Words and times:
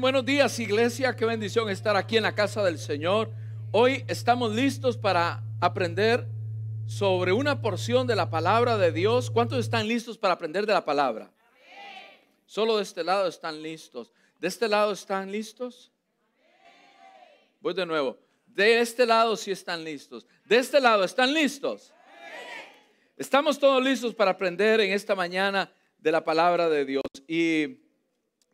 Buenos 0.00 0.24
días 0.24 0.58
iglesia, 0.58 1.14
qué 1.14 1.26
bendición 1.26 1.68
estar 1.68 1.96
aquí 1.96 2.16
en 2.16 2.22
la 2.22 2.34
casa 2.34 2.62
del 2.64 2.78
Señor. 2.78 3.30
Hoy 3.72 4.04
estamos 4.08 4.54
listos 4.54 4.96
para 4.96 5.42
aprender 5.60 6.26
sobre 6.86 7.32
una 7.32 7.60
porción 7.60 8.06
de 8.06 8.16
la 8.16 8.30
palabra 8.30 8.78
de 8.78 8.90
Dios. 8.90 9.30
¿Cuántos 9.30 9.58
están 9.58 9.86
listos 9.86 10.16
para 10.16 10.34
aprender 10.34 10.64
de 10.64 10.72
la 10.72 10.86
palabra? 10.86 11.30
Solo 12.46 12.78
de 12.78 12.84
este 12.84 13.04
lado 13.04 13.28
están 13.28 13.62
listos. 13.62 14.12
¿De 14.40 14.48
este 14.48 14.66
lado 14.66 14.92
están 14.92 15.30
listos? 15.30 15.92
Voy 17.60 17.74
de 17.74 17.84
nuevo. 17.84 18.18
De 18.46 18.80
este 18.80 19.04
lado 19.04 19.36
sí 19.36 19.50
están 19.50 19.84
listos. 19.84 20.26
De 20.46 20.56
este 20.56 20.80
lado 20.80 21.04
están 21.04 21.34
listos. 21.34 21.92
Estamos 23.18 23.58
todos 23.58 23.84
listos 23.84 24.14
para 24.14 24.30
aprender 24.30 24.80
en 24.80 24.92
esta 24.92 25.14
mañana 25.14 25.70
de 25.98 26.12
la 26.12 26.24
palabra 26.24 26.70
de 26.70 26.86
Dios. 26.86 27.04
Y 27.28 27.81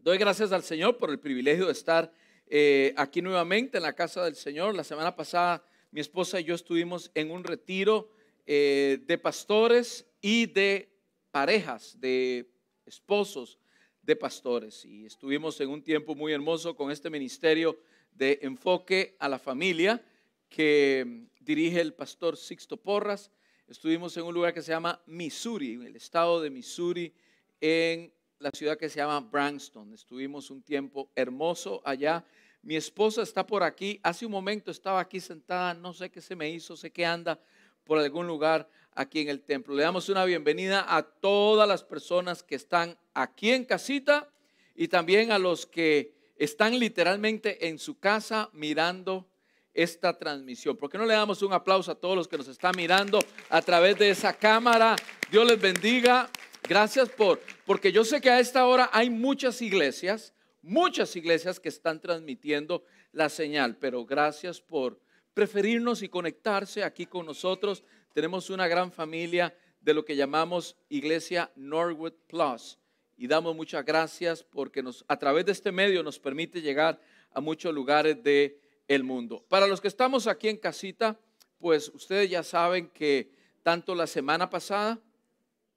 Doy 0.00 0.16
gracias 0.16 0.52
al 0.52 0.62
Señor 0.62 0.96
por 0.96 1.10
el 1.10 1.18
privilegio 1.18 1.66
de 1.66 1.72
estar 1.72 2.12
eh, 2.46 2.94
aquí 2.96 3.20
nuevamente 3.20 3.78
en 3.78 3.82
la 3.82 3.94
casa 3.94 4.24
del 4.24 4.36
Señor. 4.36 4.76
La 4.76 4.84
semana 4.84 5.16
pasada 5.16 5.64
mi 5.90 6.00
esposa 6.00 6.38
y 6.38 6.44
yo 6.44 6.54
estuvimos 6.54 7.10
en 7.14 7.32
un 7.32 7.42
retiro 7.42 8.08
eh, 8.46 9.00
de 9.04 9.18
pastores 9.18 10.06
y 10.20 10.46
de 10.46 10.88
parejas, 11.32 12.00
de 12.00 12.48
esposos 12.86 13.58
de 14.00 14.14
pastores. 14.14 14.84
Y 14.84 15.04
estuvimos 15.04 15.60
en 15.60 15.68
un 15.68 15.82
tiempo 15.82 16.14
muy 16.14 16.32
hermoso 16.32 16.76
con 16.76 16.92
este 16.92 17.10
ministerio 17.10 17.76
de 18.12 18.38
enfoque 18.42 19.16
a 19.18 19.28
la 19.28 19.40
familia 19.40 20.00
que 20.48 21.26
dirige 21.40 21.80
el 21.80 21.92
pastor 21.92 22.36
Sixto 22.36 22.76
Porras. 22.76 23.32
Estuvimos 23.66 24.16
en 24.16 24.22
un 24.22 24.32
lugar 24.32 24.54
que 24.54 24.62
se 24.62 24.70
llama 24.70 25.02
Missouri, 25.06 25.72
en 25.72 25.82
el 25.82 25.96
estado 25.96 26.40
de 26.40 26.50
Missouri, 26.50 27.12
en 27.60 28.12
la 28.38 28.50
ciudad 28.50 28.78
que 28.78 28.88
se 28.88 28.96
llama 28.96 29.20
Branston. 29.20 29.92
Estuvimos 29.92 30.50
un 30.50 30.62
tiempo 30.62 31.10
hermoso 31.16 31.82
allá. 31.84 32.24
Mi 32.62 32.76
esposa 32.76 33.22
está 33.22 33.44
por 33.44 33.62
aquí. 33.62 33.98
Hace 34.02 34.26
un 34.26 34.32
momento 34.32 34.70
estaba 34.70 35.00
aquí 35.00 35.20
sentada. 35.20 35.74
No 35.74 35.92
sé 35.92 36.10
qué 36.10 36.20
se 36.20 36.36
me 36.36 36.48
hizo. 36.48 36.76
Sé 36.76 36.90
que 36.90 37.04
anda 37.04 37.40
por 37.84 37.98
algún 37.98 38.26
lugar 38.26 38.68
aquí 38.94 39.20
en 39.20 39.28
el 39.28 39.42
templo. 39.42 39.74
Le 39.74 39.82
damos 39.82 40.08
una 40.08 40.24
bienvenida 40.24 40.84
a 40.88 41.02
todas 41.02 41.66
las 41.66 41.82
personas 41.82 42.42
que 42.42 42.54
están 42.54 42.96
aquí 43.14 43.50
en 43.50 43.64
casita 43.64 44.28
y 44.74 44.86
también 44.86 45.32
a 45.32 45.38
los 45.38 45.66
que 45.66 46.14
están 46.36 46.78
literalmente 46.78 47.68
en 47.68 47.78
su 47.78 47.98
casa 47.98 48.50
mirando 48.52 49.28
esta 49.74 50.16
transmisión. 50.16 50.76
¿Por 50.76 50.90
qué 50.90 50.98
no 50.98 51.06
le 51.06 51.14
damos 51.14 51.42
un 51.42 51.52
aplauso 51.52 51.90
a 51.90 51.96
todos 51.96 52.16
los 52.16 52.28
que 52.28 52.38
nos 52.38 52.48
están 52.48 52.74
mirando 52.76 53.18
a 53.48 53.62
través 53.62 53.98
de 53.98 54.10
esa 54.10 54.32
cámara? 54.32 54.94
Dios 55.30 55.46
les 55.46 55.60
bendiga. 55.60 56.30
Gracias 56.68 57.08
por, 57.08 57.40
porque 57.64 57.92
yo 57.92 58.04
sé 58.04 58.20
que 58.20 58.28
a 58.28 58.40
esta 58.40 58.66
hora 58.66 58.90
hay 58.92 59.08
muchas 59.08 59.62
iglesias, 59.62 60.34
muchas 60.60 61.16
iglesias 61.16 61.58
que 61.58 61.70
están 61.70 61.98
transmitiendo 61.98 62.84
la 63.10 63.30
señal, 63.30 63.78
pero 63.78 64.04
gracias 64.04 64.60
por 64.60 65.00
preferirnos 65.32 66.02
y 66.02 66.10
conectarse 66.10 66.84
aquí 66.84 67.06
con 67.06 67.24
nosotros. 67.24 67.84
Tenemos 68.12 68.50
una 68.50 68.68
gran 68.68 68.92
familia 68.92 69.56
de 69.80 69.94
lo 69.94 70.04
que 70.04 70.14
llamamos 70.14 70.76
Iglesia 70.90 71.50
Norwood 71.56 72.12
Plus 72.26 72.78
y 73.16 73.28
damos 73.28 73.56
muchas 73.56 73.82
gracias 73.82 74.44
porque 74.44 74.82
nos, 74.82 75.06
a 75.08 75.18
través 75.18 75.46
de 75.46 75.52
este 75.52 75.72
medio 75.72 76.02
nos 76.02 76.18
permite 76.18 76.60
llegar 76.60 77.00
a 77.32 77.40
muchos 77.40 77.72
lugares 77.72 78.22
del 78.22 78.58
el 78.88 79.04
mundo. 79.04 79.42
Para 79.48 79.66
los 79.66 79.80
que 79.80 79.88
estamos 79.88 80.26
aquí 80.26 80.48
en 80.48 80.58
casita, 80.58 81.18
pues 81.58 81.88
ustedes 81.94 82.28
ya 82.28 82.42
saben 82.42 82.88
que 82.88 83.32
tanto 83.62 83.94
la 83.94 84.06
semana 84.06 84.50
pasada 84.50 85.00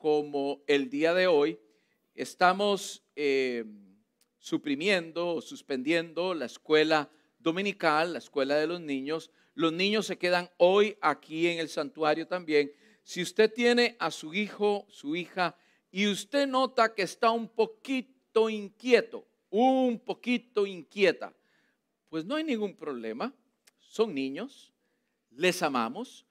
como 0.02 0.64
el 0.66 0.90
día 0.90 1.14
de 1.14 1.28
hoy, 1.28 1.60
estamos 2.16 3.04
eh, 3.16 3.64
suprimiendo 4.40 5.36
o 5.36 5.42
suspendiendo 5.42 6.34
la 6.34 6.46
escuela 6.46 7.08
dominical, 7.38 8.14
la 8.14 8.18
escuela 8.18 8.56
de 8.56 8.66
los 8.66 8.82
niños. 8.82 9.30
Los 9.54 9.72
niños 9.72 10.08
se 10.08 10.18
quedan 10.18 10.50
hoy 10.58 10.98
aquí 11.02 11.48
en 11.48 11.60
el 11.60 11.70
santuario 11.70 12.26
también. 12.26 12.72
Si 13.04 13.22
usted 13.22 13.54
tiene 13.54 13.96
a 14.00 14.10
su 14.10 14.34
hijo, 14.34 14.88
su 14.90 15.16
hija, 15.16 15.56
y 15.92 16.08
usted 16.08 16.48
nota 16.48 16.96
que 16.96 17.04
está 17.04 17.30
un 17.30 17.48
poquito 17.48 18.50
inquieto, 18.50 19.28
un 19.52 20.00
poquito 20.00 20.66
inquieta, 20.66 21.32
pues 22.10 22.26
no 22.26 22.38
hay 22.38 22.44
ningún 22.44 22.76
problema. 22.76 23.36
Son 23.80 24.16
niños, 24.16 24.74
les 25.30 25.62
amamos, 25.62 26.26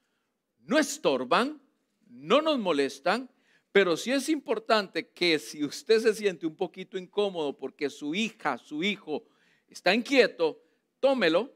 no 0.58 0.76
estorban, 0.76 1.62
no 2.08 2.42
nos 2.42 2.58
molestan 2.58 3.30
pero 3.72 3.96
sí 3.96 4.10
es 4.10 4.28
importante 4.28 5.08
que 5.08 5.38
si 5.38 5.64
usted 5.64 6.00
se 6.00 6.14
siente 6.14 6.46
un 6.46 6.56
poquito 6.56 6.98
incómodo 6.98 7.56
porque 7.56 7.88
su 7.88 8.14
hija, 8.14 8.58
su 8.58 8.82
hijo 8.82 9.24
está 9.68 9.94
inquieto, 9.94 10.60
tómelo 10.98 11.52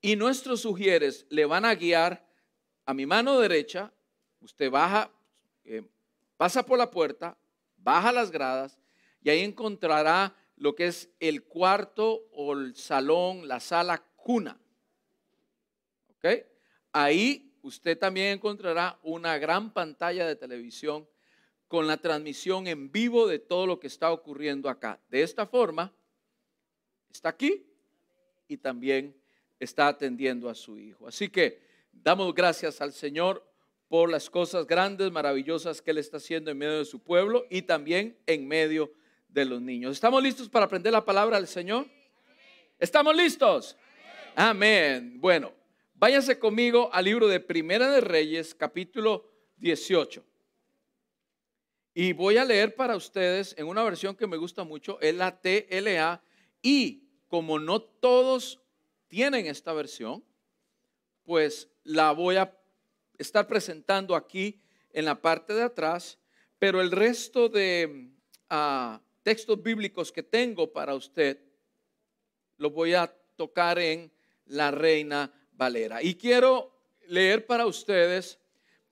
y 0.00 0.16
nuestros 0.16 0.62
sugieres 0.62 1.26
le 1.28 1.44
van 1.44 1.64
a 1.64 1.74
guiar 1.74 2.26
a 2.86 2.94
mi 2.94 3.04
mano 3.04 3.38
derecha. 3.38 3.92
Usted 4.40 4.70
baja, 4.70 5.10
eh, 5.64 5.82
pasa 6.38 6.64
por 6.64 6.78
la 6.78 6.90
puerta, 6.90 7.36
baja 7.76 8.12
las 8.12 8.30
gradas 8.30 8.78
y 9.22 9.28
ahí 9.28 9.40
encontrará 9.40 10.34
lo 10.56 10.74
que 10.74 10.86
es 10.86 11.10
el 11.20 11.44
cuarto 11.44 12.28
o 12.32 12.54
el 12.54 12.74
salón, 12.76 13.46
la 13.46 13.60
sala 13.60 14.02
cuna. 14.16 14.58
¿Ok? 16.08 16.46
Ahí 16.92 17.54
usted 17.60 17.98
también 17.98 18.28
encontrará 18.28 18.98
una 19.02 19.36
gran 19.38 19.72
pantalla 19.72 20.26
de 20.26 20.36
televisión 20.36 21.06
con 21.72 21.86
la 21.86 21.96
transmisión 21.96 22.66
en 22.66 22.92
vivo 22.92 23.26
de 23.26 23.38
todo 23.38 23.66
lo 23.66 23.80
que 23.80 23.86
está 23.86 24.12
ocurriendo 24.12 24.68
acá. 24.68 25.00
De 25.08 25.22
esta 25.22 25.46
forma, 25.46 25.90
está 27.10 27.30
aquí 27.30 27.64
y 28.46 28.58
también 28.58 29.16
está 29.58 29.88
atendiendo 29.88 30.50
a 30.50 30.54
su 30.54 30.78
hijo. 30.78 31.08
Así 31.08 31.30
que 31.30 31.62
damos 31.90 32.34
gracias 32.34 32.82
al 32.82 32.92
Señor 32.92 33.42
por 33.88 34.10
las 34.10 34.28
cosas 34.28 34.66
grandes, 34.66 35.10
maravillosas 35.10 35.80
que 35.80 35.92
Él 35.92 35.96
está 35.96 36.18
haciendo 36.18 36.50
en 36.50 36.58
medio 36.58 36.76
de 36.76 36.84
su 36.84 37.02
pueblo 37.02 37.46
y 37.48 37.62
también 37.62 38.18
en 38.26 38.46
medio 38.46 38.92
de 39.30 39.46
los 39.46 39.62
niños. 39.62 39.92
¿Estamos 39.92 40.22
listos 40.22 40.50
para 40.50 40.66
aprender 40.66 40.92
la 40.92 41.06
palabra 41.06 41.38
del 41.38 41.48
Señor? 41.48 41.86
¿Estamos 42.78 43.16
listos? 43.16 43.78
Amén. 44.36 45.18
Bueno, 45.18 45.54
váyanse 45.94 46.38
conmigo 46.38 46.90
al 46.92 47.06
libro 47.06 47.28
de 47.28 47.40
Primera 47.40 47.90
de 47.90 48.02
Reyes, 48.02 48.54
capítulo 48.54 49.26
18. 49.56 50.31
Y 51.94 52.14
voy 52.14 52.38
a 52.38 52.44
leer 52.44 52.74
para 52.74 52.96
ustedes 52.96 53.54
en 53.58 53.66
una 53.66 53.82
versión 53.82 54.16
que 54.16 54.26
me 54.26 54.38
gusta 54.38 54.64
mucho, 54.64 54.98
es 55.00 55.14
la 55.14 55.40
TLA. 55.40 56.22
Y 56.62 57.04
como 57.28 57.58
no 57.58 57.82
todos 57.82 58.62
tienen 59.08 59.46
esta 59.46 59.74
versión, 59.74 60.24
pues 61.24 61.68
la 61.84 62.12
voy 62.12 62.36
a 62.36 62.56
estar 63.18 63.46
presentando 63.46 64.16
aquí 64.16 64.60
en 64.90 65.04
la 65.04 65.20
parte 65.20 65.52
de 65.52 65.62
atrás, 65.62 66.18
pero 66.58 66.80
el 66.80 66.90
resto 66.90 67.48
de 67.48 68.10
ah, 68.48 69.00
textos 69.22 69.62
bíblicos 69.62 70.10
que 70.12 70.22
tengo 70.22 70.72
para 70.72 70.94
usted 70.94 71.40
lo 72.56 72.70
voy 72.70 72.94
a 72.94 73.06
tocar 73.36 73.78
en 73.78 74.10
la 74.46 74.70
Reina 74.70 75.32
Valera. 75.52 76.02
Y 76.02 76.14
quiero 76.14 76.72
leer 77.08 77.44
para 77.46 77.66
ustedes 77.66 78.38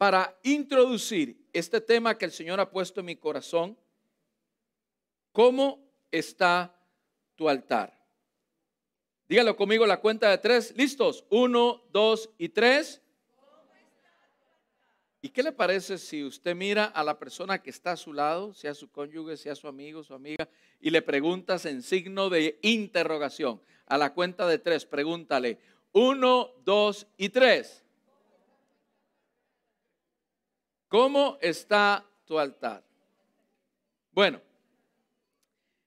para 0.01 0.35
introducir 0.45 1.47
este 1.53 1.79
tema 1.79 2.17
que 2.17 2.25
el 2.25 2.33
Señor 2.33 2.59
ha 2.59 2.71
puesto 2.71 3.01
en 3.01 3.07
mi 3.07 3.17
corazón. 3.17 3.77
¿Cómo 5.31 5.79
está 6.11 6.75
tu 7.37 7.51
altar? 7.51 7.93
Dígalo 9.29 9.55
conmigo 9.55 9.85
la 9.85 10.01
cuenta 10.01 10.31
de 10.31 10.39
tres. 10.39 10.73
¿Listos? 10.75 11.27
Uno, 11.29 11.83
dos 11.93 12.31
y 12.39 12.49
tres. 12.49 13.03
¿Y 15.21 15.29
qué 15.29 15.43
le 15.43 15.53
parece 15.53 15.99
si 15.99 16.25
usted 16.25 16.57
mira 16.57 16.87
a 16.87 17.05
la 17.05 17.19
persona 17.19 17.63
que 17.63 17.69
está 17.69 17.93
a 17.93 17.97
su 17.99 18.15
lado, 18.15 18.55
sea 18.55 18.73
su 18.73 18.91
cónyuge, 18.91 19.37
sea 19.37 19.55
su 19.55 19.69
amigo, 19.69 20.03
su 20.03 20.15
amiga, 20.15 20.49
y 20.81 20.89
le 20.89 21.03
preguntas 21.03 21.67
en 21.67 21.83
signo 21.83 22.31
de 22.31 22.59
interrogación? 22.63 23.61
A 23.85 23.99
la 23.99 24.15
cuenta 24.15 24.47
de 24.47 24.59
tres, 24.59 24.87
pregúntale. 24.87 25.59
Uno, 25.93 26.53
dos 26.65 27.07
y 27.19 27.29
tres. 27.29 27.85
¿Cómo 30.91 31.39
está 31.41 32.05
tu 32.25 32.37
altar? 32.37 32.83
Bueno, 34.11 34.43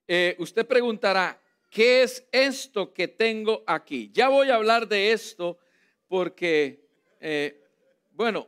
eh, 0.07 0.33
usted 0.39 0.65
preguntará, 0.65 1.37
¿qué 1.69 2.03
es 2.03 2.25
esto 2.31 2.93
que 2.93 3.09
tengo 3.09 3.65
aquí? 3.67 4.09
Ya 4.13 4.29
voy 4.29 4.49
a 4.49 4.55
hablar 4.55 4.87
de 4.87 5.11
esto 5.11 5.57
porque, 6.07 6.87
eh, 7.19 7.67
bueno, 8.13 8.47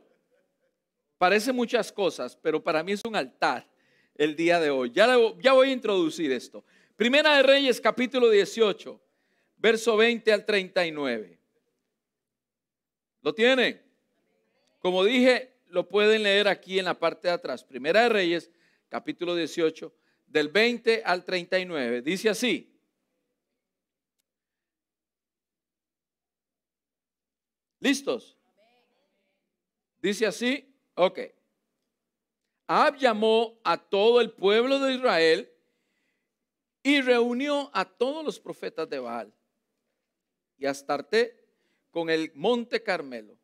parece 1.18 1.52
muchas 1.52 1.92
cosas, 1.92 2.34
pero 2.40 2.64
para 2.64 2.82
mí 2.82 2.92
es 2.92 3.04
un 3.04 3.16
altar 3.16 3.68
el 4.14 4.34
día 4.34 4.58
de 4.58 4.70
hoy. 4.70 4.90
Ya, 4.94 5.14
ya 5.42 5.52
voy 5.52 5.68
a 5.68 5.72
introducir 5.72 6.32
esto. 6.32 6.64
Primera 6.96 7.36
de 7.36 7.42
Reyes, 7.42 7.82
capítulo 7.82 8.30
18, 8.30 8.98
verso 9.58 9.94
20 9.94 10.32
al 10.32 10.46
39. 10.46 11.38
¿Lo 13.20 13.34
tienen? 13.34 13.82
Como 14.78 15.04
dije, 15.04 15.55
lo 15.68 15.88
pueden 15.88 16.22
leer 16.22 16.48
aquí 16.48 16.78
en 16.78 16.84
la 16.84 16.98
parte 16.98 17.28
de 17.28 17.34
atrás. 17.34 17.64
Primera 17.64 18.02
de 18.02 18.08
Reyes, 18.08 18.50
capítulo 18.88 19.34
18, 19.34 19.92
del 20.26 20.48
20 20.48 21.02
al 21.04 21.24
39. 21.24 22.02
Dice 22.02 22.28
así. 22.28 22.72
¿Listos? 27.80 28.36
Dice 30.00 30.26
así, 30.26 30.74
ok. 30.94 31.20
Ab 32.66 32.96
llamó 32.96 33.60
a 33.64 33.76
todo 33.76 34.20
el 34.20 34.32
pueblo 34.32 34.80
de 34.80 34.94
Israel 34.94 35.52
y 36.82 37.00
reunió 37.00 37.70
a 37.72 37.84
todos 37.84 38.24
los 38.24 38.40
profetas 38.40 38.88
de 38.88 38.98
Baal 38.98 39.32
y 40.58 40.66
a 40.66 40.70
Astarte 40.70 41.44
con 41.90 42.10
el 42.10 42.32
monte 42.34 42.82
Carmelo. 42.82 43.36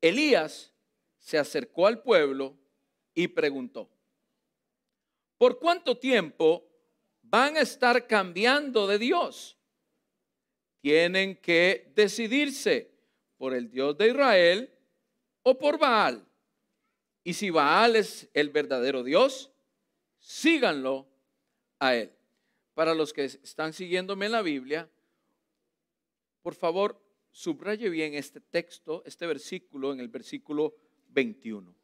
Elías 0.00 0.72
se 1.18 1.38
acercó 1.38 1.86
al 1.86 2.02
pueblo 2.02 2.56
y 3.14 3.28
preguntó, 3.28 3.90
¿por 5.36 5.58
cuánto 5.58 5.98
tiempo 5.98 6.64
van 7.22 7.56
a 7.56 7.60
estar 7.60 8.06
cambiando 8.06 8.86
de 8.86 8.98
Dios? 8.98 9.56
Tienen 10.80 11.36
que 11.36 11.92
decidirse 11.94 12.90
por 13.36 13.54
el 13.54 13.70
Dios 13.70 13.96
de 13.98 14.08
Israel 14.08 14.72
o 15.42 15.58
por 15.58 15.78
Baal. 15.78 16.26
Y 17.24 17.34
si 17.34 17.50
Baal 17.50 17.96
es 17.96 18.28
el 18.32 18.50
verdadero 18.50 19.02
Dios, 19.02 19.50
síganlo 20.18 21.08
a 21.78 21.94
él. 21.94 22.12
Para 22.74 22.94
los 22.94 23.12
que 23.12 23.24
están 23.24 23.72
siguiéndome 23.72 24.26
en 24.26 24.32
la 24.32 24.42
Biblia, 24.42 24.88
por 26.42 26.54
favor, 26.54 27.02
subraye 27.30 27.88
bien 27.90 28.14
este 28.14 28.40
texto, 28.40 29.02
este 29.04 29.26
versículo 29.26 29.92
en 29.92 30.00
el 30.00 30.08
versículo 30.08 30.74
21. 31.08 31.74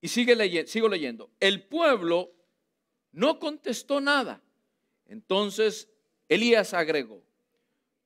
Y 0.00 0.08
sigue 0.08 0.36
leyendo, 0.36 0.70
sigo 0.70 0.88
leyendo. 0.88 1.30
El 1.40 1.64
pueblo 1.64 2.32
no 3.12 3.38
contestó 3.38 4.00
nada. 4.00 4.42
Entonces 5.06 5.88
Elías 6.28 6.74
agregó, 6.74 7.22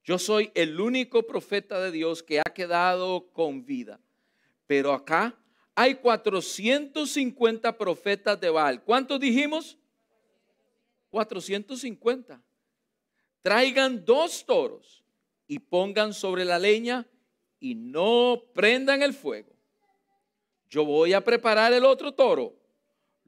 yo 0.05 0.19
soy 0.19 0.51
el 0.55 0.81
único 0.81 1.25
profeta 1.25 1.81
de 1.81 1.91
Dios 1.91 2.23
que 2.23 2.41
ha 2.41 2.53
quedado 2.55 3.31
con 3.33 3.65
vida. 3.65 4.01
Pero 4.67 4.93
acá 4.93 5.39
hay 5.75 5.97
450 5.97 7.79
profetas 7.79 8.41
de 8.41 8.51
Baal. 8.51 8.83
¿Cuántos 8.83 9.21
dijimos? 9.21 9.79
450. 11.11 12.43
Traigan 13.43 14.05
dos 14.05 14.45
toros 14.47 15.05
y 15.47 15.59
pongan 15.59 16.15
sobre 16.15 16.45
la 16.45 16.59
leña 16.59 17.07
y 17.61 17.75
no 17.75 18.43
prendan 18.55 19.03
el 19.03 19.13
fuego. 19.13 19.52
Yo 20.73 20.87
voy 20.87 21.13
a 21.13 21.23
preparar 21.23 21.71
el 21.75 21.85
otro 21.85 22.13
toro, 22.13 22.55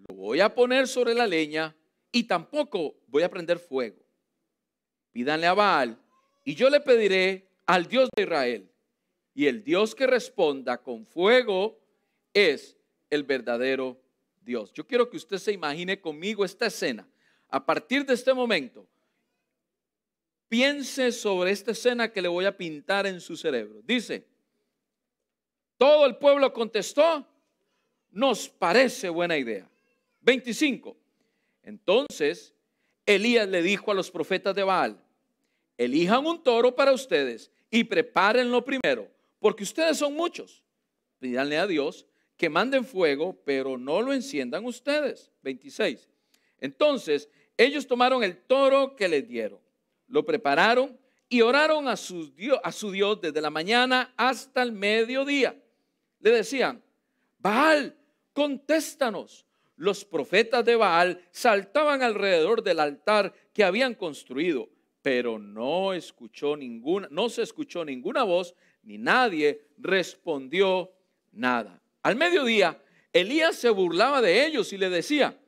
lo 0.08 0.14
voy 0.14 0.41
a 0.41 0.55
poner 0.55 0.88
sobre 0.88 1.12
la 1.12 1.26
leña 1.26 1.76
y 2.11 2.25
tampoco 2.25 2.94
voy 3.06 3.23
a 3.23 3.29
prender 3.29 3.58
fuego. 3.58 3.99
Pídanle 5.12 5.46
a 5.46 5.52
Baal 5.52 5.99
y 6.43 6.55
yo 6.55 6.70
le 6.70 6.81
pediré 6.81 7.46
al 7.67 7.87
Dios 7.87 8.08
de 8.17 8.23
Israel. 8.23 8.70
Y 9.35 9.44
el 9.44 9.62
Dios 9.62 9.94
que 9.94 10.06
responda 10.06 10.82
con 10.82 11.05
fuego 11.05 11.79
es 12.32 12.79
el 13.11 13.25
verdadero 13.25 14.00
Dios. 14.40 14.73
Yo 14.73 14.87
quiero 14.87 15.11
que 15.11 15.19
usted 15.19 15.37
se 15.37 15.52
imagine 15.52 16.00
conmigo 16.00 16.47
esta 16.47 16.64
escena. 16.64 17.06
A 17.50 17.67
partir 17.67 18.06
de 18.06 18.14
este 18.14 18.32
momento, 18.32 18.88
piense 20.49 21.12
sobre 21.12 21.50
esta 21.50 21.73
escena 21.73 22.11
que 22.11 22.23
le 22.23 22.29
voy 22.29 22.47
a 22.47 22.56
pintar 22.56 23.06
en 23.06 23.20
su 23.20 23.37
cerebro. 23.37 23.82
Dice, 23.82 24.26
todo 25.76 26.06
el 26.06 26.17
pueblo 26.17 26.50
contestó, 26.50 27.29
nos 28.14 28.49
parece 28.49 29.08
buena 29.08 29.37
idea. 29.37 29.69
25. 30.22 30.96
Entonces, 31.62 32.55
Elías 33.05 33.49
le 33.49 33.61
dijo 33.61 33.90
a 33.90 33.94
los 33.94 34.11
profetas 34.11 34.55
de 34.55 34.62
Baal, 34.62 34.99
elijan 35.76 36.25
un 36.25 36.43
toro 36.43 36.75
para 36.75 36.93
ustedes 36.93 37.50
y 37.70 37.84
prepárenlo 37.84 38.64
primero, 38.64 39.11
porque 39.40 39.64
ustedes 39.64 39.99
son 39.99 40.14
muchos. 40.14 40.62
Pídanle 41.19 41.58
a 41.58 41.66
Dios 41.66 42.06
que 42.37 42.49
manden 42.49 42.84
fuego, 42.84 43.37
pero 43.44 43.76
no 43.76 44.00
lo 44.00 44.12
enciendan 44.12 44.64
ustedes. 44.64 45.31
26. 45.43 46.08
Entonces, 46.61 47.28
ellos 47.56 47.87
tomaron 47.87 48.22
el 48.22 48.37
toro 48.37 48.96
que 48.96 49.08
les 49.08 49.26
dieron, 49.26 49.58
lo 50.06 50.25
prepararon 50.25 50.99
y 51.28 51.40
oraron 51.40 51.88
a 51.88 51.96
su, 51.96 52.32
Dios, 52.34 52.58
a 52.62 52.70
su 52.70 52.90
Dios 52.90 53.20
desde 53.20 53.40
la 53.40 53.50
mañana 53.50 54.14
hasta 54.16 54.62
el 54.62 54.72
mediodía. 54.72 55.61
Le 56.20 56.31
decían, 56.31 56.82
Baal, 57.38 57.96
contéstanos. 58.34 59.46
Los 59.76 60.04
profetas 60.04 60.62
de 60.66 60.76
Baal 60.76 61.26
saltaban 61.31 62.02
alrededor 62.02 62.62
del 62.62 62.78
altar 62.78 63.32
que 63.54 63.64
habían 63.64 63.94
construido 63.94 64.69
pero 65.04 65.38
no 65.38 65.92
escuchó 65.92 66.56
ninguna, 66.56 67.08
no 67.10 67.28
se 67.28 67.42
escuchó 67.42 67.84
ninguna 67.84 68.22
voz, 68.22 68.54
ni 68.84 68.96
nadie 68.96 69.69
respondió 69.76 70.90
nada. 71.31 71.78
Al 72.02 72.16
mediodía, 72.16 72.82
Elías 73.12 73.54
se 73.54 73.69
burlaba 73.69 74.22
de 74.22 74.46
ellos 74.46 74.72
y 74.72 74.78
le 74.78 74.88
decía, 74.88 75.38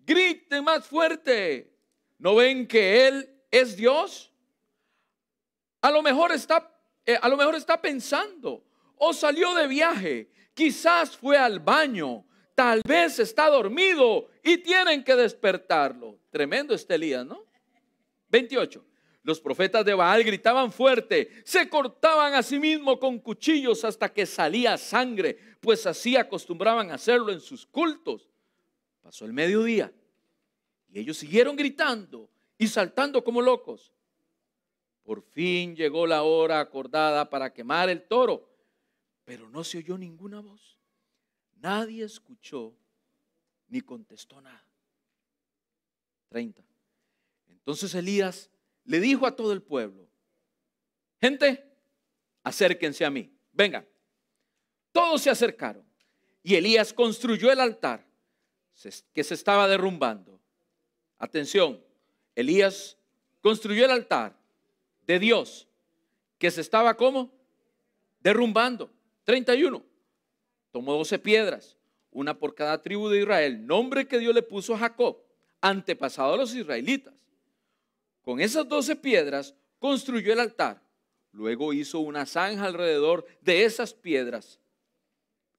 grite 0.00 0.60
más 0.62 0.84
fuerte, 0.84 1.72
¿no 2.18 2.34
ven 2.34 2.66
que 2.66 3.06
Él 3.06 3.30
es 3.52 3.76
Dios? 3.76 4.32
A 5.80 5.92
lo 5.92 6.02
mejor 6.02 6.32
está, 6.32 6.68
eh, 7.06 7.20
a 7.22 7.28
lo 7.28 7.36
mejor 7.36 7.54
está 7.54 7.80
pensando, 7.80 8.64
o 8.96 9.12
salió 9.12 9.54
de 9.54 9.68
viaje, 9.68 10.28
quizás 10.58 11.16
fue 11.16 11.38
al 11.38 11.60
baño, 11.60 12.24
tal 12.56 12.82
vez 12.84 13.20
está 13.20 13.48
dormido 13.48 14.26
y 14.42 14.58
tienen 14.58 15.04
que 15.04 15.14
despertarlo. 15.14 16.18
Tremendo 16.30 16.74
este 16.74 16.96
Elías, 16.96 17.24
¿no? 17.24 17.44
28. 18.28 18.84
Los 19.22 19.40
profetas 19.40 19.84
de 19.84 19.94
Baal 19.94 20.24
gritaban 20.24 20.72
fuerte, 20.72 21.30
se 21.44 21.68
cortaban 21.68 22.34
a 22.34 22.42
sí 22.42 22.58
mismos 22.58 22.98
con 22.98 23.20
cuchillos 23.20 23.84
hasta 23.84 24.12
que 24.12 24.26
salía 24.26 24.76
sangre, 24.76 25.38
pues 25.60 25.86
así 25.86 26.16
acostumbraban 26.16 26.90
a 26.90 26.94
hacerlo 26.94 27.30
en 27.30 27.40
sus 27.40 27.64
cultos. 27.64 28.28
Pasó 29.00 29.26
el 29.26 29.32
mediodía 29.32 29.92
y 30.90 30.98
ellos 30.98 31.18
siguieron 31.18 31.54
gritando 31.54 32.28
y 32.58 32.66
saltando 32.66 33.22
como 33.22 33.42
locos. 33.42 33.92
Por 35.04 35.22
fin 35.22 35.76
llegó 35.76 36.04
la 36.04 36.24
hora 36.24 36.58
acordada 36.58 37.30
para 37.30 37.52
quemar 37.52 37.88
el 37.90 38.02
toro, 38.02 38.47
pero 39.28 39.46
no 39.50 39.62
se 39.62 39.76
oyó 39.76 39.98
ninguna 39.98 40.40
voz. 40.40 40.78
Nadie 41.56 42.02
escuchó 42.02 42.74
ni 43.68 43.82
contestó 43.82 44.40
nada. 44.40 44.64
30. 46.30 46.64
Entonces 47.48 47.94
Elías 47.94 48.48
le 48.86 49.00
dijo 49.00 49.26
a 49.26 49.36
todo 49.36 49.52
el 49.52 49.60
pueblo, 49.60 50.08
gente, 51.20 51.62
acérquense 52.42 53.04
a 53.04 53.10
mí, 53.10 53.30
vengan. 53.52 53.86
Todos 54.92 55.20
se 55.20 55.28
acercaron 55.28 55.84
y 56.42 56.54
Elías 56.54 56.94
construyó 56.94 57.52
el 57.52 57.60
altar 57.60 58.06
que 59.12 59.24
se 59.24 59.34
estaba 59.34 59.68
derrumbando. 59.68 60.40
Atención, 61.18 61.84
Elías 62.34 62.96
construyó 63.42 63.84
el 63.84 63.90
altar 63.90 64.34
de 65.06 65.18
Dios 65.18 65.68
que 66.38 66.50
se 66.50 66.62
estaba 66.62 66.96
como 66.96 67.30
derrumbando. 68.20 68.96
31. 69.28 69.84
Tomó 70.70 70.94
12 70.94 71.18
piedras, 71.18 71.76
una 72.10 72.38
por 72.38 72.54
cada 72.54 72.80
tribu 72.80 73.10
de 73.10 73.20
Israel, 73.20 73.66
nombre 73.66 74.08
que 74.08 74.18
Dios 74.18 74.34
le 74.34 74.40
puso 74.40 74.74
a 74.74 74.78
Jacob, 74.78 75.18
antepasado 75.60 76.32
de 76.32 76.38
los 76.38 76.54
israelitas. 76.54 77.12
Con 78.22 78.40
esas 78.40 78.66
doce 78.66 78.96
piedras 78.96 79.54
construyó 79.78 80.32
el 80.32 80.40
altar. 80.40 80.80
Luego 81.32 81.74
hizo 81.74 82.00
una 82.00 82.24
zanja 82.24 82.64
alrededor 82.64 83.26
de 83.42 83.66
esas 83.66 83.92
piedras, 83.92 84.60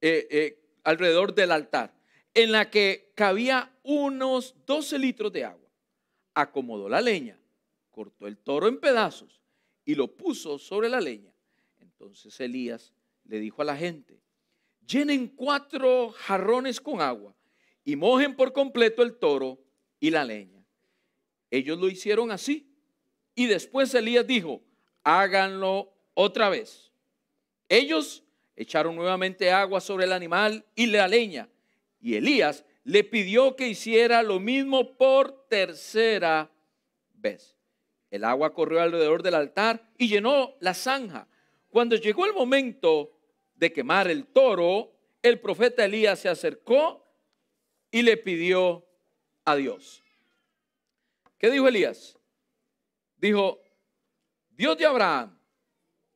eh, 0.02 0.28
eh, 0.32 0.60
alrededor 0.84 1.36
del 1.36 1.52
altar, 1.52 1.94
en 2.34 2.52
la 2.52 2.72
que 2.72 3.12
cabía 3.14 3.72
unos 3.84 4.56
12 4.66 4.98
litros 4.98 5.32
de 5.32 5.46
agua. 5.46 5.70
Acomodó 6.34 6.90
la 6.90 7.02
leña, 7.02 7.40
cortó 7.92 8.26
el 8.26 8.40
toro 8.40 8.68
en 8.68 8.80
pedazos 8.80 9.40
y 9.86 9.94
lo 9.94 10.08
puso 10.08 10.58
sobre 10.58 10.90
la 10.90 11.00
leña. 11.00 11.32
Entonces 11.78 12.40
Elías 12.40 12.94
le 13.30 13.40
dijo 13.40 13.62
a 13.62 13.66
la 13.66 13.78
gente, 13.78 14.20
llenen 14.86 15.28
cuatro 15.28 16.10
jarrones 16.10 16.82
con 16.82 17.00
agua 17.00 17.36
y 17.86 17.96
mojen 17.96 18.36
por 18.36 18.52
completo 18.54 19.04
el 19.04 19.18
toro 19.18 19.60
y 20.00 20.10
la 20.10 20.26
leña. 20.26 20.66
Ellos 21.52 21.78
lo 21.78 21.90
hicieron 21.90 22.32
así. 22.32 22.74
Y 23.36 23.46
después 23.46 23.94
Elías 23.94 24.26
dijo, 24.26 24.62
háganlo 25.04 25.94
otra 26.16 26.50
vez. 26.50 26.92
Ellos 27.70 28.24
echaron 28.56 28.96
nuevamente 28.96 29.52
agua 29.52 29.80
sobre 29.80 30.06
el 30.06 30.12
animal 30.12 30.66
y 30.76 30.88
la 30.88 31.08
leña. 31.08 31.48
Y 32.02 32.16
Elías 32.16 32.66
le 32.84 33.04
pidió 33.04 33.56
que 33.56 33.68
hiciera 33.68 34.24
lo 34.24 34.40
mismo 34.40 34.98
por 34.98 35.48
tercera 35.48 36.52
vez. 37.14 37.56
El 38.10 38.24
agua 38.24 38.54
corrió 38.54 38.82
alrededor 38.82 39.22
del 39.22 39.36
altar 39.36 39.88
y 40.00 40.08
llenó 40.08 40.56
la 40.60 40.74
zanja. 40.74 41.28
Cuando 41.70 41.96
llegó 41.96 42.26
el 42.26 42.34
momento 42.34 43.19
de 43.60 43.74
quemar 43.74 44.10
el 44.10 44.26
toro, 44.26 44.92
el 45.22 45.40
profeta 45.40 45.84
Elías 45.84 46.20
se 46.20 46.30
acercó 46.30 47.06
y 47.92 48.02
le 48.02 48.16
pidió 48.16 48.86
a 49.44 49.56
Dios. 49.58 50.02
¿Qué 51.38 51.52
dijo 51.52 51.68
Elías? 51.68 52.18
Dijo, 53.18 53.62
Dios 54.52 54.78
de 54.78 54.86
Abraham, 54.86 55.38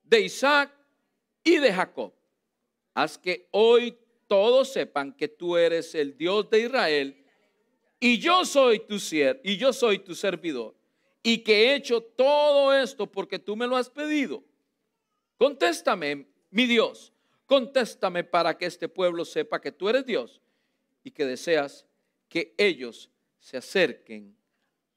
de 0.03 0.21
Isaac 0.21 0.73
y 1.43 1.57
de 1.57 1.73
Jacob. 1.73 2.13
Haz 2.93 3.17
que 3.17 3.47
hoy 3.51 3.97
todos 4.27 4.71
sepan 4.71 5.11
que 5.13 5.27
tú 5.27 5.57
eres 5.57 5.93
el 5.95 6.17
Dios 6.17 6.49
de 6.49 6.61
Israel 6.61 7.25
y 7.99 8.19
yo 8.19 8.45
soy 8.45 8.79
tu 8.79 8.99
siervo 8.99 9.41
y 9.43 9.57
yo 9.57 9.73
soy 9.73 9.99
tu 9.99 10.15
servidor 10.15 10.75
y 11.21 11.39
que 11.39 11.65
he 11.65 11.75
hecho 11.75 12.01
todo 12.01 12.73
esto 12.73 13.11
porque 13.11 13.39
tú 13.39 13.55
me 13.55 13.67
lo 13.67 13.75
has 13.75 13.89
pedido. 13.89 14.43
Contéstame, 15.37 16.27
mi 16.51 16.65
Dios, 16.67 17.12
contéstame 17.45 18.23
para 18.23 18.57
que 18.57 18.65
este 18.65 18.87
pueblo 18.87 19.25
sepa 19.25 19.61
que 19.61 19.71
tú 19.71 19.89
eres 19.89 20.05
Dios 20.05 20.41
y 21.03 21.11
que 21.11 21.25
deseas 21.25 21.85
que 22.29 22.53
ellos 22.57 23.09
se 23.39 23.57
acerquen 23.57 24.35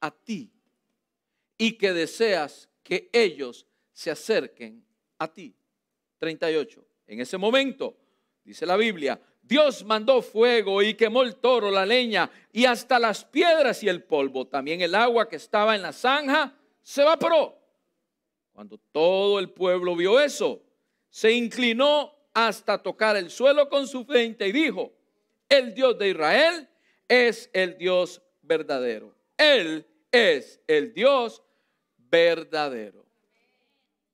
a 0.01 0.11
ti 0.11 0.53
y 1.59 1.73
que 1.73 1.93
deseas 1.93 2.69
que 2.83 3.11
ellos 3.13 3.67
se 3.93 4.11
acerquen 4.11 4.85
a 5.19 5.33
ti. 5.33 5.55
38. 6.19 6.87
En 7.09 7.21
ese 7.21 7.39
momento, 7.39 7.97
dice 8.45 8.67
la 8.67 8.77
Biblia, 8.77 9.21
Dios 9.43 9.85
mandó 9.85 10.23
fuego 10.23 10.83
y 10.83 10.95
quemó 10.95 11.23
el 11.23 11.37
toro, 11.37 11.71
la 11.71 11.87
leña 11.87 12.31
y 12.53 12.65
hasta 12.65 12.99
las 12.99 13.25
piedras 13.25 13.83
y 13.83 13.89
el 13.89 14.03
polvo. 14.03 14.47
También 14.47 14.81
el 14.81 14.95
agua 14.95 15.29
que 15.29 15.37
estaba 15.37 15.77
en 15.77 15.83
la 15.83 15.93
zanja 15.93 16.55
se 16.83 17.03
evaporó. 17.03 17.59
Cuando 18.53 18.79
todo 18.79 19.39
el 19.39 19.51
pueblo 19.51 19.95
vio 19.95 20.19
eso, 20.19 20.63
se 21.11 21.33
inclinó 21.33 22.16
hasta 22.37 22.77
tocar 22.77 23.17
el 23.17 23.31
suelo 23.31 23.67
con 23.71 23.89
su 23.89 24.05
frente 24.05 24.47
y 24.47 24.53
dijo, 24.53 24.93
el 25.49 25.73
Dios 25.73 25.99
de 25.99 26.11
Israel 26.11 26.69
es 27.09 27.49
el 27.55 27.79
Dios 27.79 28.21
verdadero. 28.43 29.15
Él 29.39 29.87
es 30.13 30.61
el 30.67 30.93
Dios 30.93 31.43
verdadero. 31.97 33.07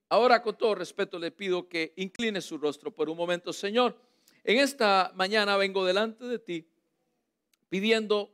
Ahora 0.08 0.40
con 0.40 0.56
todo 0.56 0.76
respeto 0.76 1.18
le 1.18 1.32
pido 1.32 1.68
que 1.68 1.94
incline 1.96 2.40
su 2.40 2.58
rostro 2.58 2.94
por 2.94 3.10
un 3.10 3.16
momento, 3.16 3.52
Señor. 3.52 3.98
En 4.44 4.60
esta 4.60 5.10
mañana 5.16 5.56
vengo 5.56 5.84
delante 5.84 6.24
de 6.24 6.38
ti 6.38 6.68
pidiendo, 7.68 8.30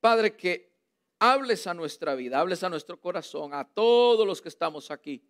Padre, 0.00 0.36
que 0.36 0.72
hables 1.18 1.66
a 1.66 1.74
nuestra 1.74 2.14
vida, 2.14 2.40
hables 2.40 2.62
a 2.62 2.70
nuestro 2.70 2.98
corazón, 2.98 3.52
a 3.52 3.68
todos 3.68 4.26
los 4.26 4.40
que 4.40 4.48
estamos 4.48 4.90
aquí 4.90 5.22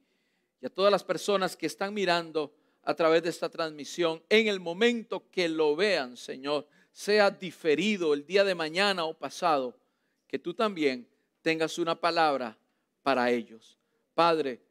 y 0.60 0.66
a 0.66 0.70
todas 0.70 0.92
las 0.92 1.02
personas 1.02 1.56
que 1.56 1.66
están 1.66 1.92
mirando 1.92 2.54
a 2.88 2.94
través 2.94 3.22
de 3.22 3.28
esta 3.28 3.50
transmisión 3.50 4.22
en 4.30 4.48
el 4.48 4.60
momento 4.60 5.30
que 5.30 5.46
lo 5.46 5.76
vean, 5.76 6.16
Señor, 6.16 6.66
sea 6.90 7.30
diferido 7.30 8.14
el 8.14 8.24
día 8.24 8.44
de 8.44 8.54
mañana 8.54 9.04
o 9.04 9.12
pasado, 9.12 9.78
que 10.26 10.38
tú 10.38 10.54
también 10.54 11.06
tengas 11.42 11.76
una 11.78 12.00
palabra 12.00 12.56
para 13.02 13.30
ellos. 13.30 13.76
Padre, 14.14 14.62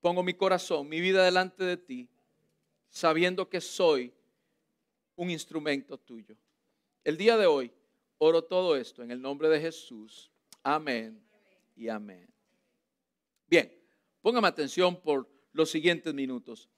pongo 0.00 0.24
mi 0.24 0.34
corazón, 0.34 0.88
mi 0.88 1.00
vida 1.00 1.24
delante 1.24 1.62
de 1.62 1.76
ti, 1.76 2.08
sabiendo 2.88 3.48
que 3.48 3.60
soy 3.60 4.12
un 5.14 5.30
instrumento 5.30 5.96
tuyo. 5.98 6.36
El 7.04 7.16
día 7.16 7.36
de 7.36 7.46
hoy 7.46 7.72
oro 8.18 8.42
todo 8.42 8.74
esto 8.74 9.04
en 9.04 9.12
el 9.12 9.22
nombre 9.22 9.48
de 9.48 9.60
Jesús. 9.60 10.32
Amén 10.64 11.24
y 11.76 11.86
amén. 11.90 12.28
Bien, 13.46 13.72
póngame 14.20 14.48
atención 14.48 15.00
por 15.00 15.28
los 15.52 15.70
siguientes 15.70 16.12
minutos. 16.12 16.68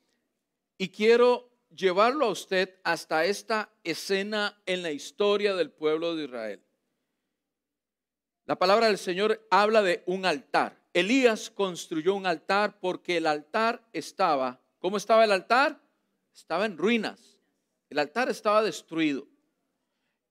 Y 0.78 0.90
quiero 0.90 1.50
llevarlo 1.74 2.26
a 2.26 2.30
usted 2.30 2.76
hasta 2.84 3.24
esta 3.24 3.70
escena 3.82 4.62
en 4.64 4.82
la 4.82 4.92
historia 4.92 5.56
del 5.56 5.70
pueblo 5.72 6.14
de 6.14 6.24
Israel. 6.24 6.64
La 8.46 8.56
palabra 8.56 8.86
del 8.86 8.96
Señor 8.96 9.46
habla 9.50 9.82
de 9.82 10.04
un 10.06 10.24
altar. 10.24 10.80
Elías 10.94 11.50
construyó 11.50 12.14
un 12.14 12.26
altar 12.26 12.78
porque 12.80 13.18
el 13.18 13.26
altar 13.26 13.86
estaba, 13.92 14.60
¿cómo 14.78 14.96
estaba 14.96 15.24
el 15.24 15.32
altar? 15.32 15.82
Estaba 16.32 16.64
en 16.64 16.78
ruinas. 16.78 17.38
El 17.90 17.98
altar 17.98 18.30
estaba 18.30 18.62
destruido. 18.62 19.26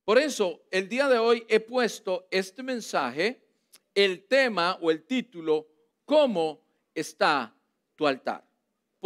Por 0.06 0.18
eso, 0.18 0.63
el 0.72 0.88
día 0.88 1.10
de 1.10 1.18
hoy 1.18 1.46
he 1.50 1.60
puesto 1.60 2.30
este 2.32 2.63
mensaje, 2.63 3.46
el 3.94 4.25
tema 4.25 4.80
o 4.82 4.89
el 4.89 5.04
título, 5.04 5.68
¿cómo 6.06 6.62
está 6.96 7.54
tu 7.96 8.08
altar? 8.08 8.47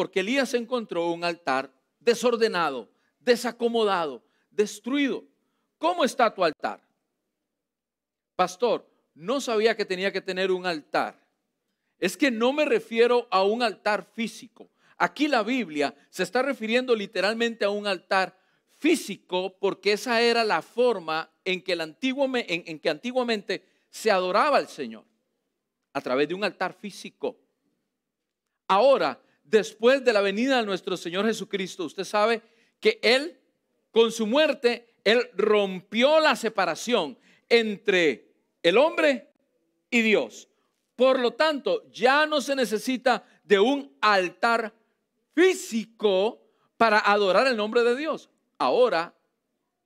Porque 0.02 0.22
Elías 0.22 0.56
encontró 0.56 1.12
un 1.12 1.24
altar 1.24 1.72
desordenado, 2.00 2.90
desacomodado, 3.20 4.24
destruido. 4.50 5.24
¿Cómo 5.78 6.04
está 6.04 6.34
tu 6.34 6.44
altar? 6.44 6.82
Pastor, 8.36 8.90
no 9.14 9.40
sabía 9.40 9.78
que 9.78 9.86
tenía 9.86 10.12
que 10.12 10.20
tener 10.20 10.50
un 10.50 10.66
altar. 10.66 11.24
Es 12.00 12.18
que 12.18 12.32
no 12.32 12.52
me 12.52 12.66
refiero 12.66 13.28
a 13.30 13.44
un 13.44 13.62
altar 13.62 14.04
físico. 14.04 14.72
Aquí 14.98 15.28
la 15.28 15.44
Biblia 15.44 15.94
se 16.10 16.24
está 16.24 16.42
refiriendo 16.42 16.96
literalmente 16.96 17.64
a 17.64 17.70
un 17.70 17.86
altar 17.86 18.36
físico 18.80 19.56
porque 19.60 19.92
esa 19.92 20.20
era 20.20 20.44
la 20.44 20.64
forma 20.64 21.30
en 21.46 21.62
que, 21.62 21.74
el 21.74 21.82
antiguo, 21.82 22.28
en, 22.34 22.80
que 22.80 22.90
antiguamente 22.90 23.64
se 23.92 24.10
adoraba 24.10 24.58
al 24.58 24.68
Señor, 24.68 25.06
a 25.94 26.02
través 26.02 26.28
de 26.28 26.34
un 26.34 26.44
altar 26.44 26.74
físico. 26.74 27.38
Ahora, 28.68 29.22
después 29.52 30.04
de 30.04 30.14
la 30.14 30.22
venida 30.22 30.58
de 30.58 30.66
nuestro 30.66 30.96
Señor 30.96 31.26
Jesucristo, 31.26 31.84
usted 31.86 32.06
sabe 32.06 32.42
que 32.80 33.00
Él, 33.04 33.38
con 33.92 34.12
su 34.12 34.26
muerte, 34.26 34.96
Él 35.04 35.30
rompió 35.34 36.20
la 36.22 36.36
separación 36.38 37.18
entre 37.50 38.32
el 38.64 38.78
hombre 38.78 39.30
y 39.90 40.02
Dios. 40.02 40.48
Por 40.96 41.20
lo 41.20 41.34
tanto, 41.34 41.90
ya 41.92 42.26
no 42.26 42.40
se 42.40 42.56
necesita 42.56 43.26
de 43.44 43.60
un 43.60 43.94
altar 44.00 44.74
físico 45.34 46.42
para 46.78 47.00
adorar 47.00 47.46
el 47.48 47.58
nombre 47.58 47.84
de 47.84 47.96
Dios. 47.98 48.30
Ahora, 48.58 49.14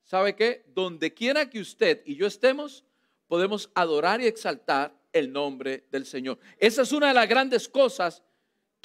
¿sabe 0.04 0.36
qué? 0.36 0.64
Donde 0.68 1.14
quiera 1.14 1.50
que 1.50 1.60
usted 1.60 2.04
y 2.06 2.16
yo 2.16 2.28
estemos, 2.28 2.84
podemos 3.28 3.72
adorar 3.74 4.22
y 4.22 4.28
exaltar 4.28 4.96
el 5.12 5.32
nombre 5.34 5.88
del 5.92 6.06
Señor. 6.06 6.38
Esa 6.60 6.84
es 6.84 6.92
una 6.92 7.08
de 7.08 7.14
las 7.16 7.28
grandes 7.28 7.68
cosas 7.68 8.22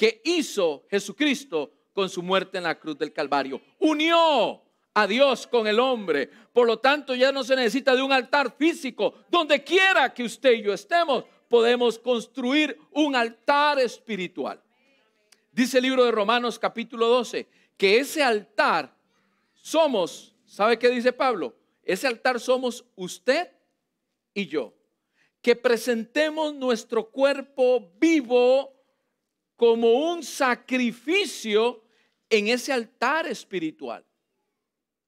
que 0.01 0.23
hizo 0.25 0.87
Jesucristo 0.89 1.71
con 1.93 2.09
su 2.09 2.23
muerte 2.23 2.57
en 2.57 2.65
la 2.65 2.79
cruz 2.81 2.97
del 2.97 3.13
Calvario. 3.13 3.61
Unió 3.81 4.63
a 4.95 5.07
Dios 5.07 5.47
con 5.47 5.67
el 5.67 5.79
hombre. 5.79 6.31
Por 6.55 6.67
lo 6.67 6.79
tanto, 6.79 7.15
ya 7.15 7.31
no 7.31 7.45
se 7.45 7.55
necesita 7.55 7.95
de 7.95 8.01
un 8.01 8.11
altar 8.11 8.57
físico. 8.57 9.13
Donde 9.29 9.63
quiera 9.63 10.15
que 10.15 10.23
usted 10.23 10.53
y 10.53 10.63
yo 10.63 10.73
estemos, 10.73 11.27
podemos 11.51 11.99
construir 11.99 12.79
un 12.93 13.15
altar 13.15 13.79
espiritual. 13.79 14.63
Dice 15.53 15.77
el 15.77 15.85
libro 15.85 16.03
de 16.03 16.13
Romanos 16.13 16.59
capítulo 16.59 17.07
12, 17.07 17.47
que 17.77 17.99
ese 17.99 18.23
altar 18.23 18.97
somos, 19.53 20.35
¿sabe 20.47 20.79
qué 20.79 20.89
dice 20.89 21.13
Pablo? 21.13 21.55
Ese 21.83 22.07
altar 22.07 22.41
somos 22.41 22.87
usted 22.97 23.51
y 24.33 24.47
yo. 24.47 24.73
Que 25.43 25.57
presentemos 25.57 26.55
nuestro 26.55 27.11
cuerpo 27.11 27.93
vivo 27.99 28.80
como 29.61 29.93
un 30.11 30.23
sacrificio 30.23 31.83
en 32.31 32.49
ese 32.49 32.73
altar 32.73 33.27
espiritual. 33.27 34.03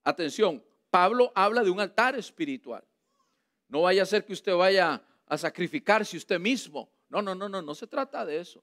Atención, 0.05 0.63
Pablo 0.91 1.33
habla 1.35 1.65
de 1.65 1.71
un 1.71 1.81
altar 1.81 2.17
espiritual. 2.17 2.85
No 3.67 3.81
vaya 3.81 4.03
a 4.03 4.05
ser 4.05 4.27
que 4.27 4.35
usted 4.35 4.55
vaya 4.55 5.03
a 5.27 5.39
sacrificarse 5.39 6.19
usted 6.19 6.39
mismo. 6.39 6.93
No, 7.09 7.23
no, 7.23 7.35
no, 7.35 7.49
no, 7.49 7.63
no 7.63 7.75
se 7.75 7.87
trata 7.87 8.27
de 8.27 8.41
eso. 8.41 8.63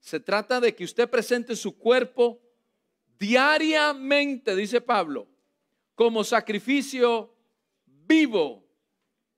Se 0.00 0.18
trata 0.20 0.58
de 0.58 0.74
que 0.74 0.84
usted 0.84 1.06
presente 1.06 1.54
su 1.54 1.76
cuerpo 1.76 2.40
diariamente, 3.18 4.56
dice 4.56 4.80
Pablo, 4.80 5.28
como 5.94 6.24
sacrificio 6.24 7.30
vivo, 7.84 8.66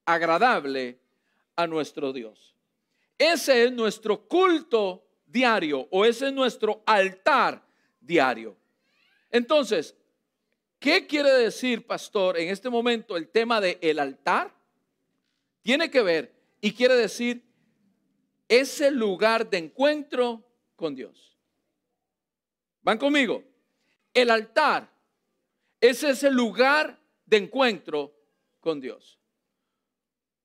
agradable 0.05 0.97
a 1.57 1.67
nuestro 1.67 2.13
Dios. 2.13 2.55
Ese 3.17 3.65
es 3.65 3.73
nuestro 3.73 4.29
culto 4.29 5.08
diario 5.31 5.87
o 5.91 6.05
ese 6.05 6.27
es 6.27 6.33
nuestro 6.33 6.83
altar 6.85 7.63
diario. 8.01 8.57
Entonces, 9.29 9.95
¿qué 10.79 11.05
quiere 11.05 11.31
decir, 11.31 11.85
pastor, 11.85 12.37
en 12.37 12.49
este 12.49 12.69
momento 12.69 13.15
el 13.15 13.29
tema 13.29 13.61
del 13.61 13.77
el 13.81 13.99
altar? 13.99 14.53
Tiene 15.61 15.89
que 15.91 16.01
ver 16.01 16.33
y 16.61 16.73
quiere 16.73 16.95
decir 16.95 17.43
ese 18.47 18.89
lugar 18.89 19.49
de 19.49 19.59
encuentro 19.59 20.43
con 20.75 20.95
Dios. 20.95 21.37
¿Van 22.81 22.97
conmigo? 22.97 23.43
El 24.13 24.31
altar 24.31 24.89
es 25.79 26.03
ese 26.03 26.31
lugar 26.31 26.99
de 27.25 27.37
encuentro 27.37 28.13
con 28.59 28.79
Dios. 28.81 29.19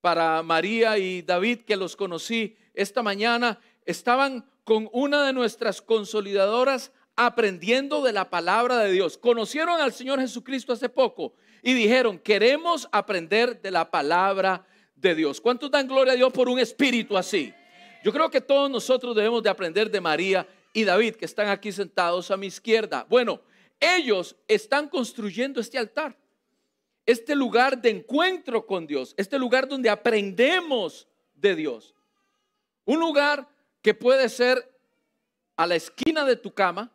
Para 0.00 0.42
María 0.42 0.98
y 0.98 1.22
David, 1.22 1.60
que 1.60 1.76
los 1.76 1.96
conocí 1.96 2.56
esta 2.74 3.02
mañana, 3.02 3.58
estaban 3.86 4.44
con 4.64 4.88
una 4.92 5.24
de 5.24 5.32
nuestras 5.32 5.80
consolidadoras 5.80 6.90
aprendiendo 7.16 8.02
de 8.02 8.12
la 8.12 8.28
palabra 8.28 8.78
de 8.78 8.90
Dios. 8.90 9.18
Conocieron 9.18 9.80
al 9.80 9.92
Señor 9.92 10.18
Jesucristo 10.20 10.72
hace 10.72 10.88
poco 10.88 11.34
y 11.62 11.74
dijeron, 11.74 12.18
queremos 12.18 12.88
aprender 12.90 13.60
de 13.60 13.70
la 13.70 13.90
palabra 13.90 14.66
de 14.96 15.14
Dios. 15.14 15.40
¿Cuántos 15.40 15.70
dan 15.70 15.86
gloria 15.86 16.14
a 16.14 16.16
Dios 16.16 16.32
por 16.32 16.48
un 16.48 16.58
espíritu 16.58 17.16
así? 17.16 17.52
Yo 18.02 18.12
creo 18.12 18.30
que 18.30 18.40
todos 18.40 18.70
nosotros 18.70 19.14
debemos 19.14 19.42
de 19.42 19.50
aprender 19.50 19.90
de 19.90 20.00
María 20.00 20.46
y 20.72 20.84
David, 20.84 21.14
que 21.14 21.24
están 21.24 21.48
aquí 21.48 21.70
sentados 21.70 22.30
a 22.30 22.36
mi 22.36 22.48
izquierda. 22.48 23.06
Bueno, 23.08 23.40
ellos 23.78 24.36
están 24.48 24.88
construyendo 24.88 25.60
este 25.60 25.78
altar, 25.78 26.16
este 27.06 27.34
lugar 27.34 27.80
de 27.80 27.90
encuentro 27.90 28.66
con 28.66 28.86
Dios, 28.86 29.14
este 29.16 29.38
lugar 29.38 29.68
donde 29.68 29.88
aprendemos 29.88 31.06
de 31.34 31.54
Dios. 31.54 31.94
Un 32.84 32.98
lugar 32.98 33.48
que 33.84 33.92
puede 33.92 34.30
ser 34.30 34.74
a 35.56 35.66
la 35.66 35.74
esquina 35.74 36.24
de 36.24 36.36
tu 36.36 36.54
cama, 36.54 36.90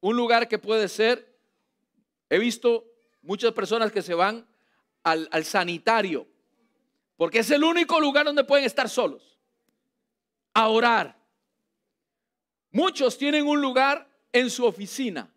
un 0.00 0.14
lugar 0.14 0.48
que 0.48 0.58
puede 0.58 0.86
ser, 0.86 1.34
he 2.28 2.38
visto 2.38 2.84
muchas 3.22 3.52
personas 3.52 3.90
que 3.90 4.02
se 4.02 4.12
van 4.12 4.46
al, 5.02 5.26
al 5.32 5.46
sanitario, 5.46 6.28
porque 7.16 7.38
es 7.38 7.50
el 7.50 7.64
único 7.64 7.98
lugar 8.00 8.26
donde 8.26 8.44
pueden 8.44 8.66
estar 8.66 8.86
solos, 8.90 9.38
a 10.52 10.68
orar. 10.68 11.16
Muchos 12.70 13.16
tienen 13.16 13.46
un 13.46 13.62
lugar 13.62 14.06
en 14.30 14.50
su 14.50 14.66
oficina. 14.66 15.32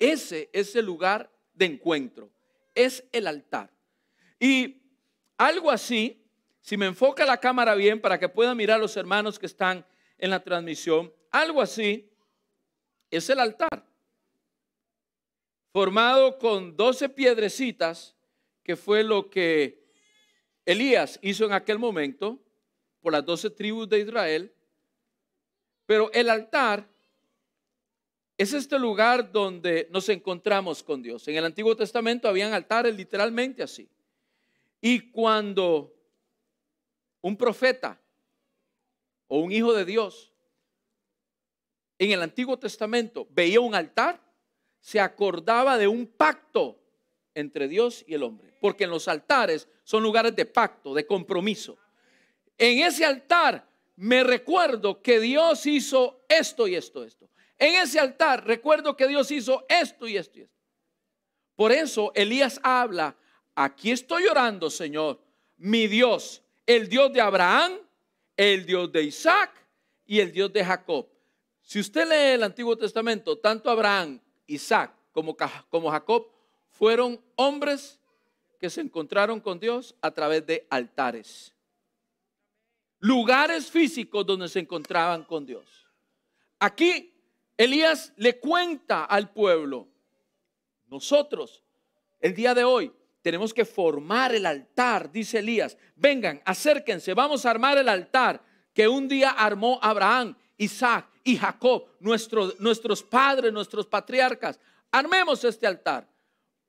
Ese 0.00 0.50
es 0.52 0.74
el 0.74 0.86
lugar 0.86 1.30
de 1.52 1.66
encuentro, 1.66 2.30
es 2.74 3.04
el 3.12 3.28
altar. 3.28 3.70
Y 4.40 4.82
algo 5.38 5.70
así, 5.70 6.23
si 6.64 6.78
me 6.78 6.86
enfoca 6.86 7.26
la 7.26 7.36
cámara 7.36 7.74
bien 7.74 8.00
para 8.00 8.18
que 8.18 8.26
puedan 8.26 8.56
mirar 8.56 8.80
los 8.80 8.96
hermanos 8.96 9.38
que 9.38 9.44
están 9.44 9.84
en 10.16 10.30
la 10.30 10.42
transmisión, 10.42 11.12
algo 11.30 11.60
así 11.60 12.10
es 13.10 13.28
el 13.28 13.38
altar, 13.38 13.84
formado 15.74 16.38
con 16.38 16.74
12 16.74 17.10
piedrecitas, 17.10 18.16
que 18.62 18.76
fue 18.76 19.04
lo 19.04 19.28
que 19.28 19.84
Elías 20.64 21.18
hizo 21.20 21.44
en 21.44 21.52
aquel 21.52 21.78
momento 21.78 22.42
por 23.02 23.12
las 23.12 23.26
12 23.26 23.50
tribus 23.50 23.86
de 23.90 23.98
Israel. 23.98 24.54
Pero 25.84 26.10
el 26.14 26.30
altar 26.30 26.88
es 28.38 28.54
este 28.54 28.78
lugar 28.78 29.30
donde 29.30 29.86
nos 29.90 30.08
encontramos 30.08 30.82
con 30.82 31.02
Dios. 31.02 31.28
En 31.28 31.36
el 31.36 31.44
Antiguo 31.44 31.76
Testamento 31.76 32.26
habían 32.26 32.54
altares 32.54 32.96
literalmente 32.96 33.62
así. 33.62 33.86
Y 34.80 35.10
cuando 35.10 35.94
un 37.24 37.38
profeta 37.38 37.98
o 39.28 39.38
un 39.38 39.50
hijo 39.50 39.72
de 39.72 39.86
Dios 39.86 40.30
en 41.98 42.10
el 42.10 42.20
Antiguo 42.20 42.58
Testamento 42.58 43.26
veía 43.30 43.60
un 43.60 43.74
altar, 43.74 44.20
se 44.78 45.00
acordaba 45.00 45.78
de 45.78 45.88
un 45.88 46.06
pacto 46.06 46.78
entre 47.34 47.66
Dios 47.66 48.04
y 48.06 48.12
el 48.12 48.24
hombre. 48.24 48.54
Porque 48.60 48.84
en 48.84 48.90
los 48.90 49.08
altares 49.08 49.66
son 49.84 50.02
lugares 50.02 50.36
de 50.36 50.44
pacto, 50.44 50.92
de 50.92 51.06
compromiso. 51.06 51.78
En 52.58 52.84
ese 52.84 53.06
altar 53.06 53.66
me 53.96 54.22
recuerdo 54.22 55.00
que 55.00 55.18
Dios 55.18 55.64
hizo 55.64 56.26
esto 56.28 56.68
y 56.68 56.74
esto, 56.74 57.04
esto. 57.04 57.30
En 57.56 57.80
ese 57.80 57.98
altar 57.98 58.46
recuerdo 58.46 58.98
que 58.98 59.08
Dios 59.08 59.30
hizo 59.30 59.64
esto 59.70 60.06
y 60.06 60.18
esto 60.18 60.40
y 60.40 60.42
esto. 60.42 60.54
Por 61.56 61.72
eso 61.72 62.12
Elías 62.14 62.60
habla, 62.62 63.16
aquí 63.54 63.92
estoy 63.92 64.26
orando, 64.26 64.68
Señor, 64.68 65.22
mi 65.56 65.86
Dios, 65.86 66.43
el 66.66 66.88
Dios 66.88 67.12
de 67.12 67.20
Abraham, 67.20 67.72
el 68.36 68.64
Dios 68.66 68.90
de 68.90 69.02
Isaac 69.02 69.50
y 70.06 70.20
el 70.20 70.32
Dios 70.32 70.52
de 70.52 70.64
Jacob. 70.64 71.06
Si 71.62 71.80
usted 71.80 72.08
lee 72.08 72.34
el 72.34 72.42
Antiguo 72.42 72.76
Testamento, 72.76 73.38
tanto 73.38 73.70
Abraham, 73.70 74.20
Isaac 74.46 74.92
como, 75.12 75.36
como 75.70 75.90
Jacob 75.90 76.28
fueron 76.70 77.20
hombres 77.36 77.98
que 78.58 78.68
se 78.70 78.80
encontraron 78.80 79.40
con 79.40 79.58
Dios 79.58 79.94
a 80.00 80.10
través 80.10 80.46
de 80.46 80.66
altares. 80.70 81.54
Lugares 82.98 83.70
físicos 83.70 84.24
donde 84.24 84.48
se 84.48 84.60
encontraban 84.60 85.24
con 85.24 85.44
Dios. 85.44 85.86
Aquí 86.58 87.14
Elías 87.56 88.12
le 88.16 88.38
cuenta 88.38 89.04
al 89.04 89.32
pueblo, 89.32 89.88
nosotros, 90.86 91.62
el 92.20 92.34
día 92.34 92.54
de 92.54 92.64
hoy, 92.64 92.92
tenemos 93.24 93.54
que 93.54 93.64
formar 93.64 94.34
el 94.34 94.44
altar, 94.44 95.10
dice 95.10 95.38
Elías. 95.38 95.78
Vengan, 95.96 96.42
acérquense, 96.44 97.14
vamos 97.14 97.46
a 97.46 97.50
armar 97.50 97.78
el 97.78 97.88
altar 97.88 98.44
que 98.74 98.86
un 98.86 99.08
día 99.08 99.30
armó 99.30 99.78
Abraham, 99.80 100.36
Isaac 100.58 101.08
y 101.24 101.38
Jacob, 101.38 101.86
nuestros 102.00 103.02
padres, 103.02 103.50
nuestros 103.50 103.86
patriarcas. 103.86 104.60
Armemos 104.90 105.42
este 105.42 105.66
altar, 105.66 106.06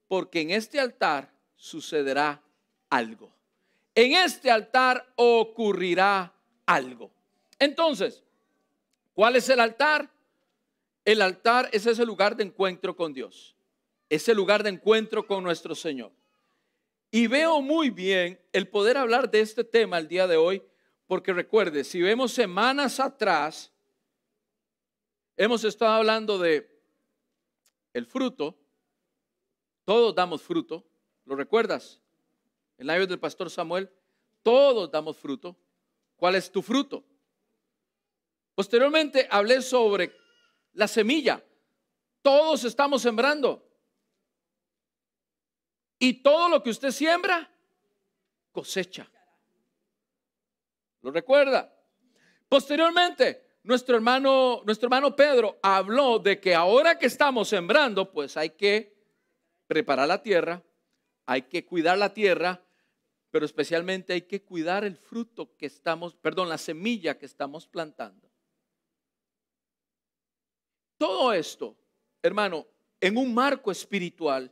porque 0.07 0.39
en 0.39 0.51
este 0.51 0.79
altar 0.79 1.29
sucederá 1.57 2.41
algo. 2.89 3.35
En 3.93 4.13
este 4.13 4.49
altar 4.49 5.05
ocurrirá 5.17 6.33
algo. 6.65 7.11
Entonces, 7.59 8.23
¿cuál 9.13 9.35
es 9.35 9.49
el 9.49 9.59
altar? 9.59 10.09
El 11.03 11.21
altar 11.21 11.67
es 11.73 11.85
ese 11.85 12.05
lugar 12.05 12.37
de 12.37 12.45
encuentro 12.45 12.95
con 12.95 13.11
Dios, 13.11 13.57
ese 14.07 14.33
lugar 14.33 14.63
de 14.63 14.69
encuentro 14.69 15.27
con 15.27 15.43
nuestro 15.43 15.75
Señor. 15.75 16.13
Y 17.15 17.27
veo 17.27 17.61
muy 17.61 17.91
bien 17.91 18.45
el 18.51 18.67
poder 18.67 18.97
hablar 18.97 19.31
de 19.31 19.39
este 19.39 19.63
tema 19.63 19.97
el 19.97 20.09
día 20.09 20.27
de 20.27 20.35
hoy, 20.35 20.61
porque 21.07 21.31
recuerde, 21.31 21.85
si 21.85 22.01
vemos 22.01 22.33
semanas 22.33 22.99
atrás, 22.99 23.71
hemos 25.37 25.63
estado 25.63 25.93
hablando 25.93 26.37
de 26.37 26.69
el 27.93 28.05
fruto, 28.05 28.59
todos 29.85 30.13
damos 30.13 30.41
fruto, 30.41 30.85
¿lo 31.23 31.37
recuerdas? 31.37 32.01
En 32.77 32.87
la 32.87 32.99
del 32.99 33.17
pastor 33.17 33.49
Samuel, 33.49 33.89
todos 34.43 34.91
damos 34.91 35.15
fruto. 35.15 35.55
¿Cuál 36.17 36.35
es 36.35 36.51
tu 36.51 36.61
fruto? 36.61 37.01
Posteriormente 38.55 39.25
hablé 39.31 39.61
sobre 39.61 40.13
la 40.73 40.89
semilla. 40.89 41.41
Todos 42.21 42.65
estamos 42.65 43.01
sembrando. 43.01 43.65
Y 45.99 46.21
todo 46.21 46.49
lo 46.49 46.61
que 46.61 46.69
usted 46.69 46.91
siembra, 46.91 47.49
cosecha. 48.51 49.09
¿Lo 51.01 51.11
recuerda? 51.11 51.73
Posteriormente, 52.49 53.59
nuestro 53.63 53.95
hermano, 53.95 54.61
nuestro 54.65 54.87
hermano 54.87 55.15
Pedro 55.15 55.57
habló 55.61 56.19
de 56.19 56.39
que 56.39 56.53
ahora 56.53 56.97
que 56.97 57.07
estamos 57.07 57.47
sembrando, 57.49 58.11
pues 58.11 58.37
hay 58.37 58.51
que 58.51 58.95
preparar 59.67 60.07
la 60.07 60.21
tierra, 60.21 60.63
hay 61.25 61.43
que 61.43 61.65
cuidar 61.65 61.97
la 61.97 62.13
tierra, 62.13 62.63
pero 63.31 63.45
especialmente 63.45 64.13
hay 64.13 64.21
que 64.21 64.43
cuidar 64.43 64.83
el 64.83 64.97
fruto 64.97 65.55
que 65.57 65.65
estamos, 65.65 66.15
perdón, 66.15 66.47
la 66.49 66.57
semilla 66.57 67.17
que 67.17 67.25
estamos 67.25 67.67
plantando. 67.67 68.29
Todo 70.97 71.33
esto, 71.33 71.75
hermano, 72.21 72.65
en 73.01 73.17
un 73.17 73.33
marco 73.33 73.71
espiritual, 73.71 74.51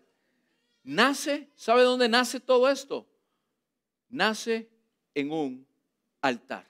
nace, 0.83 1.49
¿sabe 1.55 1.83
dónde 1.83 2.09
nace 2.09 2.39
todo 2.39 2.69
esto? 2.69 3.07
Nace 4.09 4.69
en 5.15 5.31
un 5.31 5.67
altar, 6.21 6.65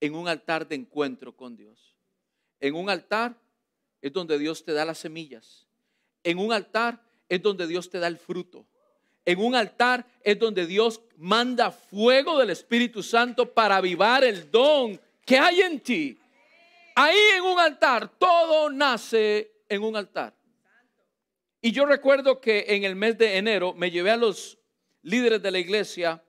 en 0.00 0.14
un 0.14 0.28
altar 0.28 0.68
de 0.68 0.76
encuentro 0.76 1.36
con 1.36 1.56
Dios. 1.56 1.94
En 2.60 2.74
un 2.74 2.90
altar 2.90 3.36
es 4.02 4.12
donde 4.12 4.38
Dios 4.38 4.64
te 4.64 4.72
da 4.72 4.84
las 4.84 4.98
semillas. 4.98 5.66
En 6.22 6.38
un 6.38 6.52
altar 6.52 7.02
es 7.28 7.40
donde 7.40 7.66
Dios 7.66 7.88
te 7.88 7.98
da 7.98 8.06
el 8.06 8.18
fruto. 8.18 8.66
En 9.24 9.38
un 9.38 9.54
altar 9.54 10.06
es 10.22 10.38
donde 10.38 10.66
Dios 10.66 11.00
manda 11.16 11.70
fuego 11.70 12.38
del 12.38 12.50
Espíritu 12.50 13.02
Santo 13.02 13.52
para 13.52 13.76
avivar 13.76 14.24
el 14.24 14.50
don 14.50 15.00
que 15.24 15.38
hay 15.38 15.60
en 15.60 15.80
ti. 15.80 16.18
Ahí 16.94 17.18
en 17.36 17.44
un 17.44 17.58
altar, 17.58 18.10
todo 18.18 18.70
nace 18.70 19.64
en 19.68 19.82
un 19.82 19.96
altar. 19.96 20.34
Y 21.60 21.72
yo 21.72 21.84
recuerdo 21.84 22.40
que 22.40 22.64
en 22.68 22.84
el 22.84 22.96
mes 22.96 23.18
de 23.18 23.36
enero 23.36 23.74
me 23.74 23.90
llevé 23.90 24.10
a 24.10 24.16
los 24.16 24.58
líderes 25.02 25.42
de 25.42 25.50
la 25.50 25.58
iglesia 25.58 26.22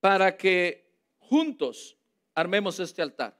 para 0.00 0.36
que 0.36 0.90
juntos 1.18 1.96
armemos 2.34 2.80
este 2.80 3.02
altar. 3.02 3.38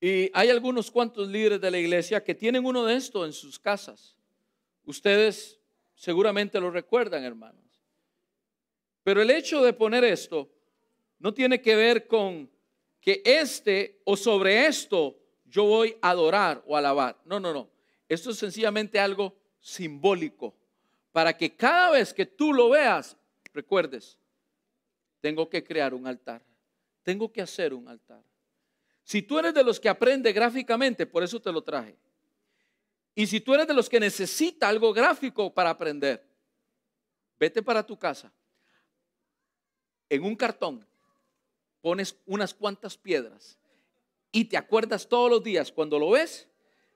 Y 0.00 0.30
hay 0.34 0.50
algunos 0.50 0.90
cuantos 0.90 1.28
líderes 1.28 1.60
de 1.60 1.70
la 1.70 1.78
iglesia 1.78 2.22
que 2.22 2.34
tienen 2.34 2.64
uno 2.64 2.84
de 2.84 2.96
estos 2.96 3.26
en 3.26 3.32
sus 3.32 3.58
casas. 3.58 4.16
Ustedes 4.84 5.60
seguramente 5.94 6.60
lo 6.60 6.70
recuerdan, 6.70 7.22
hermanos. 7.24 7.62
Pero 9.04 9.22
el 9.22 9.30
hecho 9.30 9.62
de 9.62 9.72
poner 9.72 10.04
esto 10.04 10.50
no 11.18 11.32
tiene 11.34 11.60
que 11.60 11.76
ver 11.76 12.06
con 12.06 12.50
que 13.00 13.22
este 13.24 14.00
o 14.04 14.16
sobre 14.16 14.66
esto 14.66 15.16
yo 15.44 15.64
voy 15.64 15.96
a 16.00 16.10
adorar 16.10 16.62
o 16.66 16.76
alabar. 16.76 17.20
No, 17.24 17.38
no, 17.38 17.52
no. 17.52 17.71
Esto 18.12 18.28
es 18.28 18.36
sencillamente 18.36 19.00
algo 19.00 19.34
simbólico 19.58 20.54
para 21.12 21.34
que 21.34 21.56
cada 21.56 21.92
vez 21.92 22.12
que 22.12 22.26
tú 22.26 22.52
lo 22.52 22.68
veas, 22.68 23.16
recuerdes, 23.54 24.18
tengo 25.22 25.48
que 25.48 25.64
crear 25.64 25.94
un 25.94 26.06
altar. 26.06 26.44
Tengo 27.02 27.32
que 27.32 27.40
hacer 27.40 27.72
un 27.72 27.88
altar. 27.88 28.22
Si 29.02 29.22
tú 29.22 29.38
eres 29.38 29.54
de 29.54 29.64
los 29.64 29.80
que 29.80 29.88
aprende 29.88 30.30
gráficamente, 30.30 31.06
por 31.06 31.22
eso 31.22 31.40
te 31.40 31.50
lo 31.50 31.62
traje. 31.62 31.96
Y 33.14 33.26
si 33.26 33.40
tú 33.40 33.54
eres 33.54 33.66
de 33.66 33.72
los 33.72 33.88
que 33.88 33.98
necesita 33.98 34.68
algo 34.68 34.92
gráfico 34.92 35.52
para 35.52 35.70
aprender, 35.70 36.22
vete 37.40 37.62
para 37.62 37.82
tu 37.82 37.98
casa. 37.98 38.30
En 40.10 40.22
un 40.22 40.36
cartón 40.36 40.86
pones 41.80 42.14
unas 42.26 42.52
cuantas 42.52 42.94
piedras 42.98 43.58
y 44.30 44.44
te 44.44 44.58
acuerdas 44.58 45.08
todos 45.08 45.30
los 45.30 45.42
días 45.42 45.72
cuando 45.72 45.98
lo 45.98 46.10
ves, 46.10 46.51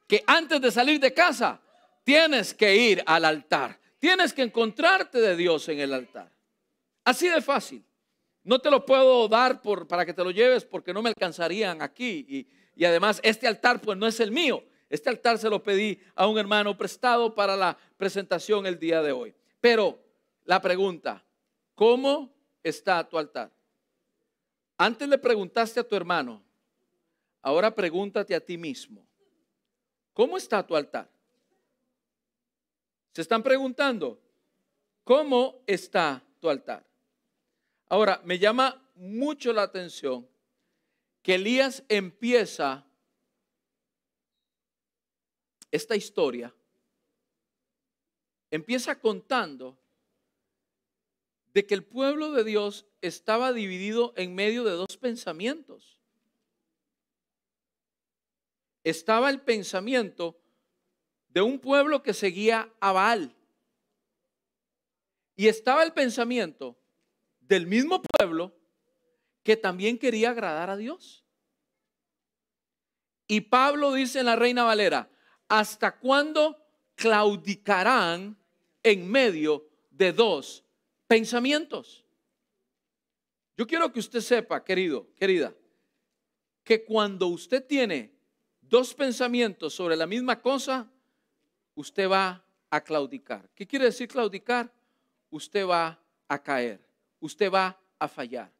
que 0.06 0.22
antes 0.26 0.60
de 0.60 0.70
salir 0.70 1.00
de 1.00 1.12
casa 1.12 1.60
tienes 2.04 2.54
que 2.54 2.76
ir 2.76 3.02
al 3.06 3.24
altar. 3.24 3.78
Tienes 3.98 4.32
que 4.32 4.42
encontrarte 4.42 5.20
de 5.20 5.36
Dios 5.36 5.68
en 5.68 5.80
el 5.80 5.92
altar. 5.92 6.30
Así 7.04 7.28
de 7.28 7.40
fácil. 7.40 7.84
No 8.44 8.60
te 8.60 8.70
lo 8.70 8.86
puedo 8.86 9.26
dar 9.26 9.60
por, 9.60 9.88
para 9.88 10.06
que 10.06 10.14
te 10.14 10.22
lo 10.22 10.30
lleves 10.30 10.64
porque 10.64 10.92
no 10.92 11.02
me 11.02 11.08
alcanzarían 11.08 11.82
aquí. 11.82 12.24
Y, 12.28 12.48
y 12.76 12.84
además 12.84 13.20
este 13.24 13.48
altar 13.48 13.80
pues 13.80 13.98
no 13.98 14.06
es 14.06 14.20
el 14.20 14.30
mío. 14.30 14.62
Este 14.88 15.08
altar 15.08 15.38
se 15.38 15.50
lo 15.50 15.62
pedí 15.62 16.00
a 16.14 16.28
un 16.28 16.38
hermano 16.38 16.76
prestado 16.76 17.34
para 17.34 17.56
la 17.56 17.76
presentación 17.96 18.66
el 18.66 18.78
día 18.78 19.02
de 19.02 19.12
hoy. 19.12 19.34
Pero 19.60 19.98
la 20.44 20.60
pregunta, 20.60 21.24
¿cómo 21.74 22.32
está 22.62 23.08
tu 23.08 23.18
altar? 23.18 23.52
Antes 24.78 25.08
le 25.08 25.18
preguntaste 25.18 25.80
a 25.80 25.88
tu 25.88 25.96
hermano, 25.96 26.42
ahora 27.42 27.74
pregúntate 27.74 28.34
a 28.34 28.40
ti 28.40 28.58
mismo, 28.58 29.05
¿cómo 30.16 30.38
está 30.38 30.66
tu 30.66 30.74
altar? 30.74 31.10
Se 33.12 33.20
están 33.20 33.42
preguntando, 33.42 34.18
¿cómo 35.04 35.62
está 35.66 36.24
tu 36.40 36.48
altar? 36.48 36.86
Ahora, 37.90 38.22
me 38.24 38.38
llama 38.38 38.82
mucho 38.94 39.52
la 39.52 39.62
atención 39.62 40.26
que 41.22 41.34
Elías 41.34 41.84
empieza 41.90 42.86
esta 45.70 45.94
historia, 45.94 46.54
empieza 48.50 48.98
contando 48.98 49.76
de 51.52 51.66
que 51.66 51.74
el 51.74 51.84
pueblo 51.84 52.32
de 52.32 52.42
Dios 52.42 52.86
estaba 53.02 53.52
dividido 53.52 54.14
en 54.16 54.34
medio 54.34 54.64
de 54.64 54.70
dos 54.70 54.96
pensamientos. 54.96 55.95
Estaba 58.86 59.30
el 59.30 59.40
pensamiento 59.40 60.38
de 61.30 61.42
un 61.42 61.58
pueblo 61.58 62.04
que 62.04 62.14
seguía 62.14 62.72
a 62.78 62.92
Baal. 62.92 63.34
Y 65.34 65.48
estaba 65.48 65.82
el 65.82 65.92
pensamiento 65.92 66.78
del 67.40 67.66
mismo 67.66 68.00
pueblo 68.00 68.56
que 69.42 69.56
también 69.56 69.98
quería 69.98 70.30
agradar 70.30 70.70
a 70.70 70.76
Dios. 70.76 71.24
Y 73.26 73.40
Pablo 73.40 73.92
dice 73.92 74.20
en 74.20 74.26
la 74.26 74.36
Reina 74.36 74.62
Valera, 74.62 75.10
¿hasta 75.48 75.98
cuándo 75.98 76.56
claudicarán 76.94 78.38
en 78.84 79.10
medio 79.10 79.68
de 79.90 80.12
dos 80.12 80.64
pensamientos? 81.08 82.04
Yo 83.56 83.66
quiero 83.66 83.92
que 83.92 83.98
usted 83.98 84.20
sepa, 84.20 84.62
querido, 84.62 85.12
querida, 85.16 85.52
que 86.62 86.84
cuando 86.84 87.26
usted 87.26 87.66
tiene 87.66 88.15
dos 88.68 88.94
pensamientos 88.94 89.74
sobre 89.74 89.96
la 89.96 90.06
misma 90.06 90.40
cosa, 90.40 90.90
usted 91.74 92.10
va 92.10 92.44
a 92.70 92.80
claudicar. 92.80 93.48
¿Qué 93.54 93.66
quiere 93.66 93.86
decir 93.86 94.08
claudicar? 94.08 94.72
Usted 95.30 95.66
va 95.66 95.98
a 96.28 96.42
caer, 96.42 96.80
usted 97.20 97.50
va 97.50 97.78
a 97.98 98.08
fallar. 98.08 98.50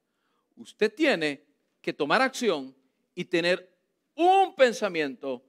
Usted 0.56 0.92
tiene 0.94 1.44
que 1.80 1.92
tomar 1.92 2.22
acción 2.22 2.74
y 3.14 3.24
tener 3.24 3.70
un 4.14 4.54
pensamiento 4.54 5.42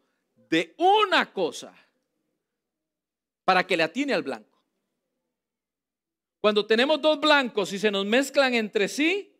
de 0.49 0.75
una 0.77 1.31
cosa 1.31 1.73
para 3.45 3.65
que 3.65 3.77
le 3.77 3.83
atine 3.83 4.13
al 4.13 4.23
blanco. 4.23 4.57
Cuando 6.41 6.65
tenemos 6.65 7.01
dos 7.01 7.19
blancos 7.19 7.73
y 7.73 7.79
se 7.79 7.91
nos 7.91 8.05
mezclan 8.05 8.53
entre 8.53 8.87
sí, 8.87 9.33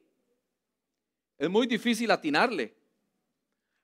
es 1.38 1.50
muy 1.50 1.68
difícil 1.68 2.10
atinarle. 2.12 2.77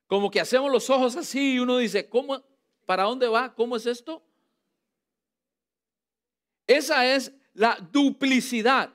Como 0.06 0.30
que 0.30 0.40
hacemos 0.40 0.70
los 0.70 0.90
ojos 0.90 1.16
así 1.16 1.54
y 1.54 1.58
uno 1.58 1.78
dice, 1.78 2.08
¿cómo? 2.08 2.42
¿Para 2.86 3.04
dónde 3.04 3.28
va? 3.28 3.54
¿Cómo 3.54 3.76
es 3.76 3.86
esto? 3.86 4.22
Esa 6.66 7.14
es 7.14 7.32
la 7.54 7.76
duplicidad. 7.92 8.92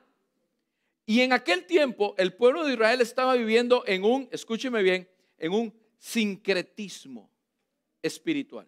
Y 1.06 1.22
en 1.22 1.34
aquel 1.34 1.66
tiempo 1.66 2.14
el 2.18 2.34
pueblo 2.34 2.66
de 2.66 2.74
Israel 2.74 3.02
estaba 3.02 3.34
viviendo 3.34 3.84
en 3.88 4.04
un, 4.04 4.30
escúcheme 4.32 4.84
bien, 4.84 5.10
en 5.38 5.54
un 5.54 5.74
sincretismo 5.98 7.30
espiritual. 8.02 8.68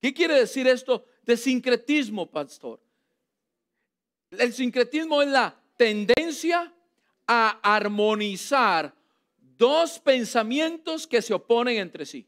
¿Qué 0.00 0.12
quiere 0.12 0.34
decir 0.34 0.66
esto 0.68 1.06
de 1.22 1.36
sincretismo, 1.36 2.30
pastor? 2.30 2.80
El 4.30 4.52
sincretismo 4.52 5.22
es 5.22 5.28
la 5.28 5.58
tendencia 5.76 6.72
a 7.26 7.58
armonizar 7.62 8.94
dos 9.56 9.98
pensamientos 9.98 11.06
que 11.06 11.22
se 11.22 11.34
oponen 11.34 11.78
entre 11.78 12.06
sí. 12.06 12.26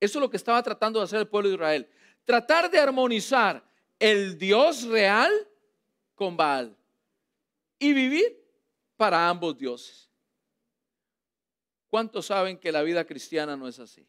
Eso 0.00 0.18
es 0.18 0.20
lo 0.20 0.30
que 0.30 0.36
estaba 0.36 0.62
tratando 0.62 1.00
de 1.00 1.04
hacer 1.04 1.20
el 1.20 1.28
pueblo 1.28 1.48
de 1.48 1.54
Israel 1.56 1.88
tratar 2.28 2.70
de 2.70 2.78
armonizar 2.78 3.64
el 3.98 4.36
Dios 4.36 4.82
real 4.82 5.32
con 6.14 6.36
Baal 6.36 6.76
y 7.78 7.94
vivir 7.94 8.38
para 8.98 9.30
ambos 9.30 9.56
dioses. 9.56 10.10
¿Cuántos 11.88 12.26
saben 12.26 12.58
que 12.58 12.70
la 12.70 12.82
vida 12.82 13.06
cristiana 13.06 13.56
no 13.56 13.66
es 13.66 13.78
así? 13.78 14.06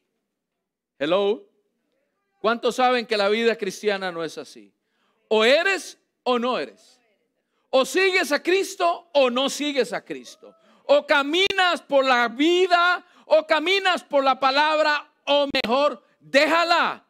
Hello. 0.97 1.49
¿Cuántos 2.41 2.75
saben 2.75 3.05
que 3.05 3.15
la 3.15 3.29
vida 3.29 3.55
cristiana 3.55 4.11
no 4.11 4.21
es 4.21 4.37
así? 4.37 4.73
O 5.29 5.45
eres 5.45 5.97
o 6.23 6.37
no 6.37 6.59
eres. 6.59 6.99
O 7.69 7.85
sigues 7.85 8.33
a 8.33 8.43
Cristo 8.43 9.07
o 9.13 9.29
no 9.29 9.49
sigues 9.49 9.93
a 9.93 10.03
Cristo. 10.03 10.53
O 10.91 11.05
caminas 11.05 11.81
por 11.87 12.03
la 12.03 12.27
vida 12.27 13.05
o 13.25 13.45
caminas 13.45 14.03
por 14.03 14.23
la 14.23 14.39
palabra 14.39 15.07
o 15.25 15.47
mejor, 15.53 16.03
déjala. 16.19 17.05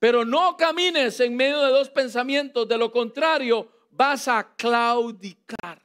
Pero 0.00 0.24
no 0.24 0.56
camines 0.56 1.20
en 1.20 1.36
medio 1.36 1.60
de 1.60 1.70
dos 1.70 1.88
pensamientos, 1.88 2.66
de 2.66 2.76
lo 2.76 2.90
contrario 2.90 3.70
vas 3.92 4.26
a 4.26 4.56
claudicar. 4.56 5.80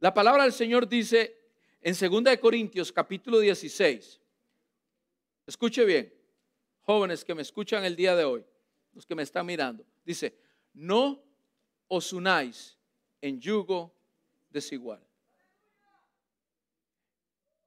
La 0.00 0.12
palabra 0.12 0.42
del 0.42 0.52
Señor 0.52 0.86
dice 0.86 1.34
en 1.80 1.94
2 1.94 2.36
Corintios 2.36 2.92
capítulo 2.92 3.38
16, 3.38 4.20
escuche 5.46 5.84
bien, 5.86 6.12
jóvenes 6.82 7.24
que 7.24 7.34
me 7.34 7.42
escuchan 7.42 7.84
el 7.84 7.96
día 7.96 8.14
de 8.14 8.24
hoy, 8.24 8.44
los 8.92 9.06
que 9.06 9.14
me 9.14 9.22
están 9.22 9.46
mirando, 9.46 9.86
dice, 10.04 10.38
no 10.74 11.22
os 11.88 12.12
unáis 12.12 12.77
en 13.20 13.40
yugo 13.40 13.94
desigual. 14.50 15.04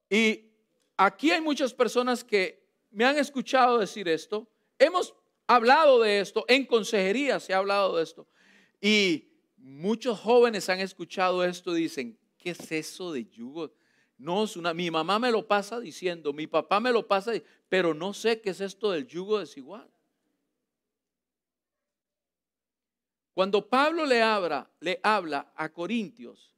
Y 0.08 0.50
aquí 0.96 1.30
hay 1.30 1.40
muchas 1.40 1.72
personas 1.72 2.22
que 2.22 2.62
me 2.90 3.04
han 3.04 3.18
escuchado 3.18 3.78
decir 3.78 4.08
esto, 4.08 4.46
hemos 4.78 5.14
hablado 5.46 6.00
de 6.00 6.20
esto, 6.20 6.44
en 6.48 6.66
consejería 6.66 7.40
se 7.40 7.54
ha 7.54 7.58
hablado 7.58 7.96
de 7.96 8.02
esto, 8.02 8.26
y 8.80 9.28
muchos 9.56 10.18
jóvenes 10.20 10.68
han 10.68 10.80
escuchado 10.80 11.44
esto 11.44 11.76
y 11.76 11.82
dicen, 11.82 12.18
¿qué 12.36 12.50
es 12.50 12.72
eso 12.72 13.12
de 13.12 13.24
yugo? 13.24 13.72
No 14.18 14.44
es 14.44 14.56
una, 14.56 14.74
mi 14.74 14.90
mamá 14.90 15.18
me 15.18 15.30
lo 15.30 15.46
pasa 15.46 15.80
diciendo, 15.80 16.32
mi 16.32 16.46
papá 16.46 16.78
me 16.80 16.92
lo 16.92 17.06
pasa, 17.06 17.32
pero 17.68 17.94
no 17.94 18.12
sé 18.12 18.40
qué 18.40 18.50
es 18.50 18.60
esto 18.60 18.90
del 18.90 19.06
yugo 19.06 19.38
desigual. 19.38 19.91
Cuando 23.34 23.68
Pablo 23.68 24.04
le 24.04 24.22
habla, 24.22 24.70
le 24.80 25.00
habla 25.02 25.52
a 25.56 25.70
Corintios, 25.70 26.54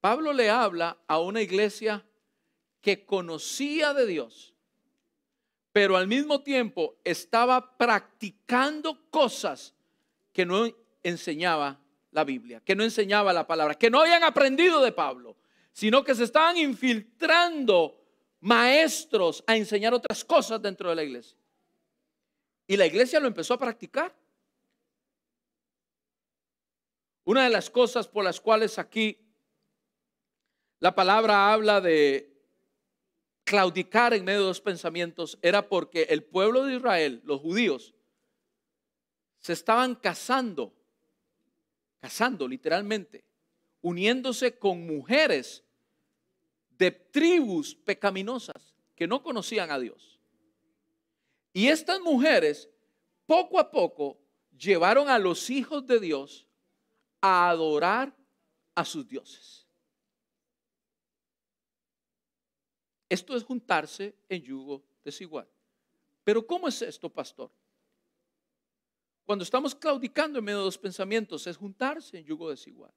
Pablo 0.00 0.32
le 0.32 0.48
habla 0.48 0.98
a 1.06 1.18
una 1.18 1.42
iglesia 1.42 2.04
que 2.80 3.04
conocía 3.04 3.92
de 3.92 4.06
Dios, 4.06 4.54
pero 5.72 5.96
al 5.96 6.06
mismo 6.06 6.42
tiempo 6.42 6.96
estaba 7.04 7.76
practicando 7.76 9.10
cosas 9.10 9.74
que 10.32 10.46
no 10.46 10.68
enseñaba 11.02 11.80
la 12.12 12.24
Biblia, 12.24 12.62
que 12.64 12.74
no 12.74 12.84
enseñaba 12.84 13.32
la 13.32 13.46
palabra, 13.46 13.74
que 13.74 13.90
no 13.90 14.00
habían 14.00 14.22
aprendido 14.22 14.80
de 14.80 14.92
Pablo, 14.92 15.36
sino 15.72 16.02
que 16.02 16.14
se 16.14 16.24
estaban 16.24 16.56
infiltrando 16.56 18.00
maestros 18.40 19.44
a 19.46 19.56
enseñar 19.56 19.92
otras 19.92 20.24
cosas 20.24 20.60
dentro 20.62 20.88
de 20.88 20.94
la 20.96 21.02
iglesia. 21.02 21.36
Y 22.66 22.76
la 22.76 22.86
iglesia 22.86 23.20
lo 23.20 23.26
empezó 23.26 23.54
a 23.54 23.58
practicar. 23.58 24.14
Una 27.30 27.44
de 27.44 27.50
las 27.50 27.70
cosas 27.70 28.08
por 28.08 28.24
las 28.24 28.40
cuales 28.40 28.76
aquí 28.76 29.16
la 30.80 30.96
palabra 30.96 31.52
habla 31.52 31.80
de 31.80 32.42
claudicar 33.44 34.14
en 34.14 34.24
medio 34.24 34.40
de 34.40 34.46
los 34.48 34.60
pensamientos 34.60 35.38
era 35.40 35.68
porque 35.68 36.08
el 36.10 36.24
pueblo 36.24 36.64
de 36.64 36.74
Israel, 36.74 37.22
los 37.22 37.40
judíos, 37.40 37.94
se 39.38 39.52
estaban 39.52 39.94
casando, 39.94 40.74
casando 42.00 42.48
literalmente, 42.48 43.22
uniéndose 43.80 44.58
con 44.58 44.84
mujeres 44.84 45.62
de 46.78 46.90
tribus 46.90 47.76
pecaminosas 47.76 48.74
que 48.96 49.06
no 49.06 49.22
conocían 49.22 49.70
a 49.70 49.78
Dios. 49.78 50.18
Y 51.52 51.68
estas 51.68 52.00
mujeres 52.00 52.68
poco 53.24 53.60
a 53.60 53.70
poco 53.70 54.18
llevaron 54.58 55.08
a 55.08 55.20
los 55.20 55.48
hijos 55.48 55.86
de 55.86 56.00
Dios 56.00 56.48
a 57.20 57.50
adorar 57.50 58.14
a 58.74 58.84
sus 58.84 59.06
dioses. 59.06 59.66
Esto 63.08 63.36
es 63.36 63.42
juntarse 63.42 64.14
en 64.28 64.42
yugo 64.42 64.84
desigual. 65.04 65.48
Pero 66.22 66.46
¿cómo 66.46 66.68
es 66.68 66.80
esto, 66.82 67.08
pastor? 67.08 67.50
Cuando 69.24 69.42
estamos 69.42 69.74
claudicando 69.74 70.38
en 70.38 70.44
medio 70.44 70.58
de 70.58 70.64
los 70.66 70.78
pensamientos, 70.78 71.46
es 71.46 71.56
juntarse 71.56 72.18
en 72.18 72.24
yugo 72.24 72.50
desigual. 72.50 72.92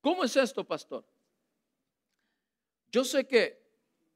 ¿Cómo 0.00 0.24
es 0.24 0.36
esto, 0.36 0.64
pastor? 0.64 1.04
Yo 2.90 3.04
sé 3.04 3.26
que, 3.26 3.60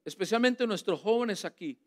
especialmente 0.04 0.66
nuestros 0.66 1.00
jóvenes 1.00 1.44
aquí, 1.44 1.78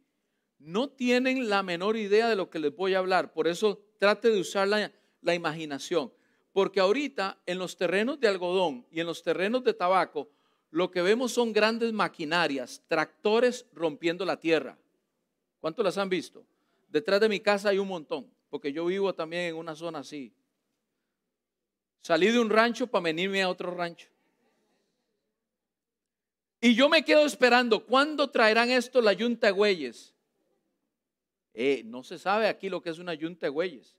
no 0.59 0.89
tienen 0.89 1.49
la 1.49 1.63
menor 1.63 1.97
idea 1.97 2.29
de 2.29 2.35
lo 2.35 2.49
que 2.49 2.59
les 2.59 2.75
voy 2.75 2.93
a 2.93 2.99
hablar. 2.99 3.33
Por 3.33 3.47
eso 3.47 3.77
trate 3.99 4.29
de 4.29 4.39
usar 4.39 4.67
la, 4.67 4.91
la 5.21 5.35
imaginación. 5.35 6.11
Porque 6.57 6.79
ahorita 6.79 7.37
en 7.45 7.59
los 7.59 7.77
terrenos 7.77 8.19
de 8.19 8.27
algodón 8.27 8.83
y 8.89 8.99
en 8.99 9.05
los 9.05 9.21
terrenos 9.21 9.63
de 9.63 9.75
tabaco, 9.75 10.27
lo 10.71 10.89
que 10.89 11.03
vemos 11.03 11.31
son 11.31 11.53
grandes 11.53 11.93
maquinarias, 11.93 12.81
tractores 12.87 13.67
rompiendo 13.73 14.25
la 14.25 14.39
tierra. 14.39 14.75
¿Cuántos 15.59 15.85
las 15.85 15.99
han 15.99 16.09
visto? 16.09 16.43
Detrás 16.87 17.21
de 17.21 17.29
mi 17.29 17.41
casa 17.41 17.69
hay 17.69 17.77
un 17.77 17.87
montón, 17.87 18.33
porque 18.49 18.73
yo 18.73 18.87
vivo 18.87 19.13
también 19.13 19.43
en 19.43 19.55
una 19.55 19.75
zona 19.75 19.99
así. 19.99 20.33
Salí 22.01 22.31
de 22.31 22.39
un 22.39 22.49
rancho 22.49 22.87
para 22.87 23.03
venirme 23.03 23.43
a 23.43 23.49
otro 23.49 23.69
rancho. 23.75 24.09
Y 26.59 26.73
yo 26.73 26.89
me 26.89 27.05
quedo 27.05 27.23
esperando, 27.27 27.85
¿cuándo 27.85 28.31
traerán 28.31 28.71
esto 28.71 28.99
la 28.99 29.13
yunta 29.13 29.45
de 29.45 29.53
güeyes? 29.53 30.15
Eh, 31.53 31.83
no 31.85 32.01
se 32.01 32.17
sabe 32.17 32.47
aquí 32.47 32.67
lo 32.67 32.81
que 32.81 32.89
es 32.89 32.97
una 32.97 33.13
yunta 33.13 33.45
de 33.45 33.51
güeyes. 33.51 33.96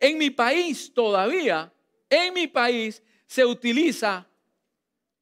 En 0.00 0.18
mi 0.18 0.30
país 0.30 0.92
todavía, 0.92 1.72
en 2.08 2.34
mi 2.34 2.46
país 2.46 3.02
se 3.26 3.44
utiliza 3.44 4.26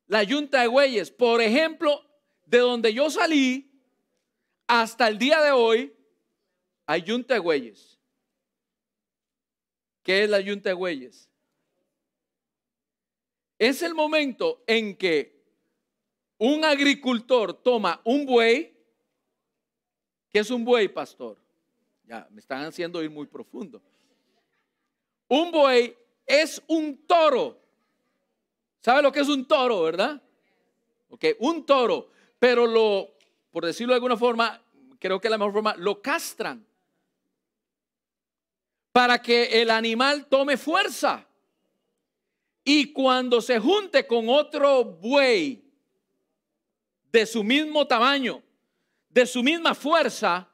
la 0.07 0.23
yunta 0.23 0.61
de 0.61 0.67
güeyes. 0.67 1.11
Por 1.11 1.41
ejemplo, 1.41 2.05
de 2.45 2.59
donde 2.59 2.93
yo 2.93 3.11
salí 3.11 3.71
hasta 4.67 5.09
el 5.09 5.19
día 5.19 5.41
de 5.41 5.53
hoy, 5.53 5.93
hay 6.87 7.03
yunta 7.03 7.35
de 7.35 7.41
güeyes. 7.41 7.99
¿Qué 10.03 10.25
es 10.25 10.31
la 10.31 10.41
yunta 10.41 10.69
de 10.69 10.75
güeyes? 10.75 11.29
Es 13.59 13.83
el 13.83 13.95
momento 13.95 14.63
en 14.67 14.97
que 14.97 15.43
un 16.39 16.65
agricultor 16.65 17.55
toma 17.55 18.01
un 18.05 18.27
buey, 18.27 18.77
¿qué 20.31 20.41
es 20.41 20.51
un 20.51 20.65
buey, 20.65 20.89
pastor? 20.89 21.39
Ya, 22.05 22.29
me 22.31 22.41
están 22.41 22.65
haciendo 22.65 23.03
ir 23.03 23.11
muy 23.11 23.27
profundo. 23.27 23.83
Un 25.29 25.51
buey 25.51 25.97
es 26.25 26.63
un 26.69 27.07
toro. 27.07 27.61
¿Sabe 28.81 29.03
lo 29.03 29.11
que 29.11 29.21
es 29.21 29.29
un 29.29 29.47
toro, 29.47 29.83
verdad? 29.83 30.23
Ok, 31.09 31.25
un 31.41 31.65
toro, 31.67 32.11
pero 32.39 32.67
lo, 32.67 33.15
por 33.51 33.65
decirlo 33.65 33.93
de 33.93 33.97
alguna 33.97 34.17
forma, 34.17 34.61
creo 34.99 35.21
que 35.21 35.29
la 35.29 35.39
mejor 35.39 35.53
forma, 35.53 35.75
lo 35.77 36.01
castran 36.01 36.65
para 38.93 39.21
que 39.21 39.61
el 39.61 39.71
animal 39.71 40.27
tome 40.27 40.57
fuerza. 40.57 41.27
Y 42.65 42.93
cuando 42.93 43.41
se 43.41 43.59
junte 43.59 44.07
con 44.07 44.29
otro 44.29 44.85
buey 44.85 45.63
de 47.13 47.27
su 47.27 47.45
mismo 47.45 47.87
tamaño, 47.87 48.43
de 49.09 49.27
su 49.27 49.43
misma 49.43 49.75
fuerza, 49.75 50.49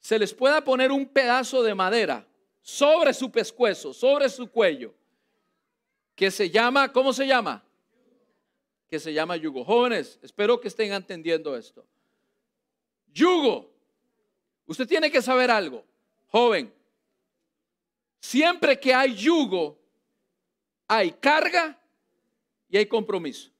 se 0.00 0.18
les 0.18 0.34
pueda 0.34 0.62
poner 0.62 0.90
un 0.90 1.06
pedazo 1.06 1.62
de 1.62 1.74
madera 1.74 2.26
sobre 2.64 3.12
su 3.12 3.30
pescuezo, 3.30 3.92
sobre 3.92 4.26
su 4.30 4.50
cuello, 4.50 4.94
que 6.14 6.30
se 6.30 6.48
llama, 6.48 6.90
¿cómo 6.90 7.12
se 7.12 7.26
llama? 7.26 7.62
Que 8.88 8.98
se 8.98 9.12
llama 9.12 9.36
yugo. 9.36 9.66
Jóvenes, 9.66 10.18
espero 10.22 10.58
que 10.58 10.68
estén 10.68 10.94
entendiendo 10.94 11.54
esto. 11.58 11.84
Yugo. 13.12 13.70
Usted 14.64 14.88
tiene 14.88 15.10
que 15.10 15.20
saber 15.20 15.50
algo, 15.50 15.84
joven. 16.28 16.72
Siempre 18.18 18.80
que 18.80 18.94
hay 18.94 19.14
yugo, 19.14 19.78
hay 20.88 21.12
carga 21.12 21.78
y 22.70 22.78
hay 22.78 22.86
compromiso. 22.86 23.50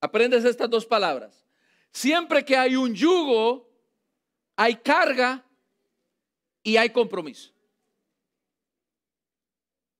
Aprendes 0.00 0.44
estas 0.44 0.68
dos 0.68 0.84
palabras. 0.84 1.46
Siempre 1.92 2.44
que 2.44 2.56
hay 2.56 2.74
un 2.74 2.92
yugo, 2.92 3.70
hay 4.56 4.74
carga 4.74 5.44
y 6.62 6.76
hay 6.76 6.90
compromiso. 6.90 7.52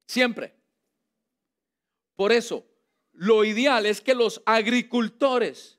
Siempre. 0.06 0.54
Por 2.14 2.32
eso, 2.32 2.66
lo 3.12 3.44
ideal 3.44 3.86
es 3.86 4.00
que 4.00 4.14
los 4.14 4.42
agricultores 4.44 5.78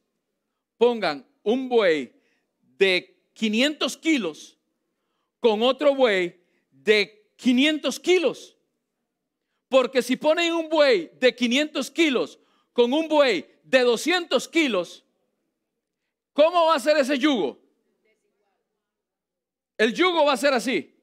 pongan 0.78 1.26
un 1.44 1.70
buey 1.70 2.14
de 2.62 3.30
500 3.34 3.98
kilos 3.98 4.58
con 5.40 5.62
otro 5.62 5.96
buey 5.96 6.42
de 6.72 7.32
500 7.38 8.00
kilos. 8.00 8.58
Porque 9.68 10.02
si 10.02 10.16
ponen 10.16 10.54
un 10.54 10.70
buey 10.70 11.12
de 11.20 11.36
500 11.36 11.90
kilos 11.92 12.40
con 12.74 12.94
un 12.94 13.08
buey 13.08 13.46
de 13.64 13.80
200 13.80 14.48
kilos, 14.48 15.04
¿cómo 16.34 16.68
va 16.68 16.76
a 16.76 16.80
ser 16.80 16.98
ese 16.98 17.18
yugo? 17.18 17.63
El 19.78 19.94
yugo 19.94 20.26
va 20.26 20.34
a 20.34 20.38
ser 20.38 20.54
así. 20.54 20.96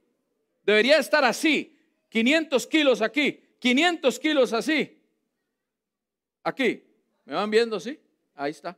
Debería 0.65 0.99
estar 0.99 1.25
así. 1.25 1.77
500 2.09 2.67
kilos 2.67 3.03
aquí, 3.03 3.41
500 3.59 4.19
kilos 4.19 4.53
así. 4.53 5.01
Aquí. 6.43 6.85
¿Me 7.25 7.35
van 7.35 7.51
viendo 7.51 7.77
así? 7.77 7.99
Ahí 8.35 8.51
está. 8.51 8.77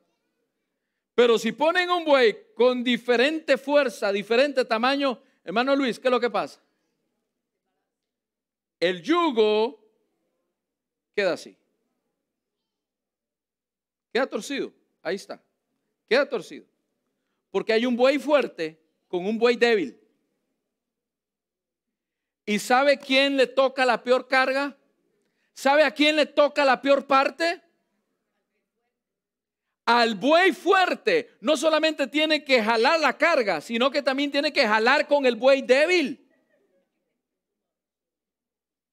Pero 1.14 1.38
si 1.38 1.52
ponen 1.52 1.90
un 1.90 2.04
buey 2.04 2.36
con 2.54 2.82
diferente 2.82 3.56
fuerza, 3.56 4.12
diferente 4.12 4.64
tamaño, 4.64 5.22
hermano 5.44 5.74
Luis, 5.76 5.98
¿qué 5.98 6.08
es 6.08 6.12
lo 6.12 6.20
que 6.20 6.30
pasa? 6.30 6.60
El 8.80 9.02
yugo 9.02 9.82
queda 11.14 11.34
así. 11.34 11.56
Queda 14.12 14.26
torcido. 14.26 14.72
Ahí 15.02 15.16
está. 15.16 15.42
Queda 16.08 16.28
torcido. 16.28 16.66
Porque 17.50 17.72
hay 17.72 17.86
un 17.86 17.96
buey 17.96 18.18
fuerte 18.18 18.81
con 19.12 19.26
un 19.26 19.36
buey 19.38 19.56
débil. 19.56 20.00
¿Y 22.46 22.58
sabe 22.58 22.98
quién 22.98 23.36
le 23.36 23.46
toca 23.46 23.84
la 23.84 24.02
peor 24.02 24.26
carga? 24.26 24.74
¿Sabe 25.52 25.84
a 25.84 25.90
quién 25.90 26.16
le 26.16 26.24
toca 26.24 26.64
la 26.64 26.80
peor 26.80 27.06
parte? 27.06 27.60
Al 29.84 30.14
buey 30.14 30.52
fuerte 30.52 31.36
no 31.42 31.58
solamente 31.58 32.06
tiene 32.06 32.42
que 32.42 32.62
jalar 32.62 32.98
la 33.00 33.18
carga, 33.18 33.60
sino 33.60 33.90
que 33.90 34.00
también 34.00 34.30
tiene 34.30 34.50
que 34.50 34.66
jalar 34.66 35.06
con 35.06 35.26
el 35.26 35.36
buey 35.36 35.60
débil. 35.60 36.26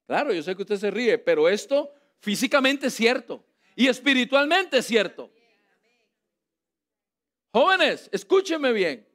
Claro, 0.06 0.34
yo 0.34 0.44
sé 0.44 0.54
que 0.54 0.64
usted 0.64 0.76
se 0.76 0.92
ríe, 0.92 1.18
pero 1.18 1.48
esto 1.48 1.94
físicamente 2.20 2.88
es 2.88 2.94
cierto. 2.94 3.42
Y 3.74 3.88
espiritualmente 3.88 4.80
es 4.80 4.86
cierto. 4.86 5.32
Jóvenes, 7.54 8.10
escúchenme 8.12 8.74
bien. 8.74 9.09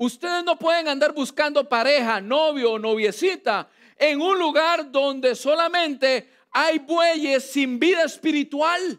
Ustedes 0.00 0.42
no 0.44 0.58
pueden 0.58 0.88
andar 0.88 1.12
buscando 1.12 1.68
pareja, 1.68 2.22
novio 2.22 2.72
o 2.72 2.78
noviecita 2.78 3.68
en 3.98 4.18
un 4.22 4.38
lugar 4.38 4.90
donde 4.90 5.34
solamente 5.34 6.26
hay 6.50 6.78
bueyes 6.78 7.52
sin 7.52 7.78
vida 7.78 8.04
espiritual. 8.04 8.98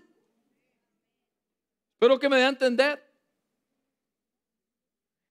Pero 1.98 2.20
que 2.20 2.30
me 2.30 2.38
dé 2.38 2.44
a 2.44 2.50
entender. 2.50 3.04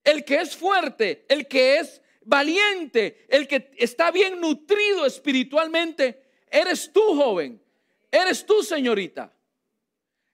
El 0.03 0.25
que 0.25 0.41
es 0.41 0.57
fuerte, 0.57 1.25
el 1.29 1.47
que 1.47 1.77
es 1.77 2.01
valiente, 2.25 3.25
el 3.29 3.47
que 3.47 3.71
está 3.77 4.11
bien 4.11 4.41
nutrido 4.41 5.05
espiritualmente, 5.05 6.21
eres 6.49 6.91
tú, 6.91 7.15
joven. 7.15 7.63
Eres 8.11 8.45
tú, 8.45 8.61
señorita. 8.61 9.33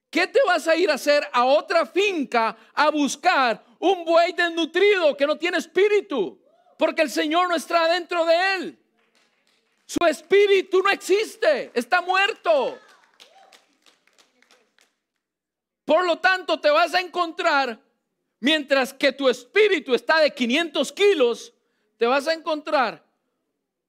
¿Qué 0.09 0.25
te 0.25 0.39
vas 0.47 0.67
a 0.67 0.75
ir 0.75 0.89
a 0.89 0.95
hacer 0.95 1.27
a 1.31 1.45
otra 1.45 1.85
finca 1.85 2.57
a 2.73 2.89
buscar 2.89 3.66
un 3.79 4.05
buey 4.05 4.33
desnutrido 4.33 5.15
que 5.15 5.27
no 5.27 5.37
tiene 5.37 5.57
espíritu? 5.57 6.39
Porque 6.77 7.01
el 7.01 7.09
Señor 7.09 7.49
no 7.49 7.55
está 7.55 7.87
dentro 7.87 8.25
de 8.25 8.55
él. 8.55 8.79
Su 9.85 10.05
espíritu 10.05 10.81
no 10.81 10.89
existe, 10.89 11.71
está 11.73 12.01
muerto. 12.01 12.77
Por 15.85 16.05
lo 16.05 16.17
tanto, 16.19 16.59
te 16.59 16.69
vas 16.69 16.93
a 16.93 16.99
encontrar, 16.99 17.79
mientras 18.41 18.93
que 18.93 19.13
tu 19.13 19.29
espíritu 19.29 19.95
está 19.95 20.19
de 20.19 20.33
500 20.33 20.91
kilos, 20.91 21.53
te 21.97 22.05
vas 22.05 22.27
a 22.27 22.33
encontrar 22.33 23.01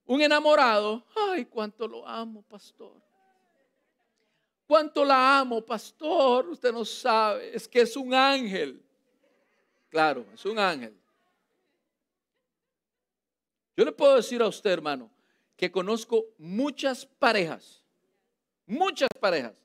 un 0.07 0.23
enamorado. 0.23 1.05
Ay, 1.31 1.45
cuánto 1.45 1.89
lo 1.89 2.07
amo, 2.07 2.43
pastor. 2.43 3.03
¿Cuánto 4.69 5.05
la 5.05 5.41
amo, 5.41 5.61
pastor? 5.61 6.49
Usted 6.49 6.73
no 6.73 6.85
sabe, 6.85 7.57
es 7.57 7.67
que 7.67 7.81
es 7.81 7.97
un 7.97 8.15
ángel. 8.15 8.83
Claro, 9.89 10.27
es 10.35 10.45
un 10.45 10.59
ángel. 10.59 10.95
Yo 13.77 13.85
le 13.85 13.93
puedo 13.93 14.17
decir 14.17 14.43
a 14.43 14.49
usted, 14.49 14.71
hermano, 14.71 15.11
que 15.57 15.71
conozco 15.71 16.27
muchas 16.37 17.07
parejas, 17.07 17.83
muchas 18.67 19.09
parejas, 19.21 19.57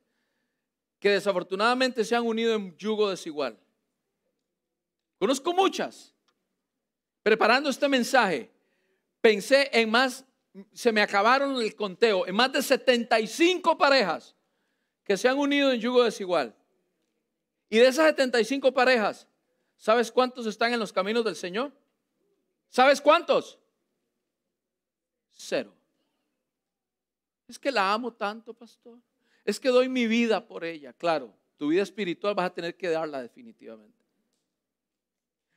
que 1.00 1.10
desafortunadamente 1.10 2.06
se 2.06 2.16
han 2.16 2.26
unido 2.26 2.54
en 2.54 2.78
yugo 2.78 3.10
desigual. 3.10 3.60
Conozco 5.20 5.54
muchas. 5.54 6.14
Preparando 7.22 7.70
este 7.70 7.88
mensaje, 7.88 8.52
pensé 9.20 9.70
en 9.74 9.90
más, 9.90 10.26
se 10.74 10.92
me 10.92 11.02
acabaron 11.02 11.62
el 11.62 11.76
conteo, 11.76 12.28
en 12.28 12.36
más 12.36 12.52
de 12.52 12.62
75 12.62 13.78
parejas 13.78 14.36
que 15.04 15.18
se 15.18 15.28
han 15.28 15.38
unido 15.38 15.72
en 15.72 15.80
yugo 15.80 16.04
desigual. 16.04 16.56
Y 17.70 17.78
de 17.78 17.88
esas 17.88 18.08
75 18.08 18.74
parejas, 18.74 19.28
¿sabes 19.78 20.12
cuántos 20.12 20.46
están 20.46 20.74
en 20.74 20.80
los 20.80 20.94
caminos 20.94 21.24
del 21.26 21.36
Señor? 21.36 21.72
¿Sabes 22.70 23.00
cuántos? 23.02 23.60
Cero. 25.32 25.74
Es 27.48 27.60
que 27.60 27.72
la 27.72 27.94
amo 27.94 28.14
tanto, 28.14 28.54
pastor. 28.54 29.00
Es 29.46 29.60
que 29.60 29.70
doy 29.70 29.90
mi 29.90 30.08
vida 30.08 30.46
por 30.46 30.64
ella. 30.64 30.94
Claro, 30.94 31.34
tu 31.58 31.68
vida 31.68 31.84
espiritual 31.84 32.34
vas 32.34 32.48
a 32.48 32.54
tener 32.54 32.76
que 32.76 32.90
darla 32.90 33.22
definitivamente. 33.22 34.04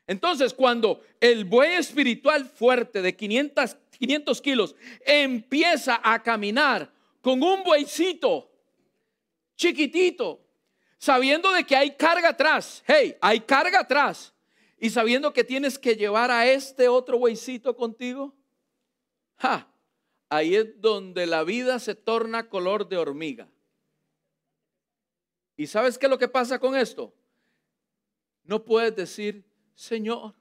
Entonces, 0.07 0.55
cuando 0.55 1.02
el 1.20 1.44
buey 1.44 1.74
espiritual 1.74 2.44
fuerte 2.44 3.02
de 3.02 3.16
500, 3.16 3.76
500 3.98 4.40
kilos 4.40 4.76
empieza 5.05 6.00
a 6.02 6.22
caminar 6.22 6.92
con 7.20 7.42
un 7.42 7.64
bueycito 7.64 8.50
chiquitito, 9.57 10.45
sabiendo 10.98 11.52
de 11.52 11.64
que 11.64 11.76
hay 11.76 11.96
carga 11.96 12.30
atrás, 12.30 12.82
hey, 12.87 13.16
hay 13.20 13.40
carga 13.40 13.80
atrás, 13.80 14.32
y 14.78 14.90
sabiendo 14.90 15.32
que 15.32 15.44
tienes 15.44 15.78
que 15.78 15.94
llevar 15.96 16.30
a 16.30 16.46
este 16.46 16.88
otro 16.88 17.18
bueycito 17.18 17.74
contigo, 17.76 18.35
ahí 20.28 20.56
es 20.56 20.80
donde 20.80 21.26
la 21.26 21.44
vida 21.44 21.78
se 21.78 21.94
torna 21.94 22.48
color 22.48 22.88
de 22.88 22.96
hormiga. 22.96 23.48
¿Y 25.56 25.66
sabes 25.66 25.96
qué 25.96 26.06
es 26.06 26.11
lo 26.11 26.18
que 26.18 26.28
pasa 26.28 26.59
con 26.59 26.76
esto? 26.76 27.14
No 28.44 28.64
puedes 28.64 28.94
decir, 28.94 29.44
Señor, 29.74 30.35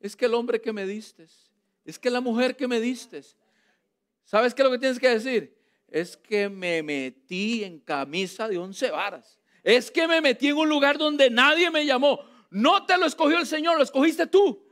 es 0.00 0.14
que 0.14 0.26
el 0.26 0.34
hombre 0.34 0.60
que 0.60 0.72
me 0.72 0.86
diste, 0.86 1.26
es 1.84 1.98
que 1.98 2.10
la 2.10 2.20
mujer 2.20 2.54
que 2.54 2.68
me 2.68 2.80
diste. 2.80 3.22
¿Sabes 4.24 4.54
qué 4.54 4.60
es 4.60 4.64
lo 4.66 4.72
que 4.72 4.78
tienes 4.78 4.98
que 4.98 5.08
decir? 5.08 5.56
Es 5.88 6.18
que 6.18 6.50
me 6.50 6.82
metí 6.82 7.64
en 7.64 7.80
camisa 7.80 8.46
de 8.46 8.58
once 8.58 8.90
varas. 8.90 9.37
Es 9.68 9.90
que 9.90 10.08
me 10.08 10.22
metí 10.22 10.48
en 10.48 10.56
un 10.56 10.66
lugar 10.66 10.96
donde 10.96 11.28
nadie 11.28 11.70
me 11.70 11.84
llamó. 11.84 12.24
No 12.48 12.86
te 12.86 12.96
lo 12.96 13.04
escogió 13.04 13.38
el 13.38 13.46
Señor, 13.46 13.76
lo 13.76 13.82
escogiste 13.82 14.26
tú. 14.26 14.66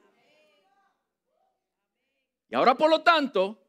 Y 2.48 2.54
ahora 2.54 2.74
por 2.74 2.88
lo 2.88 3.02
tanto, 3.02 3.62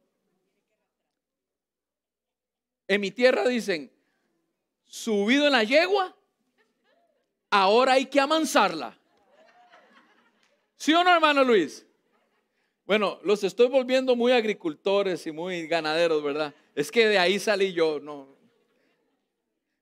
en 2.87 3.01
mi 3.01 3.11
tierra 3.11 3.45
dicen, 3.45 3.91
subido 4.85 5.47
en 5.47 5.51
la 5.51 5.65
yegua, 5.65 6.15
ahora 7.49 7.91
hay 7.93 8.05
que 8.05 8.21
amansarla. 8.21 8.97
¿Sí 10.77 10.93
o 10.93 11.03
no, 11.03 11.13
hermano 11.13 11.43
Luis? 11.43 11.85
Bueno, 12.85 13.19
los 13.25 13.43
estoy 13.43 13.67
volviendo 13.67 14.15
muy 14.15 14.31
agricultores 14.31 15.27
y 15.27 15.33
muy 15.33 15.67
ganaderos, 15.67 16.23
¿verdad? 16.23 16.55
Es 16.73 16.89
que 16.89 17.05
de 17.05 17.19
ahí 17.19 17.37
salí 17.37 17.73
yo, 17.73 17.99
no. 17.99 18.37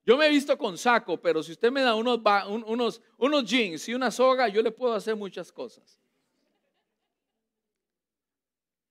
Yo 0.06 0.18
me 0.18 0.28
he 0.28 0.30
visto 0.30 0.56
con 0.58 0.78
saco, 0.78 1.20
pero 1.20 1.42
si 1.42 1.54
usted 1.54 1.72
me 1.72 1.82
da 1.82 1.96
unos, 1.96 2.20
unos, 2.68 3.02
unos 3.18 3.44
jeans 3.50 3.90
y 3.90 3.94
una 3.94 4.12
soga, 4.12 4.48
yo 4.48 4.62
le 4.62 4.72
puedo 4.72 4.94
hacer 4.94 5.16
muchas 5.16 5.52
cosas. 5.52 6.00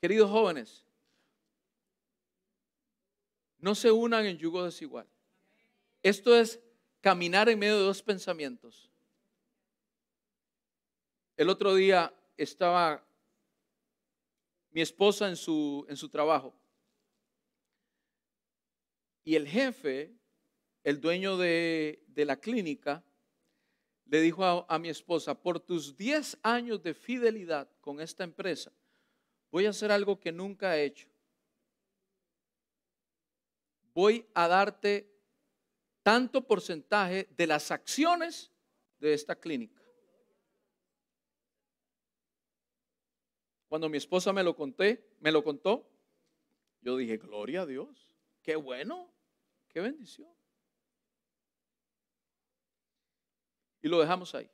Queridos 0.00 0.30
jóvenes, 0.30 0.84
no 3.58 3.74
se 3.74 3.90
unan 3.90 4.26
en 4.26 4.36
yugo 4.36 4.64
desigual. 4.64 5.06
Esto 6.02 6.34
es 6.34 6.60
caminar 7.00 7.48
en 7.48 7.58
medio 7.58 7.78
de 7.78 7.84
dos 7.84 8.02
pensamientos. 8.02 8.90
El 11.36 11.48
otro 11.48 11.74
día 11.74 12.12
estaba 12.36 13.04
mi 14.70 14.80
esposa 14.80 15.28
en 15.28 15.36
su, 15.36 15.86
en 15.88 15.96
su 15.96 16.08
trabajo 16.08 16.52
y 19.24 19.36
el 19.36 19.48
jefe, 19.48 20.12
el 20.84 21.00
dueño 21.00 21.36
de, 21.36 22.04
la 22.14 22.36
clínica, 22.36 23.02
le 24.06 24.20
dijo 24.20 24.44
a, 24.44 24.64
a 24.68 24.78
mi 24.78 24.88
esposa, 24.88 25.34
por 25.34 25.58
tus 25.58 25.96
10 25.96 26.38
años 26.42 26.82
de 26.82 26.94
fidelidad 26.94 27.68
con 27.80 28.00
esta 28.00 28.22
empresa, 28.22 28.70
voy 29.50 29.66
a 29.66 29.70
hacer 29.70 29.90
algo 29.90 30.20
que 30.20 30.30
nunca 30.30 30.76
he 30.76 30.84
hecho 30.84 31.08
voy 33.94 34.26
a 34.34 34.48
darte 34.48 35.08
tanto 36.02 36.46
porcentaje 36.46 37.28
de 37.30 37.46
las 37.46 37.70
acciones 37.70 38.52
de 38.98 39.14
esta 39.14 39.36
clínica. 39.36 39.80
Cuando 43.68 43.88
mi 43.88 43.96
esposa 43.96 44.32
me 44.32 44.42
lo 44.42 44.54
conté, 44.54 45.16
me 45.20 45.32
lo 45.32 45.42
contó, 45.42 45.88
yo 46.82 46.96
dije, 46.96 47.16
"Gloria 47.16 47.62
a 47.62 47.66
Dios. 47.66 48.14
Qué 48.42 48.56
bueno. 48.56 49.10
Qué 49.68 49.80
bendición." 49.80 50.43
Y 53.84 53.88
lo 53.88 54.00
dejamos 54.00 54.34
ahí. 54.34 54.50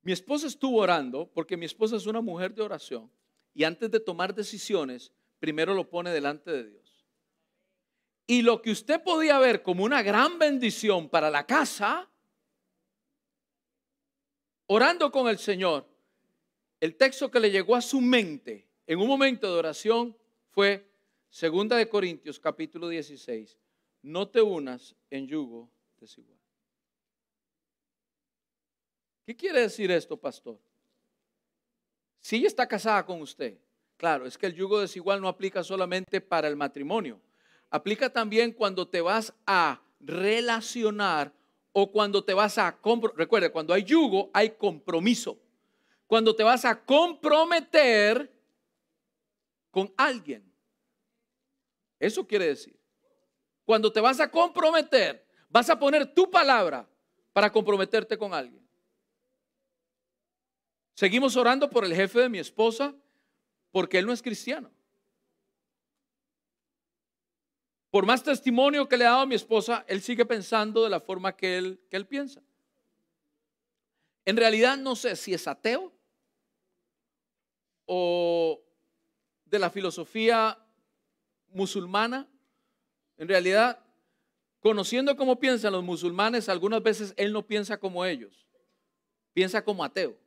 Mi 0.00 0.12
esposa 0.12 0.46
estuvo 0.46 0.78
orando 0.78 1.30
porque 1.34 1.54
mi 1.54 1.66
esposa 1.66 1.96
es 1.96 2.06
una 2.06 2.22
mujer 2.22 2.54
de 2.54 2.62
oración 2.62 3.10
y 3.52 3.64
antes 3.64 3.90
de 3.90 4.00
tomar 4.00 4.34
decisiones, 4.34 5.12
primero 5.38 5.74
lo 5.74 5.90
pone 5.90 6.10
delante 6.10 6.50
de 6.50 6.70
Dios. 6.70 7.04
Y 8.26 8.40
lo 8.40 8.62
que 8.62 8.70
usted 8.70 9.02
podía 9.02 9.38
ver 9.38 9.62
como 9.62 9.84
una 9.84 10.02
gran 10.02 10.38
bendición 10.38 11.10
para 11.10 11.28
la 11.30 11.44
casa, 11.44 12.08
orando 14.66 15.12
con 15.12 15.28
el 15.28 15.36
Señor, 15.36 15.86
el 16.80 16.96
texto 16.96 17.30
que 17.30 17.40
le 17.40 17.50
llegó 17.50 17.76
a 17.76 17.82
su 17.82 18.00
mente 18.00 18.66
en 18.86 18.98
un 18.98 19.08
momento 19.08 19.52
de 19.52 19.58
oración 19.58 20.16
fue 20.52 20.90
Segunda 21.28 21.76
de 21.76 21.86
Corintios 21.86 22.40
capítulo 22.40 22.88
16. 22.88 23.58
No 24.00 24.26
te 24.26 24.40
unas 24.40 24.96
en 25.10 25.26
yugo 25.26 25.70
desigual. 25.98 26.43
¿Qué 29.24 29.34
quiere 29.34 29.60
decir 29.60 29.90
esto, 29.90 30.16
pastor? 30.16 30.58
Si 32.20 32.36
ella 32.36 32.46
está 32.46 32.66
casada 32.66 33.04
con 33.04 33.20
usted, 33.20 33.58
claro, 33.96 34.26
es 34.26 34.36
que 34.36 34.46
el 34.46 34.54
yugo 34.54 34.80
desigual 34.80 35.20
no 35.20 35.28
aplica 35.28 35.62
solamente 35.62 36.20
para 36.20 36.48
el 36.48 36.56
matrimonio 36.56 37.20
aplica 37.74 38.08
también 38.08 38.52
cuando 38.52 38.86
te 38.86 39.00
vas 39.00 39.34
a 39.44 39.80
relacionar 39.98 41.32
o 41.72 41.90
cuando 41.90 42.22
te 42.22 42.32
vas 42.32 42.56
a... 42.56 42.78
Recuerda, 43.16 43.50
cuando 43.50 43.74
hay 43.74 43.82
yugo 43.82 44.30
hay 44.32 44.50
compromiso. 44.50 45.36
Cuando 46.06 46.36
te 46.36 46.44
vas 46.44 46.64
a 46.64 46.80
comprometer 46.84 48.32
con 49.72 49.92
alguien. 49.96 50.48
Eso 51.98 52.24
quiere 52.24 52.46
decir. 52.46 52.78
Cuando 53.64 53.92
te 53.92 54.00
vas 54.00 54.20
a 54.20 54.30
comprometer, 54.30 55.26
vas 55.48 55.68
a 55.68 55.76
poner 55.76 56.14
tu 56.14 56.30
palabra 56.30 56.86
para 57.32 57.50
comprometerte 57.50 58.16
con 58.16 58.32
alguien. 58.32 58.63
Seguimos 60.94 61.36
orando 61.36 61.68
por 61.68 61.84
el 61.84 61.94
jefe 61.94 62.20
de 62.20 62.28
mi 62.28 62.38
esposa 62.38 62.94
porque 63.72 63.98
él 63.98 64.06
no 64.06 64.12
es 64.12 64.22
cristiano. 64.22 64.70
Por 67.90 68.06
más 68.06 68.22
testimonio 68.22 68.88
que 68.88 68.96
le 68.96 69.04
ha 69.04 69.10
dado 69.10 69.22
a 69.22 69.26
mi 69.26 69.34
esposa, 69.34 69.84
él 69.86 70.02
sigue 70.02 70.24
pensando 70.24 70.82
de 70.82 70.90
la 70.90 71.00
forma 71.00 71.36
que 71.36 71.58
él, 71.58 71.80
que 71.90 71.96
él 71.96 72.06
piensa. 72.06 72.42
En 74.24 74.36
realidad 74.36 74.76
no 74.76 74.96
sé 74.96 75.16
si 75.16 75.34
es 75.34 75.46
ateo 75.46 75.92
o 77.86 78.60
de 79.44 79.58
la 79.58 79.70
filosofía 79.70 80.58
musulmana. 81.48 82.28
En 83.16 83.28
realidad, 83.28 83.78
conociendo 84.60 85.16
cómo 85.16 85.38
piensan 85.38 85.72
los 85.72 85.84
musulmanes, 85.84 86.48
algunas 86.48 86.82
veces 86.82 87.14
él 87.16 87.32
no 87.32 87.46
piensa 87.46 87.78
como 87.78 88.04
ellos, 88.04 88.46
piensa 89.32 89.64
como 89.64 89.84
ateo. 89.84 90.23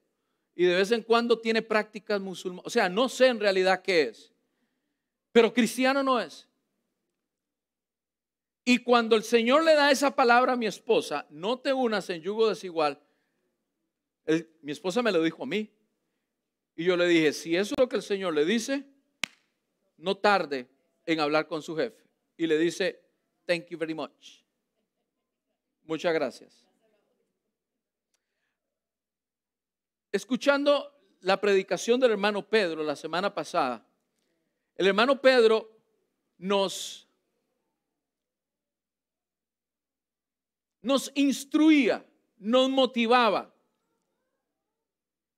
Y 0.59 0.65
de 0.65 0.73
vez 0.73 0.91
en 0.91 1.03
cuando 1.03 1.39
tiene 1.39 1.61
prácticas 1.61 2.19
musulmanas. 2.19 2.65
O 2.65 2.71
sea, 2.71 2.89
no 2.89 3.07
sé 3.09 3.27
en 3.27 3.39
realidad 3.39 3.83
qué 3.83 4.01
es. 4.01 4.33
Pero 5.31 5.53
cristiano 5.53 6.01
no 6.01 6.19
es. 6.19 6.49
Y 8.65 8.79
cuando 8.79 9.15
el 9.15 9.21
Señor 9.21 9.63
le 9.63 9.75
da 9.75 9.91
esa 9.91 10.15
palabra 10.15 10.53
a 10.53 10.55
mi 10.57 10.65
esposa, 10.65 11.27
no 11.29 11.59
te 11.59 11.71
unas 11.71 12.09
en 12.09 12.23
yugo 12.23 12.49
desigual, 12.49 12.99
mi 14.63 14.71
esposa 14.71 15.03
me 15.03 15.11
lo 15.11 15.21
dijo 15.21 15.43
a 15.43 15.45
mí. 15.45 15.71
Y 16.75 16.85
yo 16.85 16.97
le 16.97 17.07
dije, 17.07 17.33
si 17.33 17.55
eso 17.55 17.75
es 17.77 17.79
lo 17.79 17.87
que 17.87 17.97
el 17.97 18.01
Señor 18.01 18.33
le 18.33 18.43
dice, 18.43 18.83
no 19.97 20.17
tarde 20.17 20.67
en 21.05 21.19
hablar 21.19 21.47
con 21.47 21.61
su 21.61 21.75
jefe. 21.77 22.03
Y 22.35 22.47
le 22.47 22.57
dice, 22.57 22.99
thank 23.45 23.67
you 23.67 23.77
very 23.77 23.93
much. 23.93 24.41
Muchas 25.83 26.15
gracias. 26.15 26.66
Escuchando 30.17 30.99
la 31.21 31.39
predicación 31.39 31.99
del 31.99 32.09
hermano 32.09 32.41
Pedro 32.41 32.81
la 32.81 32.95
semana 32.95 33.31
pasada, 33.35 33.87
el 34.73 34.87
hermano 34.87 35.21
Pedro 35.21 35.69
nos 36.39 37.07
nos 40.81 41.11
instruía, 41.13 42.03
nos 42.37 42.67
motivaba 42.67 43.53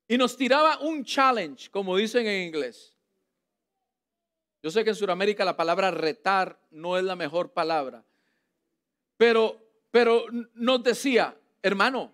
y 0.07 0.17
nos 0.17 0.37
tiraba 0.37 0.79
un 0.79 1.03
challenge, 1.03 1.69
como 1.69 1.97
dicen 1.97 2.25
en 2.25 2.47
inglés. 2.47 2.95
Yo 4.63 4.71
sé 4.71 4.85
que 4.85 4.91
en 4.91 4.95
Sudamérica 4.95 5.43
la 5.43 5.57
palabra 5.57 5.91
retar 5.91 6.57
no 6.71 6.97
es 6.97 7.03
la 7.03 7.17
mejor 7.17 7.51
palabra, 7.51 8.05
pero, 9.17 9.61
pero 9.91 10.23
nos 10.53 10.81
decía, 10.83 11.37
hermano, 11.61 12.13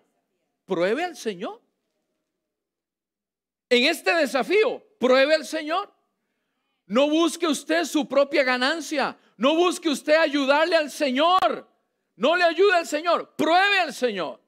pruebe 0.64 1.04
al 1.04 1.16
Señor. 1.16 1.64
En 3.68 3.84
este 3.84 4.14
desafío, 4.14 4.82
pruebe 4.98 5.34
al 5.34 5.44
Señor. 5.44 5.92
No 6.86 7.08
busque 7.08 7.46
usted 7.46 7.84
su 7.84 8.08
propia 8.08 8.44
ganancia. 8.44 9.18
No 9.36 9.56
busque 9.56 9.88
usted 9.88 10.14
ayudarle 10.16 10.76
al 10.76 10.90
Señor. 10.90 11.68
No 12.14 12.36
le 12.36 12.44
ayude 12.44 12.74
al 12.74 12.86
Señor. 12.86 13.34
Pruebe 13.36 13.80
al 13.80 13.92
Señor. 13.92 14.40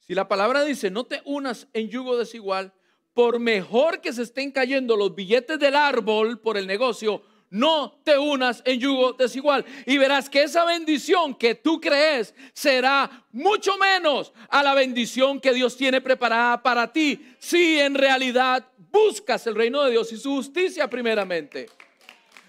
Si 0.00 0.14
la 0.14 0.28
palabra 0.28 0.62
dice, 0.64 0.90
no 0.90 1.04
te 1.04 1.22
unas 1.24 1.66
en 1.72 1.88
yugo 1.88 2.18
desigual, 2.18 2.74
por 3.14 3.38
mejor 3.38 4.02
que 4.02 4.12
se 4.12 4.22
estén 4.22 4.52
cayendo 4.52 4.96
los 4.96 5.14
billetes 5.14 5.58
del 5.58 5.74
árbol 5.74 6.40
por 6.40 6.58
el 6.58 6.66
negocio, 6.66 7.22
no 7.50 8.00
te 8.04 8.18
unas 8.18 8.62
en 8.64 8.80
yugo 8.80 9.12
desigual. 9.12 9.64
Y 9.86 9.98
verás 9.98 10.28
que 10.28 10.42
esa 10.42 10.64
bendición 10.64 11.34
que 11.34 11.54
tú 11.54 11.80
crees 11.80 12.34
será 12.52 13.24
mucho 13.32 13.76
menos 13.78 14.32
a 14.48 14.62
la 14.62 14.74
bendición 14.74 15.40
que 15.40 15.52
Dios 15.52 15.76
tiene 15.76 16.00
preparada 16.00 16.62
para 16.62 16.92
ti, 16.92 17.34
si 17.38 17.78
en 17.78 17.94
realidad 17.94 18.66
buscas 18.76 19.46
el 19.46 19.54
reino 19.54 19.82
de 19.84 19.92
Dios 19.92 20.12
y 20.12 20.16
su 20.16 20.30
justicia 20.30 20.88
primeramente. 20.88 21.68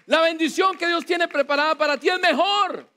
La 0.06 0.20
bendición 0.20 0.76
que 0.78 0.86
Dios 0.86 1.04
tiene 1.04 1.28
preparada 1.28 1.76
para 1.76 1.98
ti 1.98 2.08
es 2.08 2.20
mejor. 2.20 2.88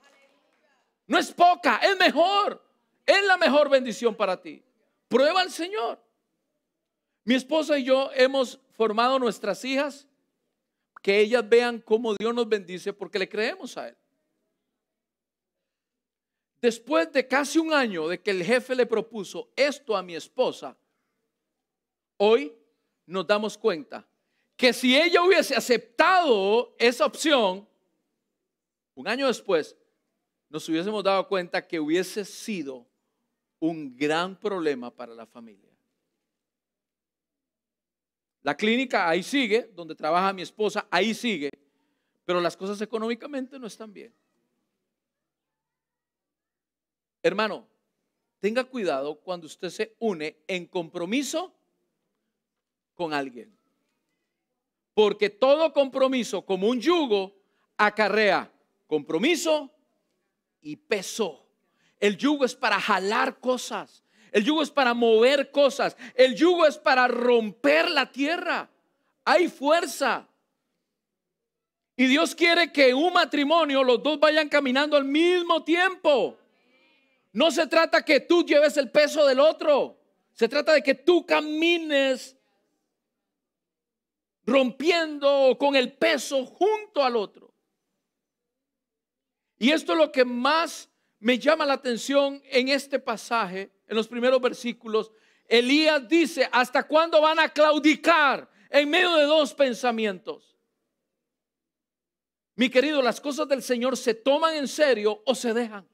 No 1.06 1.18
es 1.18 1.32
poca, 1.32 1.80
es 1.82 1.98
mejor. 1.98 2.64
Es 3.04 3.24
la 3.24 3.36
mejor 3.36 3.68
bendición 3.68 4.14
para 4.14 4.40
ti. 4.40 4.62
Prueba 5.08 5.40
al 5.40 5.50
Señor. 5.50 6.00
Mi 7.24 7.34
esposa 7.34 7.78
y 7.78 7.84
yo 7.84 8.10
hemos 8.14 8.60
formado 8.76 9.18
nuestras 9.18 9.64
hijas 9.64 10.06
que 11.02 11.18
ellas 11.18 11.48
vean 11.48 11.80
cómo 11.80 12.14
Dios 12.14 12.34
nos 12.34 12.48
bendice 12.48 12.92
porque 12.92 13.18
le 13.18 13.28
creemos 13.28 13.76
a 13.76 13.88
Él. 13.88 13.96
Después 16.60 17.10
de 17.12 17.26
casi 17.26 17.58
un 17.58 17.72
año 17.72 18.06
de 18.08 18.20
que 18.20 18.30
el 18.30 18.44
jefe 18.44 18.74
le 18.74 18.84
propuso 18.84 19.50
esto 19.56 19.96
a 19.96 20.02
mi 20.02 20.14
esposa, 20.14 20.76
hoy 22.18 22.54
nos 23.06 23.26
damos 23.26 23.56
cuenta 23.56 24.06
que 24.56 24.74
si 24.74 24.94
ella 24.94 25.22
hubiese 25.22 25.56
aceptado 25.56 26.74
esa 26.78 27.06
opción, 27.06 27.66
un 28.94 29.08
año 29.08 29.26
después, 29.26 29.74
nos 30.50 30.68
hubiésemos 30.68 31.02
dado 31.02 31.26
cuenta 31.26 31.66
que 31.66 31.80
hubiese 31.80 32.26
sido 32.26 32.86
un 33.58 33.96
gran 33.96 34.38
problema 34.38 34.94
para 34.94 35.14
la 35.14 35.24
familia. 35.24 35.69
La 38.42 38.56
clínica 38.56 39.08
ahí 39.08 39.22
sigue, 39.22 39.70
donde 39.74 39.94
trabaja 39.94 40.32
mi 40.32 40.42
esposa, 40.42 40.86
ahí 40.90 41.14
sigue, 41.14 41.50
pero 42.24 42.40
las 42.40 42.56
cosas 42.56 42.80
económicamente 42.80 43.58
no 43.58 43.66
están 43.66 43.92
bien. 43.92 44.14
Hermano, 47.22 47.66
tenga 48.38 48.64
cuidado 48.64 49.20
cuando 49.20 49.46
usted 49.46 49.68
se 49.68 49.94
une 49.98 50.38
en 50.46 50.66
compromiso 50.66 51.54
con 52.94 53.12
alguien. 53.12 53.54
Porque 54.94 55.30
todo 55.30 55.72
compromiso, 55.72 56.42
como 56.42 56.68
un 56.68 56.80
yugo, 56.80 57.34
acarrea 57.76 58.50
compromiso 58.86 59.70
y 60.60 60.76
peso. 60.76 61.46
El 61.98 62.16
yugo 62.16 62.44
es 62.44 62.56
para 62.56 62.80
jalar 62.80 63.38
cosas. 63.38 64.02
El 64.32 64.44
yugo 64.44 64.62
es 64.62 64.70
para 64.70 64.94
mover 64.94 65.50
cosas. 65.50 65.96
El 66.14 66.34
yugo 66.34 66.66
es 66.66 66.78
para 66.78 67.08
romper 67.08 67.90
la 67.90 68.10
tierra. 68.10 68.68
Hay 69.24 69.48
fuerza. 69.48 70.26
Y 71.96 72.06
Dios 72.06 72.34
quiere 72.34 72.72
que 72.72 72.94
un 72.94 73.12
matrimonio 73.12 73.84
los 73.84 74.02
dos 74.02 74.18
vayan 74.18 74.48
caminando 74.48 74.96
al 74.96 75.04
mismo 75.04 75.62
tiempo. 75.62 76.36
No 77.32 77.50
se 77.50 77.66
trata 77.66 78.04
que 78.04 78.20
tú 78.20 78.44
lleves 78.44 78.76
el 78.76 78.90
peso 78.90 79.26
del 79.26 79.40
otro. 79.40 79.98
Se 80.32 80.48
trata 80.48 80.72
de 80.72 80.82
que 80.82 80.94
tú 80.94 81.26
camines 81.26 82.36
rompiendo 84.46 85.56
con 85.58 85.76
el 85.76 85.92
peso 85.92 86.46
junto 86.46 87.04
al 87.04 87.16
otro. 87.16 87.52
Y 89.58 89.70
esto 89.70 89.92
es 89.92 89.98
lo 89.98 90.10
que 90.10 90.24
más 90.24 90.88
me 91.18 91.38
llama 91.38 91.66
la 91.66 91.74
atención 91.74 92.42
en 92.46 92.68
este 92.68 92.98
pasaje 92.98 93.70
en 93.90 93.96
los 93.96 94.06
primeros 94.06 94.40
versículos, 94.40 95.10
Elías 95.48 96.08
dice, 96.08 96.48
¿hasta 96.52 96.86
cuándo 96.86 97.20
van 97.20 97.40
a 97.40 97.48
claudicar 97.48 98.48
en 98.70 98.88
medio 98.88 99.12
de 99.16 99.24
dos 99.24 99.52
pensamientos? 99.52 100.56
Mi 102.54 102.70
querido, 102.70 103.02
las 103.02 103.20
cosas 103.20 103.48
del 103.48 103.60
Señor 103.60 103.96
se 103.96 104.14
toman 104.14 104.54
en 104.54 104.68
serio 104.68 105.20
o 105.26 105.34
se 105.34 105.52
dejan. 105.52 105.88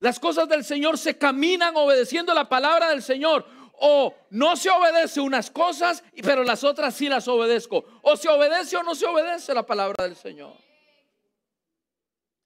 Las 0.00 0.18
cosas 0.18 0.48
del 0.48 0.64
Señor 0.64 0.96
se 0.96 1.18
caminan 1.18 1.76
obedeciendo 1.76 2.32
la 2.32 2.48
palabra 2.48 2.88
del 2.88 3.02
Señor. 3.02 3.44
O 3.80 4.14
no 4.30 4.56
se 4.56 4.70
obedece 4.70 5.20
unas 5.20 5.50
cosas, 5.50 6.02
pero 6.22 6.44
las 6.44 6.64
otras 6.64 6.94
sí 6.94 7.08
las 7.08 7.28
obedezco. 7.28 7.84
O 8.02 8.16
se 8.16 8.28
obedece 8.28 8.76
o 8.76 8.82
no 8.82 8.94
se 8.94 9.06
obedece 9.06 9.52
la 9.52 9.66
palabra 9.66 10.04
del 10.04 10.16
Señor. 10.16 10.54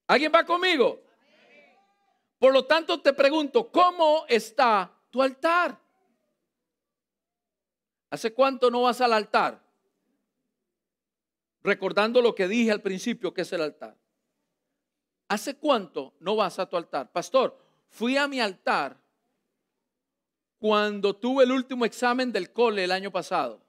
¿Alguien 0.07 0.31
va 0.33 0.43
conmigo? 0.43 0.99
Por 2.43 2.51
lo 2.51 2.65
tanto, 2.65 2.99
te 2.99 3.13
pregunto, 3.13 3.71
¿cómo 3.71 4.25
está 4.27 4.91
tu 5.09 5.23
altar? 5.23 5.79
¿Hace 8.09 8.33
cuánto 8.33 8.69
no 8.69 8.81
vas 8.81 8.99
al 8.99 9.13
altar? 9.13 9.63
Recordando 11.61 12.21
lo 12.21 12.35
que 12.35 12.49
dije 12.49 12.69
al 12.69 12.81
principio, 12.81 13.33
que 13.33 13.43
es 13.43 13.53
el 13.53 13.61
altar. 13.61 13.95
¿Hace 15.29 15.55
cuánto 15.55 16.15
no 16.19 16.35
vas 16.35 16.59
a 16.59 16.65
tu 16.65 16.75
altar? 16.75 17.13
Pastor, 17.13 17.57
fui 17.87 18.17
a 18.17 18.27
mi 18.27 18.41
altar 18.41 18.97
cuando 20.59 21.15
tuve 21.15 21.45
el 21.45 21.51
último 21.53 21.85
examen 21.85 22.29
del 22.33 22.51
cole 22.51 22.83
el 22.83 22.91
año 22.91 23.09
pasado. 23.09 23.61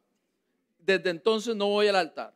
Desde 0.80 1.10
entonces 1.10 1.54
no 1.54 1.68
voy 1.68 1.86
al 1.86 1.94
altar. 1.94 2.34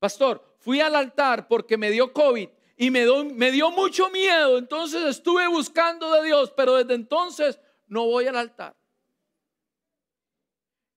Pastor, 0.00 0.56
fui 0.58 0.80
al 0.80 0.96
altar 0.96 1.46
porque 1.46 1.76
me 1.76 1.92
dio 1.92 2.12
COVID 2.12 2.48
y 2.76 2.90
me, 2.90 3.06
me 3.24 3.50
dio 3.52 3.70
mucho 3.70 4.10
miedo. 4.10 4.58
Entonces 4.58 5.04
estuve 5.04 5.46
buscando 5.48 6.12
de 6.12 6.24
Dios, 6.24 6.52
pero 6.56 6.74
desde 6.76 6.94
entonces 6.94 7.58
no 7.86 8.06
voy 8.06 8.26
al 8.26 8.36
altar. 8.36 8.76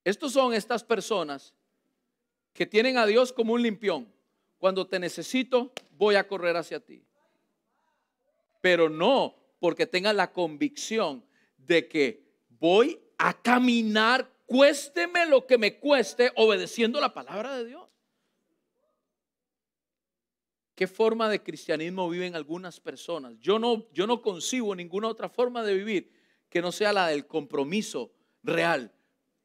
Estos 0.03 0.31
son 0.31 0.53
estas 0.53 0.83
personas 0.83 1.53
que 2.53 2.65
tienen 2.65 2.97
a 2.97 3.05
Dios 3.05 3.33
como 3.33 3.53
un 3.53 3.61
limpión. 3.61 4.11
Cuando 4.57 4.87
te 4.87 4.99
necesito, 4.99 5.71
voy 5.91 6.15
a 6.15 6.27
correr 6.27 6.55
hacia 6.57 6.79
ti. 6.79 7.03
Pero 8.61 8.89
no 8.89 9.35
porque 9.59 9.85
tengan 9.85 10.17
la 10.17 10.31
convicción 10.31 11.23
de 11.57 11.87
que 11.87 12.23
voy 12.49 12.99
a 13.17 13.33
caminar, 13.33 14.29
cuésteme 14.45 15.25
lo 15.25 15.45
que 15.45 15.57
me 15.57 15.77
cueste, 15.77 16.31
obedeciendo 16.35 16.99
la 16.99 17.13
palabra 17.13 17.57
de 17.57 17.65
Dios. 17.65 17.87
¿Qué 20.77 20.85
forma 20.85 21.27
de 21.27 21.41
cristianismo 21.41 22.07
viven 22.07 22.35
algunas 22.35 22.79
personas? 22.79 23.33
Yo 23.39 23.57
no, 23.57 23.87
yo 23.93 24.05
no 24.05 24.21
concibo 24.21 24.75
ninguna 24.75 25.07
otra 25.07 25.27
forma 25.27 25.63
de 25.63 25.73
vivir 25.73 26.13
que 26.51 26.61
no 26.61 26.71
sea 26.71 26.93
la 26.93 27.07
del 27.07 27.25
compromiso 27.25 28.13
real. 28.43 28.93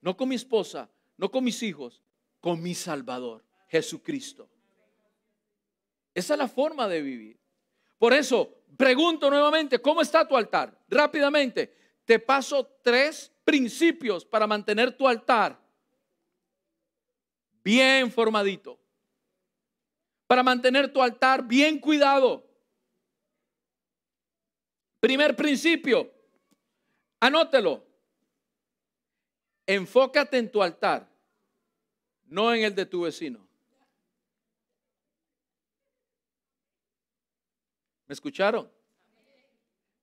No 0.02 0.14
con 0.14 0.28
mi 0.28 0.34
esposa, 0.34 0.90
no 1.16 1.30
con 1.30 1.42
mis 1.42 1.62
hijos, 1.62 2.02
con 2.38 2.62
mi 2.62 2.74
Salvador, 2.74 3.42
Jesucristo. 3.68 4.50
Esa 6.12 6.34
es 6.34 6.38
la 6.38 6.48
forma 6.48 6.86
de 6.86 7.00
vivir. 7.00 7.40
Por 7.96 8.12
eso, 8.12 8.58
pregunto 8.76 9.30
nuevamente, 9.30 9.78
¿cómo 9.78 10.02
está 10.02 10.28
tu 10.28 10.36
altar? 10.36 10.78
Rápidamente, 10.86 11.74
te 12.04 12.18
paso 12.18 12.78
tres 12.82 13.32
principios 13.42 14.26
para 14.26 14.46
mantener 14.46 14.94
tu 14.94 15.08
altar 15.08 15.58
bien 17.64 18.12
formadito 18.12 18.81
para 20.32 20.42
mantener 20.42 20.90
tu 20.90 21.02
altar 21.02 21.46
bien 21.46 21.78
cuidado. 21.78 22.42
Primer 24.98 25.36
principio, 25.36 26.10
anótelo. 27.20 27.86
Enfócate 29.66 30.38
en 30.38 30.50
tu 30.50 30.62
altar, 30.62 31.06
no 32.24 32.54
en 32.54 32.64
el 32.64 32.74
de 32.74 32.86
tu 32.86 33.02
vecino. 33.02 33.46
¿Me 38.06 38.14
escucharon? 38.14 38.72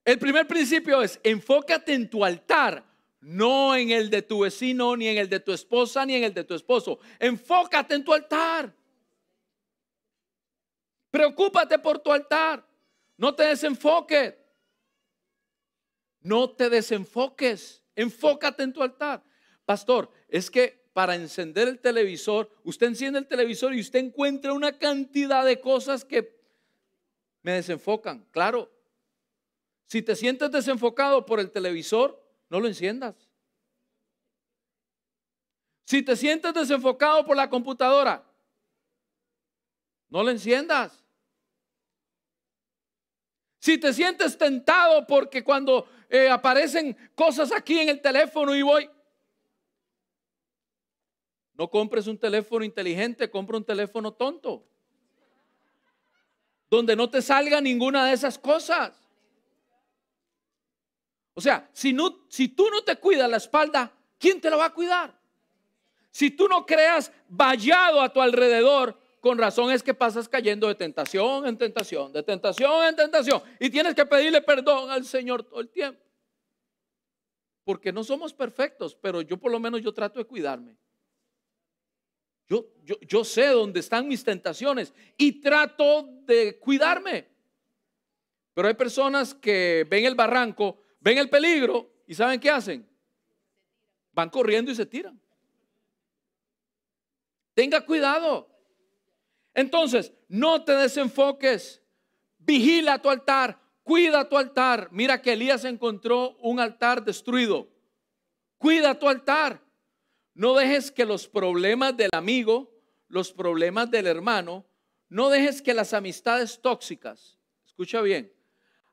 El 0.05 0.19
primer 0.19 0.45
principio 0.45 1.01
es, 1.01 1.19
enfócate 1.23 1.95
en 1.95 2.07
tu 2.07 2.23
altar, 2.23 2.86
no 3.19 3.75
en 3.75 3.89
el 3.89 4.11
de 4.11 4.21
tu 4.21 4.41
vecino, 4.41 4.95
ni 4.95 5.07
en 5.07 5.17
el 5.17 5.27
de 5.27 5.39
tu 5.39 5.51
esposa, 5.51 6.05
ni 6.05 6.13
en 6.13 6.25
el 6.25 6.36
de 6.36 6.43
tu 6.43 6.53
esposo. 6.53 6.99
Enfócate 7.17 7.95
en 7.95 8.05
tu 8.05 8.13
altar. 8.13 8.78
Preocúpate 11.12 11.80
por 11.80 11.99
tu 11.99 12.12
altar. 12.12 12.66
No 13.18 13.34
te 13.36 13.43
desenfoques. 13.43 14.36
No 16.22 16.49
te 16.51 16.70
desenfoques. 16.70 17.84
Enfócate 17.95 18.64
en 18.64 18.74
tu 18.74 18.84
altar. 18.84 19.24
Pastor, 19.66 20.12
es 20.28 20.49
que 20.49 20.89
para 20.93 21.16
encender 21.16 21.68
el 21.68 21.80
televisor, 21.80 22.49
usted 22.64 22.88
enciende 22.88 23.20
el 23.20 23.28
televisor 23.28 23.74
y 23.74 23.80
usted 23.80 23.99
encuentra 23.99 24.53
una 24.53 24.78
cantidad 24.78 25.45
de 25.45 25.60
cosas 25.60 26.03
que 26.03 26.39
me 27.41 27.53
desenfocan. 27.53 28.26
Claro, 28.32 28.72
si 29.86 30.01
te 30.01 30.16
sientes 30.16 30.51
desenfocado 30.51 31.26
por 31.26 31.39
el 31.39 31.51
televisor, 31.51 32.22
no 32.49 32.60
lo 32.60 32.68
enciendas. 32.68 33.16
Si 35.86 36.03
te 36.03 36.16
sientes 36.16 36.53
desenfocado 36.53 37.26
por 37.26 37.36
la 37.36 37.49
computadora, 37.49 38.24
no 40.10 40.24
lo 40.24 40.30
enciendas. 40.30 40.99
Si 43.60 43.78
te 43.78 43.93
sientes 43.93 44.38
tentado 44.38 45.05
porque 45.05 45.43
cuando 45.43 45.88
eh, 46.10 46.30
aparecen 46.30 46.97
cosas 47.14 47.51
aquí 47.51 47.78
en 47.80 47.89
el 47.89 48.01
teléfono 48.01 48.55
y 48.55 48.62
voy, 48.62 48.89
no 51.53 51.70
compres 51.70 52.07
un 52.07 52.18
teléfono 52.18 52.64
inteligente, 52.64 53.30
compra 53.30 53.57
un 53.57 53.66
teléfono 53.66 54.14
tonto. 54.14 54.66
Donde 56.70 56.95
no 56.95 57.10
te 57.10 57.22
salga 57.22 57.60
ninguna 57.60 58.05
de 58.05 58.14
esas 58.14 58.38
cosas. 58.38 58.95
O 61.34 61.41
sea, 61.41 61.70
si, 61.74 61.91
no, 61.91 62.26
si 62.30 62.47
tú 62.49 62.70
no 62.70 62.82
te 62.84 62.95
cuidas 62.95 63.30
la 63.30 63.38
espalda, 63.38 63.91
¿quién 64.18 64.39
te 64.39 64.49
la 64.49 64.55
va 64.55 64.66
a 64.66 64.74
cuidar? 64.74 65.20
Si 66.12 66.32
tú 66.32 66.47
no 66.47 66.66
creas 66.66 67.12
vallado 67.28 68.01
a 68.01 68.12
tu 68.12 68.22
alrededor, 68.22 68.99
con 69.20 69.38
razón 69.38 69.72
es 69.72 69.84
que 69.84 69.93
pasas 69.93 70.30
cayendo 70.30 70.67
de 70.67 70.76
tentación 70.76 71.45
en 71.45 71.57
tentación, 71.57 72.11
de 72.13 72.24
tentación 72.24 72.86
en 72.86 72.95
tentación. 72.95 73.41
Y 73.59 73.70
tienes 73.70 73.95
que 73.95 74.05
pedirle 74.05 74.41
perdón 74.41 74.89
al 74.89 75.05
Señor 75.05 75.43
todo 75.43 75.59
el 75.59 75.70
tiempo. 75.70 76.01
Porque 77.63 77.91
no 77.91 78.03
somos 78.03 78.34
perfectos, 78.34 78.95
pero 78.95 79.22
yo 79.22 79.38
por 79.38 79.51
lo 79.51 79.59
menos 79.59 79.82
yo 79.82 79.93
trato 79.93 80.20
de 80.20 80.26
cuidarme. 80.26 80.76
Yo, 82.47 82.65
yo, 82.84 82.95
yo 83.01 83.24
sé 83.24 83.47
dónde 83.47 83.80
están 83.80 84.07
mis 84.07 84.24
tentaciones 84.24 84.93
y 85.17 85.39
trato 85.39 86.09
de 86.26 86.57
cuidarme. 86.57 87.28
Pero 88.53 88.67
hay 88.67 88.74
personas 88.74 89.36
que 89.36 89.86
ven 89.89 90.05
el 90.05 90.15
barranco, 90.15 90.82
ven 90.99 91.17
el 91.17 91.30
peligro 91.30 91.91
y 92.07 92.15
¿saben 92.15 92.39
qué 92.39 92.49
hacen? 92.49 92.88
Van 94.13 94.30
corriendo 94.30 94.72
y 94.72 94.76
se 94.76 94.86
tiran. 94.86 95.20
Tenga 97.53 97.86
cuidado. 97.86 98.49
Entonces, 99.54 100.14
no 100.28 100.64
te 100.64 100.74
desenfoques. 100.74 101.82
Vigila 102.38 103.02
tu 103.02 103.10
altar. 103.10 103.60
Cuida 103.84 104.28
tu 104.28 104.38
altar. 104.38 104.89
Mira 104.91 105.22
que 105.22 105.34
Elías 105.34 105.66
encontró 105.66 106.38
un 106.38 106.60
altar 106.60 107.04
destruido. 107.04 107.68
Cuida 108.58 108.97
tu 108.97 109.08
altar. 109.10 109.62
No 110.34 110.54
dejes 110.54 110.91
que 110.91 111.06
los 111.06 111.28
problemas 111.28 111.97
del 111.97 112.12
amigo, 112.14 112.72
los 113.08 113.34
problemas 113.34 113.91
del 113.91 114.08
hermano, 114.08 114.66
no 115.10 115.30
dejes 115.30 115.62
que 115.62 115.74
las 115.74 115.93
amistades 115.93 116.62
tóxicas, 116.62 117.38
escucha 117.66 118.02
bien, 118.02 118.32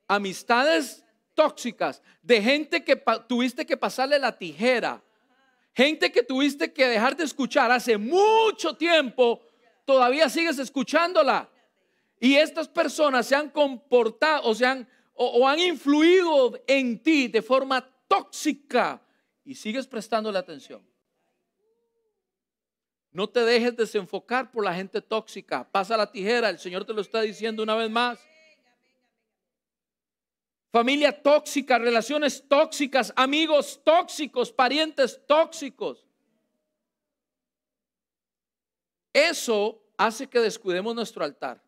amistades 0.09 1.05
tóxicas 1.35 2.03
de 2.23 2.43
gente 2.43 2.83
que 2.83 2.97
tuviste 3.29 3.67
que 3.67 3.77
pasarle 3.77 4.19
la 4.19 4.37
tijera, 4.37 5.05
gente 5.75 6.11
que 6.11 6.23
tuviste 6.23 6.73
que 6.73 6.89
dejar 6.89 7.17
de 7.17 7.25
escuchar 7.25 7.71
hace 7.71 7.99
mucho 7.99 8.75
tiempo 8.77 9.46
todavía 9.87 10.28
sigues 10.28 10.59
escuchándola. 10.59 11.49
Y 12.20 12.34
estas 12.34 12.68
personas 12.68 13.26
se 13.26 13.34
han 13.34 13.49
comportado 13.49 14.49
o, 14.49 14.55
se 14.55 14.66
han, 14.66 14.87
o, 15.14 15.49
han 15.49 15.59
influido 15.61 16.59
en 16.66 17.03
ti 17.03 17.28
de 17.28 17.41
forma 17.41 17.89
tóxica 18.07 19.03
y 19.45 19.55
sigues 19.55 19.87
prestándole 19.87 20.39
atención. 20.39 20.87
No 23.12 23.28
te 23.28 23.41
dejes 23.41 23.74
desenfocar 23.76 24.51
por 24.51 24.64
la 24.64 24.74
gente 24.74 25.01
tóxica. 25.01 25.66
Pasa 25.70 25.97
la 25.97 26.11
tijera, 26.11 26.51
el 26.51 26.59
Señor 26.59 26.84
te 26.84 26.93
lo 26.93 27.01
está 27.01 27.22
diciendo 27.22 27.62
una 27.62 27.74
vez 27.74 27.91
más. 27.91 28.18
Familia 30.70 31.22
tóxica, 31.22 31.78
relaciones 31.78 32.45
tóxicas, 32.47 33.12
amigos 33.16 33.80
tóxicos, 33.82 34.53
parientes 34.53 35.22
tóxicos. 35.26 36.06
Eso 39.17 39.83
hace 39.97 40.29
que 40.29 40.39
descuidemos 40.41 40.95
nuestro 40.95 41.25
altar. 41.25 41.64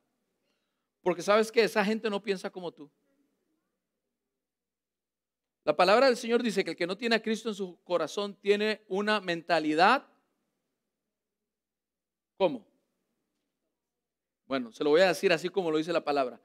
Porque 1.01 1.23
sabes 1.23 1.51
que 1.51 1.63
esa 1.63 1.83
gente 1.83 2.11
no 2.11 2.23
piensa 2.23 2.51
como 2.51 2.71
tú. 2.71 2.91
La 5.65 5.75
palabra 5.75 6.09
del 6.09 6.19
Señor 6.19 6.43
dice 6.43 6.63
que 6.63 6.73
el 6.73 6.77
que 6.77 6.87
no 6.87 6.99
tiene 6.99 7.17
a 7.17 7.23
Cristo 7.23 7.49
en 7.49 7.55
su 7.55 7.83
corazón 7.85 8.35
tiene 8.35 8.85
una 8.87 9.23
mentalidad. 9.23 10.07
¿Cómo? 12.37 12.67
Bueno, 14.47 14.71
se 14.71 14.85
lo 14.85 14.91
voy 14.91 15.01
a 15.01 15.09
decir 15.09 15.33
así 15.33 15.49
como 15.49 15.71
lo 15.71 15.79
dice 15.79 15.91
la 15.91 16.05
palabra. 16.05 16.39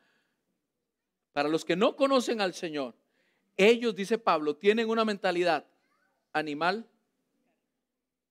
Para 1.34 1.49
los 1.49 1.66
que 1.66 1.76
no 1.76 1.97
conocen 1.97 2.39
al 2.39 2.54
Señor, 2.54 2.95
ellos, 3.58 3.93
dice 3.93 4.18
Pablo, 4.18 4.56
tienen 4.56 4.89
una 4.89 5.04
mentalidad 5.04 5.68
animal, 6.32 6.89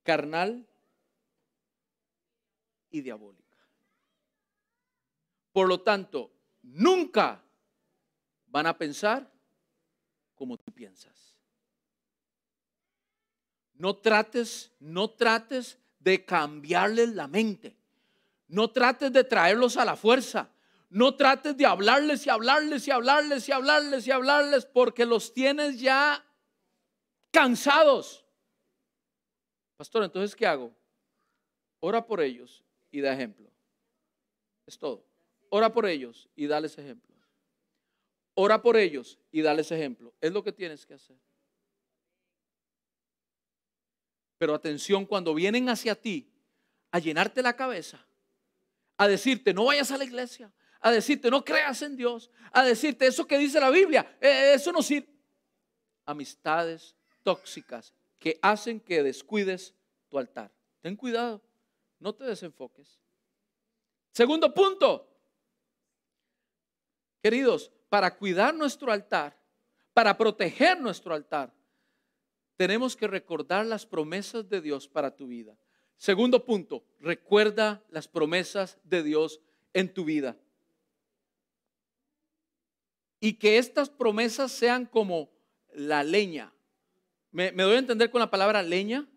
carnal 0.04 0.66
y 2.92 3.00
diabólica. 3.00 3.42
Por 5.52 5.68
lo 5.68 5.80
tanto, 5.80 6.30
nunca 6.62 7.42
van 8.46 8.66
a 8.66 8.76
pensar 8.76 9.28
como 10.34 10.56
tú 10.56 10.72
piensas. 10.72 11.34
No 13.74 13.96
trates, 13.96 14.70
no 14.78 15.10
trates 15.10 15.78
de 15.98 16.24
cambiarles 16.24 17.10
la 17.14 17.26
mente. 17.26 17.76
No 18.48 18.70
trates 18.70 19.12
de 19.12 19.24
traerlos 19.24 19.76
a 19.76 19.84
la 19.84 19.96
fuerza. 19.96 20.50
No 20.90 21.16
trates 21.16 21.56
de 21.56 21.64
hablarles 21.64 22.26
y 22.26 22.30
hablarles 22.30 22.86
y 22.86 22.90
hablarles 22.90 23.48
y 23.48 23.52
hablarles 23.52 24.06
y 24.06 24.10
hablarles 24.10 24.66
porque 24.66 25.06
los 25.06 25.32
tienes 25.32 25.80
ya 25.80 26.22
cansados. 27.30 28.24
Pastor, 29.76 30.04
entonces, 30.04 30.36
¿qué 30.36 30.46
hago? 30.46 30.72
Ora 31.80 32.06
por 32.06 32.20
ellos 32.20 32.62
y 32.92 33.00
da 33.00 33.12
ejemplo. 33.12 33.50
Es 34.66 34.78
todo. 34.78 35.04
Ora 35.48 35.72
por 35.72 35.86
ellos 35.86 36.28
y 36.36 36.46
dales 36.46 36.78
ejemplo. 36.78 37.12
Ora 38.34 38.62
por 38.62 38.76
ellos 38.76 39.18
y 39.32 39.42
dales 39.42 39.72
ejemplo. 39.72 40.14
Es 40.20 40.32
lo 40.32 40.44
que 40.44 40.52
tienes 40.52 40.86
que 40.86 40.94
hacer. 40.94 41.16
Pero 44.38 44.54
atención, 44.54 45.04
cuando 45.04 45.34
vienen 45.34 45.68
hacia 45.68 45.94
ti 45.94 46.30
a 46.90 46.98
llenarte 46.98 47.42
la 47.42 47.54
cabeza, 47.54 48.04
a 48.96 49.08
decirte, 49.08 49.52
no 49.52 49.64
vayas 49.64 49.90
a 49.90 49.98
la 49.98 50.04
iglesia, 50.04 50.52
a 50.80 50.90
decirte, 50.90 51.30
no 51.30 51.44
creas 51.44 51.82
en 51.82 51.96
Dios, 51.96 52.30
a 52.52 52.64
decirte, 52.64 53.06
eso 53.06 53.26
que 53.26 53.38
dice 53.38 53.60
la 53.60 53.70
Biblia, 53.70 54.16
eh, 54.20 54.52
eso 54.54 54.72
no 54.72 54.82
sirve. 54.82 55.08
Amistades 56.04 56.96
tóxicas 57.22 57.94
que 58.18 58.38
hacen 58.42 58.80
que 58.80 59.02
descuides 59.02 59.74
tu 60.08 60.18
altar. 60.18 60.50
Ten 60.80 60.96
cuidado. 60.96 61.40
No 62.02 62.12
te 62.12 62.24
desenfoques. 62.24 62.98
Segundo 64.10 64.52
punto. 64.52 65.08
Queridos, 67.22 67.70
para 67.88 68.16
cuidar 68.16 68.52
nuestro 68.52 68.90
altar, 68.90 69.38
para 69.94 70.18
proteger 70.18 70.80
nuestro 70.80 71.14
altar, 71.14 71.54
tenemos 72.56 72.96
que 72.96 73.06
recordar 73.06 73.64
las 73.64 73.86
promesas 73.86 74.48
de 74.48 74.60
Dios 74.60 74.88
para 74.88 75.14
tu 75.14 75.28
vida. 75.28 75.56
Segundo 75.96 76.44
punto, 76.44 76.84
recuerda 76.98 77.84
las 77.88 78.08
promesas 78.08 78.78
de 78.82 79.04
Dios 79.04 79.40
en 79.72 79.94
tu 79.94 80.04
vida. 80.04 80.36
Y 83.20 83.34
que 83.34 83.58
estas 83.58 83.88
promesas 83.88 84.50
sean 84.50 84.86
como 84.86 85.30
la 85.72 86.02
leña. 86.02 86.52
¿Me, 87.30 87.52
doy 87.52 87.76
a 87.76 87.78
entender 87.78 88.10
con 88.10 88.18
la 88.18 88.30
palabra 88.30 88.60
leña? 88.60 89.08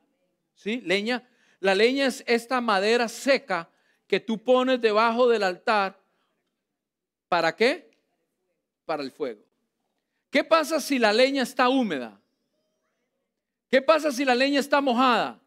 ¿Sí? 0.54 0.82
Leña. 0.82 1.28
La 1.60 1.76
leña 1.76 2.08
es 2.08 2.24
esta 2.28 2.62
madera 2.62 3.08
seca 3.08 3.70
que 4.08 4.20
tú 4.20 4.44
pones 4.44 4.82
debajo 4.82 5.28
del 5.28 5.44
altar. 5.44 6.00
¿Para 7.28 7.56
qué? 7.56 7.92
Para 8.86 9.04
el 9.04 9.12
fuego. 9.12 9.42
¿Qué 10.30 10.44
pasa 10.44 10.80
si 10.80 11.00
la 11.00 11.14
leña 11.14 11.44
está 11.44 11.70
húmeda? 11.70 12.20
¿Qué 13.70 13.82
pasa 13.82 14.12
si 14.12 14.26
la 14.26 14.36
leña 14.36 14.60
está 14.60 14.82
mojada? 14.82 15.40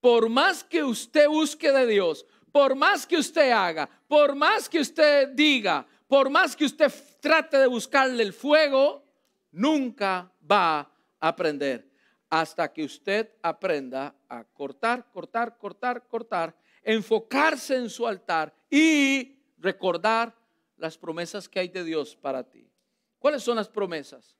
Por 0.00 0.28
más 0.28 0.64
que 0.64 0.82
usted 0.82 1.28
busque 1.28 1.72
de 1.72 1.86
Dios, 1.86 2.26
por 2.52 2.74
más 2.74 3.06
que 3.06 3.16
usted 3.16 3.50
haga, 3.50 3.88
por 4.08 4.34
más 4.34 4.68
que 4.68 4.80
usted 4.80 5.28
diga, 5.28 5.86
por 6.06 6.30
más 6.30 6.56
que 6.56 6.64
usted 6.64 6.92
trate 7.20 7.58
de 7.58 7.66
buscarle 7.66 8.22
el 8.22 8.32
fuego, 8.32 9.04
nunca 9.52 10.32
va 10.50 10.80
a 10.80 10.92
aprender 11.20 11.89
hasta 12.30 12.72
que 12.72 12.84
usted 12.84 13.28
aprenda 13.42 14.14
a 14.28 14.44
cortar, 14.44 15.10
cortar, 15.10 15.58
cortar, 15.58 16.06
cortar, 16.06 16.56
enfocarse 16.82 17.76
en 17.76 17.90
su 17.90 18.06
altar 18.06 18.54
y 18.70 19.36
recordar 19.58 20.34
las 20.76 20.96
promesas 20.96 21.48
que 21.48 21.58
hay 21.58 21.68
de 21.68 21.82
Dios 21.82 22.14
para 22.16 22.44
ti. 22.44 22.70
¿Cuáles 23.18 23.42
son 23.42 23.56
las 23.56 23.68
promesas? 23.68 24.36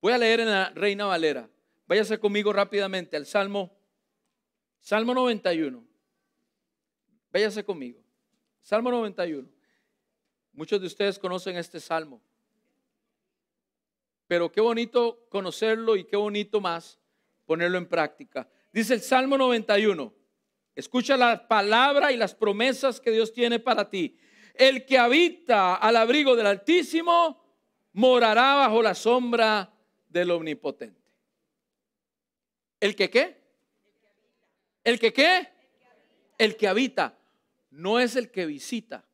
Voy 0.00 0.12
a 0.14 0.18
leer 0.18 0.40
en 0.40 0.50
la 0.50 0.70
Reina 0.70 1.04
Valera. 1.04 1.48
Váyase 1.86 2.18
conmigo 2.18 2.52
rápidamente 2.52 3.16
al 3.16 3.26
Salmo, 3.26 3.70
Salmo 4.80 5.14
91. 5.14 5.84
Váyase 7.30 7.62
conmigo. 7.64 8.00
Salmo 8.60 8.90
91. 8.90 9.48
Muchos 10.52 10.80
de 10.80 10.86
ustedes 10.86 11.18
conocen 11.18 11.56
este 11.56 11.78
salmo. 11.78 12.20
Pero 14.32 14.50
qué 14.50 14.62
bonito 14.62 15.26
conocerlo 15.28 15.94
y 15.94 16.04
qué 16.04 16.16
bonito 16.16 16.58
más 16.58 16.98
ponerlo 17.44 17.76
en 17.76 17.86
práctica. 17.86 18.48
Dice 18.72 18.94
el 18.94 19.02
Salmo 19.02 19.36
91. 19.36 20.10
Escucha 20.74 21.18
la 21.18 21.46
palabra 21.46 22.12
y 22.12 22.16
las 22.16 22.34
promesas 22.34 22.98
que 22.98 23.10
Dios 23.10 23.34
tiene 23.34 23.60
para 23.60 23.90
ti. 23.90 24.16
El 24.54 24.86
que 24.86 24.96
habita 24.96 25.74
al 25.74 25.96
abrigo 25.96 26.34
del 26.34 26.46
Altísimo 26.46 27.44
morará 27.92 28.54
bajo 28.54 28.80
la 28.80 28.94
sombra 28.94 29.70
del 30.08 30.30
Omnipotente. 30.30 31.12
¿El 32.80 32.96
que 32.96 33.10
qué? 33.10 33.36
¿El 34.82 34.98
que 34.98 35.12
qué? 35.12 35.46
El 36.38 36.56
que 36.56 36.68
habita. 36.68 37.18
No 37.68 38.00
es 38.00 38.16
el 38.16 38.30
que 38.30 38.46
visita. 38.46 39.04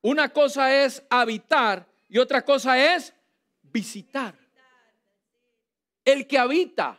Una 0.00 0.28
cosa 0.28 0.84
es 0.84 1.02
habitar 1.10 1.88
y 2.08 2.18
otra 2.18 2.44
cosa 2.44 2.94
es 2.94 3.14
visitar. 3.72 4.34
El 6.04 6.26
que 6.26 6.38
habita, 6.38 6.98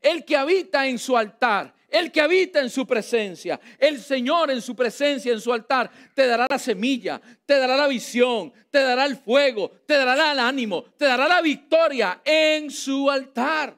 el 0.00 0.24
que 0.24 0.36
habita 0.36 0.86
en 0.86 0.98
su 0.98 1.16
altar, 1.16 1.74
el 1.88 2.12
que 2.12 2.20
habita 2.20 2.60
en 2.60 2.68
su 2.68 2.86
presencia, 2.86 3.58
el 3.78 4.00
Señor 4.00 4.50
en 4.50 4.60
su 4.60 4.76
presencia, 4.76 5.32
en 5.32 5.40
su 5.40 5.52
altar, 5.52 5.90
te 6.14 6.26
dará 6.26 6.46
la 6.48 6.58
semilla, 6.58 7.20
te 7.46 7.58
dará 7.58 7.76
la 7.76 7.88
visión, 7.88 8.52
te 8.70 8.80
dará 8.80 9.06
el 9.06 9.16
fuego, 9.16 9.70
te 9.86 9.94
dará 9.94 10.32
el 10.32 10.38
ánimo, 10.38 10.84
te 10.96 11.06
dará 11.06 11.26
la 11.26 11.40
victoria 11.40 12.20
en 12.24 12.70
su 12.70 13.10
altar. 13.10 13.76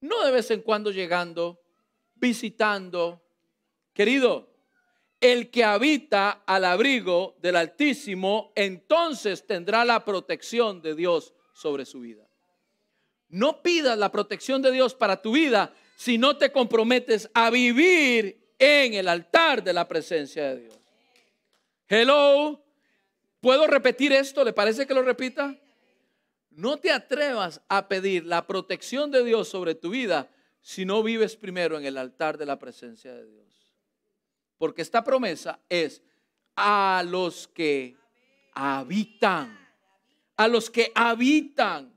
No 0.00 0.24
de 0.24 0.32
vez 0.32 0.50
en 0.50 0.60
cuando 0.62 0.90
llegando, 0.90 1.60
visitando. 2.14 3.22
Querido, 3.92 4.53
el 5.24 5.50
que 5.50 5.64
habita 5.64 6.42
al 6.44 6.66
abrigo 6.66 7.34
del 7.40 7.56
Altísimo, 7.56 8.52
entonces 8.54 9.46
tendrá 9.46 9.82
la 9.82 10.04
protección 10.04 10.82
de 10.82 10.94
Dios 10.94 11.32
sobre 11.54 11.86
su 11.86 12.00
vida. 12.00 12.28
No 13.30 13.62
pidas 13.62 13.96
la 13.96 14.12
protección 14.12 14.60
de 14.60 14.70
Dios 14.70 14.94
para 14.94 15.22
tu 15.22 15.32
vida 15.32 15.72
si 15.96 16.18
no 16.18 16.36
te 16.36 16.52
comprometes 16.52 17.30
a 17.32 17.48
vivir 17.48 18.38
en 18.58 18.92
el 18.92 19.08
altar 19.08 19.64
de 19.64 19.72
la 19.72 19.88
presencia 19.88 20.50
de 20.50 20.60
Dios. 20.60 20.78
Hello, 21.88 22.62
¿puedo 23.40 23.66
repetir 23.66 24.12
esto? 24.12 24.44
¿Le 24.44 24.52
parece 24.52 24.86
que 24.86 24.92
lo 24.92 25.02
repita? 25.02 25.58
No 26.50 26.76
te 26.76 26.92
atrevas 26.92 27.62
a 27.70 27.88
pedir 27.88 28.26
la 28.26 28.46
protección 28.46 29.10
de 29.10 29.24
Dios 29.24 29.48
sobre 29.48 29.74
tu 29.74 29.88
vida 29.88 30.30
si 30.60 30.84
no 30.84 31.02
vives 31.02 31.34
primero 31.34 31.78
en 31.78 31.86
el 31.86 31.96
altar 31.96 32.36
de 32.36 32.44
la 32.44 32.58
presencia 32.58 33.14
de 33.14 33.26
Dios. 33.26 33.53
Porque 34.58 34.82
esta 34.82 35.02
promesa 35.02 35.60
es 35.68 36.02
a 36.56 37.04
los 37.06 37.48
que 37.48 37.96
habitan, 38.54 39.58
a 40.36 40.48
los 40.48 40.70
que 40.70 40.92
habitan 40.94 41.94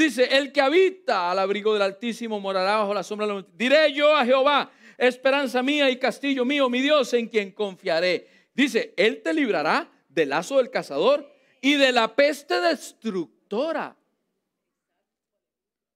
Dice, 0.00 0.24
el 0.34 0.50
que 0.50 0.62
habita 0.62 1.30
al 1.30 1.38
abrigo 1.38 1.74
del 1.74 1.82
Altísimo 1.82 2.40
morará 2.40 2.76
bajo 2.76 2.94
la 2.94 3.02
sombra 3.02 3.26
de 3.26 3.34
la 3.34 3.46
Diré 3.52 3.92
yo 3.92 4.16
a 4.16 4.24
Jehová, 4.24 4.70
esperanza 4.96 5.62
mía 5.62 5.90
y 5.90 5.98
castillo 5.98 6.46
mío, 6.46 6.70
mi 6.70 6.80
Dios 6.80 7.12
en 7.12 7.28
quien 7.28 7.52
confiaré. 7.52 8.26
Dice, 8.54 8.94
Él 8.96 9.20
te 9.20 9.34
librará 9.34 9.92
del 10.08 10.30
lazo 10.30 10.56
del 10.56 10.70
cazador 10.70 11.30
y 11.60 11.74
de 11.74 11.92
la 11.92 12.16
peste 12.16 12.62
destructora. 12.62 13.94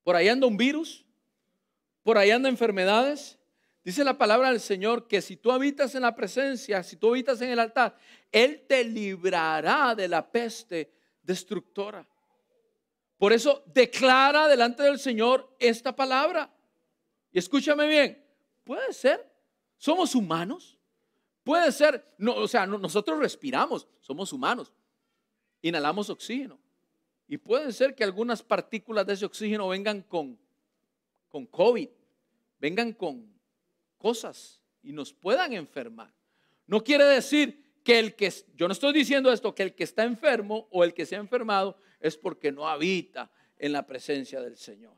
Por 0.02 0.16
ahí 0.16 0.28
anda 0.28 0.46
un 0.46 0.58
virus, 0.58 1.06
por 2.02 2.18
ahí 2.18 2.30
anda 2.30 2.50
enfermedades. 2.50 3.38
Dice 3.84 4.02
la 4.02 4.16
palabra 4.16 4.48
del 4.48 4.60
Señor 4.60 5.06
que 5.06 5.20
si 5.20 5.36
tú 5.36 5.52
habitas 5.52 5.94
en 5.94 6.02
la 6.02 6.16
presencia, 6.16 6.82
si 6.82 6.96
tú 6.96 7.10
habitas 7.10 7.40
en 7.42 7.50
el 7.50 7.58
altar, 7.58 7.94
Él 8.32 8.64
te 8.66 8.82
librará 8.82 9.94
de 9.94 10.08
la 10.08 10.26
peste 10.26 10.90
destructora. 11.22 12.06
Por 13.18 13.34
eso 13.34 13.62
declara 13.66 14.48
delante 14.48 14.82
del 14.82 14.98
Señor 14.98 15.54
esta 15.58 15.94
palabra. 15.94 16.50
Y 17.30 17.38
escúchame 17.38 17.86
bien, 17.86 18.24
puede 18.64 18.90
ser, 18.94 19.30
somos 19.76 20.14
humanos. 20.14 20.78
Puede 21.42 21.70
ser, 21.70 22.14
no, 22.16 22.36
o 22.36 22.48
sea, 22.48 22.64
nosotros 22.66 23.18
respiramos, 23.18 23.86
somos 24.00 24.32
humanos. 24.32 24.72
Inhalamos 25.60 26.08
oxígeno. 26.08 26.58
Y 27.28 27.36
puede 27.36 27.70
ser 27.70 27.94
que 27.94 28.02
algunas 28.02 28.42
partículas 28.42 29.06
de 29.06 29.12
ese 29.12 29.26
oxígeno 29.26 29.68
vengan 29.68 30.00
con, 30.00 30.38
con 31.28 31.44
COVID, 31.44 31.88
vengan 32.58 32.94
con 32.94 33.33
cosas 34.04 34.60
y 34.82 34.92
nos 34.92 35.14
puedan 35.14 35.54
enfermar. 35.54 36.12
No 36.66 36.84
quiere 36.84 37.04
decir 37.04 37.80
que 37.82 37.98
el 37.98 38.14
que, 38.14 38.30
yo 38.54 38.68
no 38.68 38.72
estoy 38.72 38.92
diciendo 38.92 39.32
esto, 39.32 39.54
que 39.54 39.62
el 39.62 39.74
que 39.74 39.84
está 39.84 40.04
enfermo 40.04 40.68
o 40.70 40.84
el 40.84 40.92
que 40.92 41.06
se 41.06 41.16
ha 41.16 41.20
enfermado 41.20 41.78
es 42.00 42.18
porque 42.18 42.52
no 42.52 42.68
habita 42.68 43.30
en 43.56 43.72
la 43.72 43.86
presencia 43.86 44.42
del 44.42 44.58
Señor. 44.58 44.92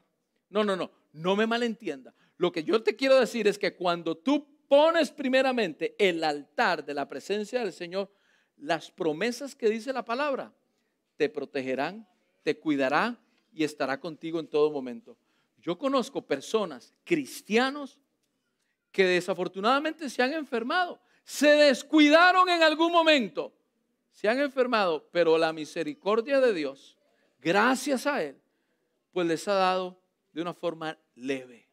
No, 0.50 0.64
no, 0.64 0.74
no, 0.74 0.90
no 1.12 1.36
me 1.36 1.46
malentienda. 1.46 2.12
Lo 2.36 2.50
que 2.50 2.64
yo 2.64 2.82
te 2.82 2.96
quiero 2.96 3.20
decir 3.20 3.46
es 3.46 3.60
que 3.60 3.76
cuando 3.76 4.16
tú 4.16 4.44
pones 4.66 5.12
primeramente 5.12 5.94
el 6.00 6.24
altar 6.24 6.84
de 6.84 6.94
la 6.94 7.06
presencia 7.06 7.60
del 7.60 7.72
Señor, 7.72 8.10
las 8.56 8.90
promesas 8.90 9.54
que 9.54 9.70
dice 9.70 9.92
la 9.92 10.04
palabra 10.04 10.52
te 11.16 11.28
protegerán, 11.28 12.08
te 12.42 12.58
cuidarán 12.58 13.20
y 13.52 13.62
estará 13.62 14.00
contigo 14.00 14.40
en 14.40 14.48
todo 14.48 14.72
momento. 14.72 15.16
Yo 15.58 15.78
conozco 15.78 16.26
personas, 16.26 16.92
cristianos, 17.04 18.00
que 18.96 19.04
desafortunadamente 19.04 20.08
se 20.08 20.22
han 20.22 20.32
enfermado, 20.32 20.98
se 21.22 21.48
descuidaron 21.48 22.48
en 22.48 22.62
algún 22.62 22.90
momento, 22.90 23.52
se 24.10 24.26
han 24.26 24.40
enfermado, 24.40 25.06
pero 25.12 25.36
la 25.36 25.52
misericordia 25.52 26.40
de 26.40 26.54
Dios 26.54 26.96
gracias 27.38 28.06
a 28.06 28.22
Él, 28.22 28.40
pues 29.12 29.26
les 29.26 29.46
ha 29.48 29.52
dado 29.52 30.00
de 30.32 30.40
una 30.40 30.54
forma 30.54 30.96
leve. 31.14 31.68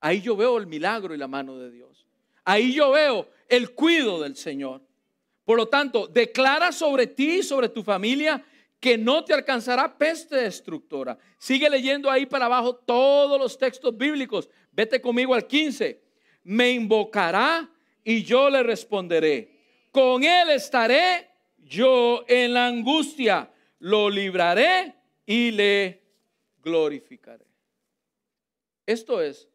Ahí 0.00 0.22
yo 0.22 0.34
veo 0.34 0.56
el 0.56 0.66
milagro 0.66 1.14
y 1.14 1.18
la 1.18 1.28
mano 1.28 1.58
de 1.58 1.70
Dios. 1.70 2.06
Ahí 2.42 2.72
yo 2.72 2.92
veo 2.92 3.28
el 3.46 3.74
cuido 3.74 4.22
del 4.22 4.34
Señor. 4.34 4.80
Por 5.44 5.58
lo 5.58 5.68
tanto, 5.68 6.06
declara 6.06 6.72
sobre 6.72 7.06
ti 7.06 7.40
y 7.40 7.42
sobre 7.42 7.68
tu 7.68 7.82
familia 7.82 8.42
que 8.80 8.96
no 8.96 9.26
te 9.26 9.34
alcanzará 9.34 9.98
peste 9.98 10.36
destructora. 10.36 11.18
Sigue 11.36 11.68
leyendo 11.68 12.10
ahí 12.10 12.24
para 12.24 12.46
abajo 12.46 12.76
todos 12.76 13.38
los 13.38 13.58
textos 13.58 13.94
bíblicos. 13.94 14.48
Vete 14.72 15.02
conmigo 15.02 15.34
al 15.34 15.46
15. 15.46 16.03
Me 16.44 16.70
invocará 16.70 17.68
y 18.02 18.22
yo 18.22 18.48
le 18.50 18.62
responderé. 18.62 19.50
Con 19.90 20.24
él 20.24 20.50
estaré 20.50 21.30
yo 21.58 22.24
en 22.28 22.54
la 22.54 22.66
angustia 22.66 23.50
lo 23.78 24.10
libraré 24.10 24.94
y 25.26 25.50
le 25.50 26.02
glorificaré. 26.62 27.46
Esto 28.86 29.20
es 29.20 29.48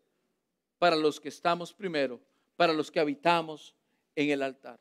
para 0.78 0.96
los 0.96 1.20
que 1.20 1.30
estamos 1.30 1.74
primero, 1.74 2.20
para 2.56 2.74
los 2.74 2.90
que 2.90 3.00
habitamos 3.00 3.76
en 4.16 4.32
el 4.32 4.42
altar. 4.42 4.80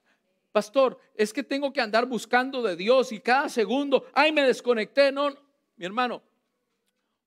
Pastor, 0.53 0.99
es 1.15 1.33
que 1.33 1.43
tengo 1.43 1.73
que 1.73 1.81
andar 1.81 2.07
buscando 2.07 2.63
de 2.63 2.75
Dios 2.77 3.13
y 3.13 3.21
cada 3.21 3.49
segundo, 3.49 4.07
ay, 4.15 4.33
me 4.33 4.43
desconecté. 4.43 5.13
No, 5.13 5.31
mi 5.77 5.85
hermano, 5.85 6.23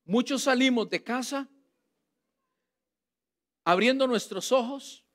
muchos 0.06 0.44
salimos 0.44 0.90
de 0.90 1.04
casa 1.04 1.48
abriendo 3.64 4.08
nuestros 4.08 4.52
ojos, 4.52 5.06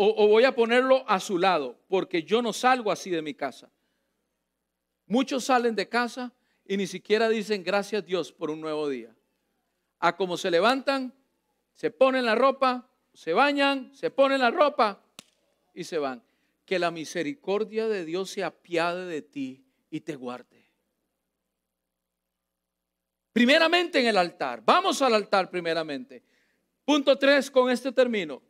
o, 0.00 0.28
voy 0.28 0.44
a 0.44 0.54
ponerlo 0.54 1.04
a 1.08 1.18
su 1.18 1.38
lado, 1.38 1.76
porque 1.88 2.22
yo 2.22 2.40
no 2.40 2.52
salgo 2.52 2.92
así 2.92 3.10
de 3.10 3.20
mi 3.20 3.34
casa. 3.34 3.68
Muchos 5.06 5.44
salen 5.44 5.74
de 5.74 5.88
casa 5.88 6.32
y 6.64 6.76
ni 6.76 6.86
siquiera 6.86 7.28
dicen 7.28 7.64
gracias 7.64 8.04
Dios 8.06 8.30
por 8.30 8.50
un 8.50 8.60
nuevo 8.60 8.88
día. 8.88 9.14
A 9.98 10.16
como 10.16 10.36
se 10.36 10.52
levantan, 10.52 11.12
se 11.72 11.90
ponen 11.90 12.26
la 12.26 12.36
ropa, 12.36 12.88
se 13.12 13.32
bañan, 13.32 13.92
se 13.92 14.10
ponen 14.10 14.40
la 14.40 14.52
ropa 14.52 15.02
y 15.74 15.82
se 15.82 15.98
van. 15.98 16.22
Que 16.64 16.78
la 16.78 16.92
misericordia 16.92 17.88
de 17.88 18.04
Dios 18.04 18.30
se 18.30 18.44
apiade 18.44 19.06
de 19.06 19.22
ti 19.22 19.64
y 19.90 20.00
te 20.00 20.14
guarde. 20.14 20.70
Primeramente 23.32 23.98
en 24.00 24.06
el 24.06 24.16
altar. 24.16 24.62
Vamos 24.64 25.02
al 25.02 25.14
altar 25.14 25.50
primeramente. 25.50 26.22
Punto 26.88 27.18
tres, 27.18 27.50
con 27.50 27.68
este 27.70 27.92
término. 27.92 28.40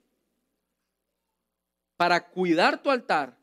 Para 1.96 2.24
cuidar 2.24 2.80
tu 2.80 2.88
altar, 2.88 3.36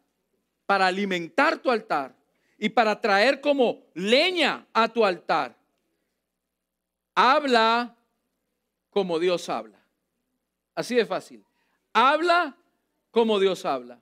para 0.65 0.87
alimentar 0.87 1.57
tu 1.57 1.69
altar, 1.69 2.15
y 2.57 2.69
para 2.69 3.01
traer 3.01 3.41
como 3.41 3.83
leña 3.93 4.65
a 4.71 4.87
tu 4.87 5.03
altar. 5.03 5.53
Habla 7.13 7.93
como 8.89 9.19
Dios 9.19 9.49
habla. 9.49 9.85
Así 10.73 10.95
de 10.95 11.05
fácil. 11.05 11.43
Habla 11.91 12.55
como 13.11 13.37
Dios 13.37 13.65
habla. 13.65 14.01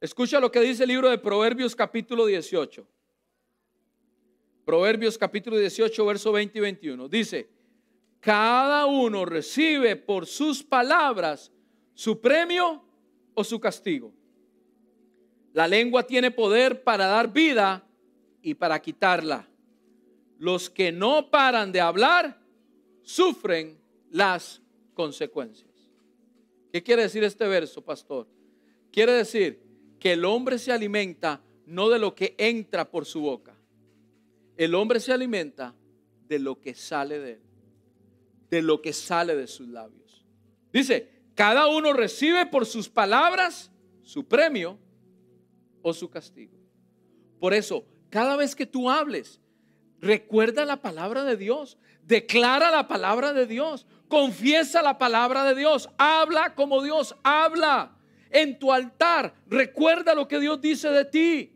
Escucha 0.00 0.40
lo 0.40 0.50
que 0.50 0.62
dice 0.62 0.82
el 0.82 0.88
libro 0.88 1.10
de 1.10 1.18
Proverbios 1.18 1.76
capítulo 1.76 2.26
18. 2.26 2.84
Proverbios 4.64 5.16
capítulo 5.16 5.56
18, 5.58 6.06
verso 6.06 6.32
20 6.32 6.58
y 6.58 6.60
21. 6.60 7.08
Dice, 7.08 7.57
cada 8.20 8.86
uno 8.86 9.24
recibe 9.24 9.96
por 9.96 10.26
sus 10.26 10.62
palabras 10.62 11.52
su 11.94 12.20
premio 12.20 12.84
o 13.34 13.44
su 13.44 13.60
castigo. 13.60 14.12
La 15.52 15.66
lengua 15.66 16.04
tiene 16.04 16.30
poder 16.30 16.82
para 16.82 17.06
dar 17.06 17.32
vida 17.32 17.84
y 18.42 18.54
para 18.54 18.80
quitarla. 18.80 19.48
Los 20.38 20.70
que 20.70 20.92
no 20.92 21.30
paran 21.30 21.72
de 21.72 21.80
hablar 21.80 22.40
sufren 23.02 23.78
las 24.10 24.62
consecuencias. 24.94 25.68
¿Qué 26.72 26.82
quiere 26.82 27.02
decir 27.02 27.24
este 27.24 27.46
verso, 27.46 27.82
pastor? 27.82 28.28
Quiere 28.92 29.12
decir 29.12 29.62
que 29.98 30.12
el 30.12 30.24
hombre 30.24 30.58
se 30.58 30.72
alimenta 30.72 31.42
no 31.66 31.88
de 31.88 31.98
lo 31.98 32.14
que 32.14 32.34
entra 32.38 32.90
por 32.90 33.04
su 33.04 33.20
boca. 33.20 33.54
El 34.56 34.74
hombre 34.74 35.00
se 35.00 35.12
alimenta 35.12 35.74
de 36.28 36.38
lo 36.38 36.60
que 36.60 36.74
sale 36.74 37.18
de 37.18 37.32
él, 37.32 37.42
de 38.50 38.62
lo 38.62 38.80
que 38.82 38.92
sale 38.92 39.36
de 39.36 39.46
sus 39.46 39.68
labios. 39.68 40.24
Dice, 40.72 41.10
cada 41.34 41.66
uno 41.68 41.92
recibe 41.92 42.46
por 42.46 42.66
sus 42.66 42.88
palabras 42.88 43.70
su 44.02 44.26
premio 44.26 44.78
o 45.82 45.92
su 45.92 46.10
castigo. 46.10 46.56
Por 47.38 47.54
eso, 47.54 47.84
cada 48.10 48.36
vez 48.36 48.56
que 48.56 48.66
tú 48.66 48.90
hables, 48.90 49.40
recuerda 50.00 50.64
la 50.64 50.82
palabra 50.82 51.24
de 51.24 51.36
Dios, 51.36 51.78
declara 52.04 52.70
la 52.70 52.88
palabra 52.88 53.32
de 53.32 53.46
Dios, 53.46 53.86
confiesa 54.08 54.82
la 54.82 54.98
palabra 54.98 55.44
de 55.44 55.54
Dios, 55.54 55.88
habla 55.98 56.54
como 56.54 56.82
Dios 56.82 57.14
habla. 57.22 57.94
En 58.30 58.58
tu 58.58 58.72
altar, 58.72 59.34
recuerda 59.46 60.14
lo 60.14 60.28
que 60.28 60.40
Dios 60.40 60.60
dice 60.60 60.88
de 60.90 61.04
ti. 61.04 61.52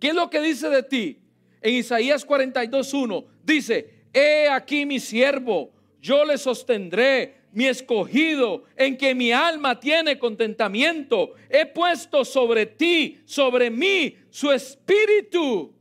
¿Qué 0.00 0.08
es 0.08 0.14
lo 0.14 0.28
que 0.28 0.40
dice 0.40 0.68
de 0.68 0.82
ti? 0.82 1.20
En 1.60 1.74
Isaías 1.74 2.26
42.1 2.26 3.26
dice, 3.44 4.06
he 4.12 4.48
aquí 4.48 4.84
mi 4.84 5.00
siervo, 5.00 5.72
yo 6.06 6.24
le 6.24 6.38
sostendré, 6.38 7.34
mi 7.50 7.66
escogido, 7.66 8.62
en 8.76 8.96
que 8.96 9.12
mi 9.12 9.32
alma 9.32 9.80
tiene 9.80 10.20
contentamiento. 10.20 11.34
He 11.50 11.66
puesto 11.66 12.24
sobre 12.24 12.64
ti, 12.66 13.18
sobre 13.24 13.70
mí, 13.70 14.16
su 14.30 14.52
espíritu. 14.52 15.74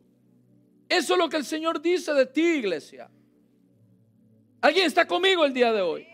Eso 0.89 1.13
es 1.13 1.19
lo 1.19 1.29
que 1.29 1.37
el 1.37 1.45
Señor 1.45 1.79
dice 1.79 2.11
de 2.15 2.25
ti, 2.25 2.41
iglesia. 2.41 3.07
¿Alguien 4.61 4.87
está 4.87 5.05
conmigo 5.05 5.45
el 5.45 5.53
día 5.53 5.71
de 5.71 5.81
hoy? 5.81 6.07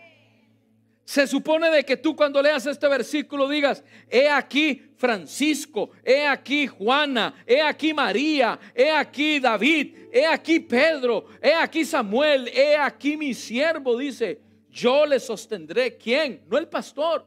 Se 1.04 1.26
supone 1.26 1.68
de 1.68 1.84
que 1.84 1.96
tú 1.96 2.14
cuando 2.14 2.40
leas 2.40 2.64
este 2.66 2.86
versículo 2.88 3.48
digas, 3.48 3.82
he 4.08 4.28
aquí 4.28 4.82
Francisco, 4.96 5.90
he 6.04 6.26
aquí 6.26 6.66
Juana, 6.66 7.34
he 7.46 7.60
aquí 7.60 7.92
María, 7.92 8.58
he 8.74 8.90
aquí 8.90 9.40
David, 9.40 9.96
he 10.12 10.24
aquí 10.24 10.60
Pedro, 10.60 11.26
he 11.42 11.52
aquí 11.52 11.84
Samuel, 11.84 12.48
he 12.48 12.76
aquí 12.76 13.16
mi 13.16 13.34
siervo, 13.34 13.98
dice, 13.98 14.40
yo 14.70 15.04
le 15.04 15.20
sostendré. 15.20 15.96
¿Quién? 15.96 16.44
No 16.48 16.56
el 16.56 16.68
pastor, 16.68 17.26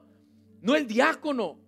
no 0.62 0.76
el 0.76 0.88
diácono. 0.88 1.65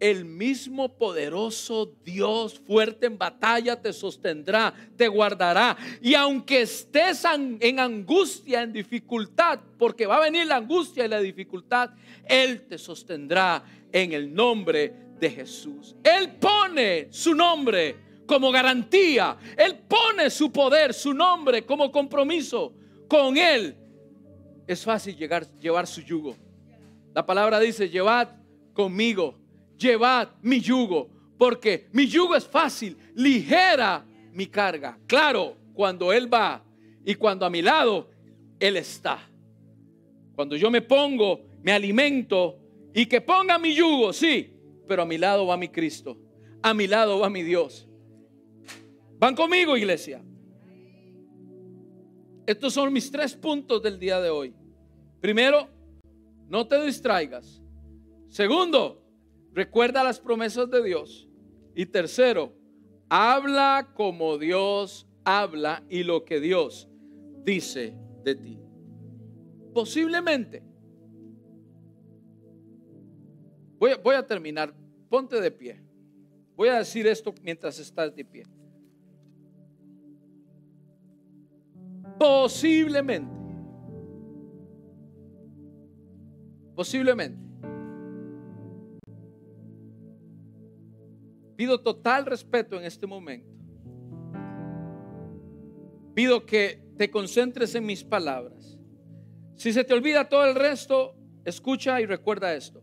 El 0.00 0.24
mismo 0.24 0.96
poderoso 0.96 1.94
Dios 2.04 2.60
fuerte 2.66 3.06
en 3.06 3.16
batalla 3.16 3.80
te 3.80 3.92
sostendrá, 3.92 4.74
te 4.96 5.08
guardará. 5.08 5.76
Y 6.02 6.14
aunque 6.14 6.62
estés 6.62 7.24
en 7.24 7.78
angustia, 7.80 8.62
en 8.62 8.72
dificultad, 8.72 9.60
porque 9.78 10.06
va 10.06 10.16
a 10.16 10.20
venir 10.20 10.46
la 10.46 10.56
angustia 10.56 11.04
y 11.04 11.08
la 11.08 11.20
dificultad, 11.20 11.90
Él 12.26 12.66
te 12.66 12.78
sostendrá 12.78 13.64
en 13.92 14.12
el 14.12 14.34
nombre 14.34 14.92
de 15.18 15.30
Jesús. 15.30 15.94
Él 16.02 16.32
pone 16.40 17.08
su 17.10 17.34
nombre 17.34 17.96
como 18.26 18.50
garantía. 18.50 19.36
Él 19.56 19.78
pone 19.88 20.30
su 20.30 20.50
poder, 20.50 20.94
su 20.94 21.12
nombre 21.12 21.64
como 21.64 21.90
compromiso. 21.90 22.72
Con 23.08 23.36
Él 23.36 23.76
es 24.66 24.82
fácil 24.84 25.16
llegar, 25.16 25.46
llevar 25.58 25.86
su 25.86 26.00
yugo. 26.00 26.36
La 27.14 27.24
palabra 27.24 27.60
dice, 27.60 27.88
llevad 27.88 28.28
conmigo, 28.72 29.38
llevad 29.76 30.28
mi 30.42 30.60
yugo, 30.60 31.10
porque 31.38 31.88
mi 31.92 32.06
yugo 32.06 32.34
es 32.36 32.46
fácil, 32.46 32.96
ligera 33.14 34.04
mi 34.32 34.46
carga. 34.46 34.98
Claro, 35.06 35.56
cuando 35.72 36.12
Él 36.12 36.32
va 36.32 36.64
y 37.04 37.14
cuando 37.14 37.44
a 37.46 37.50
mi 37.50 37.62
lado 37.62 38.10
Él 38.58 38.76
está. 38.76 39.18
Cuando 40.34 40.56
yo 40.56 40.70
me 40.70 40.82
pongo, 40.82 41.40
me 41.62 41.72
alimento 41.72 42.58
y 42.94 43.06
que 43.06 43.20
ponga 43.20 43.58
mi 43.58 43.74
yugo, 43.74 44.12
sí, 44.12 44.52
pero 44.86 45.02
a 45.02 45.06
mi 45.06 45.18
lado 45.18 45.46
va 45.46 45.56
mi 45.56 45.68
Cristo, 45.68 46.16
a 46.62 46.74
mi 46.74 46.86
lado 46.86 47.18
va 47.18 47.30
mi 47.30 47.42
Dios. 47.42 47.88
¿Van 49.18 49.34
conmigo, 49.34 49.76
iglesia? 49.76 50.22
Estos 52.46 52.74
son 52.74 52.92
mis 52.92 53.10
tres 53.10 53.34
puntos 53.34 53.82
del 53.82 53.98
día 53.98 54.20
de 54.20 54.28
hoy. 54.28 54.54
Primero, 55.20 55.68
no 56.48 56.66
te 56.66 56.82
distraigas. 56.84 57.62
Segundo, 58.28 59.03
recuerda 59.54 60.04
las 60.04 60.20
promesas 60.20 60.70
de 60.70 60.82
Dios. 60.82 61.28
Y 61.74 61.86
tercero, 61.86 62.52
habla 63.08 63.92
como 63.94 64.36
Dios 64.36 65.08
habla 65.24 65.82
y 65.88 66.02
lo 66.04 66.24
que 66.24 66.38
Dios 66.38 66.88
dice 67.44 67.96
de 68.22 68.34
ti. 68.34 68.60
Posiblemente. 69.72 70.62
Voy, 73.78 74.14
a 74.14 74.26
terminar. 74.26 74.74
Ponte 75.10 75.40
de 75.40 75.50
pie. 75.50 75.82
Voy 76.56 76.68
a 76.68 76.78
decir 76.78 77.06
esto 77.06 77.34
mientras 77.42 77.78
estás 77.78 78.14
de 78.14 78.24
pie. 78.24 78.44
Posiblemente. 82.18 83.34
Posiblemente. 86.74 87.43
Pido 91.56 91.80
total 91.80 92.26
respeto 92.26 92.76
en 92.76 92.84
este 92.84 93.06
momento. 93.06 93.50
Pido 96.14 96.46
que 96.46 96.82
te 96.96 97.10
concentres 97.10 97.74
en 97.74 97.86
mis 97.86 98.04
palabras. 98.04 98.78
Si 99.56 99.72
se 99.72 99.84
te 99.84 99.94
olvida 99.94 100.28
todo 100.28 100.44
el 100.46 100.54
resto, 100.54 101.16
escucha 101.44 102.00
y 102.00 102.06
recuerda 102.06 102.54
esto. 102.54 102.82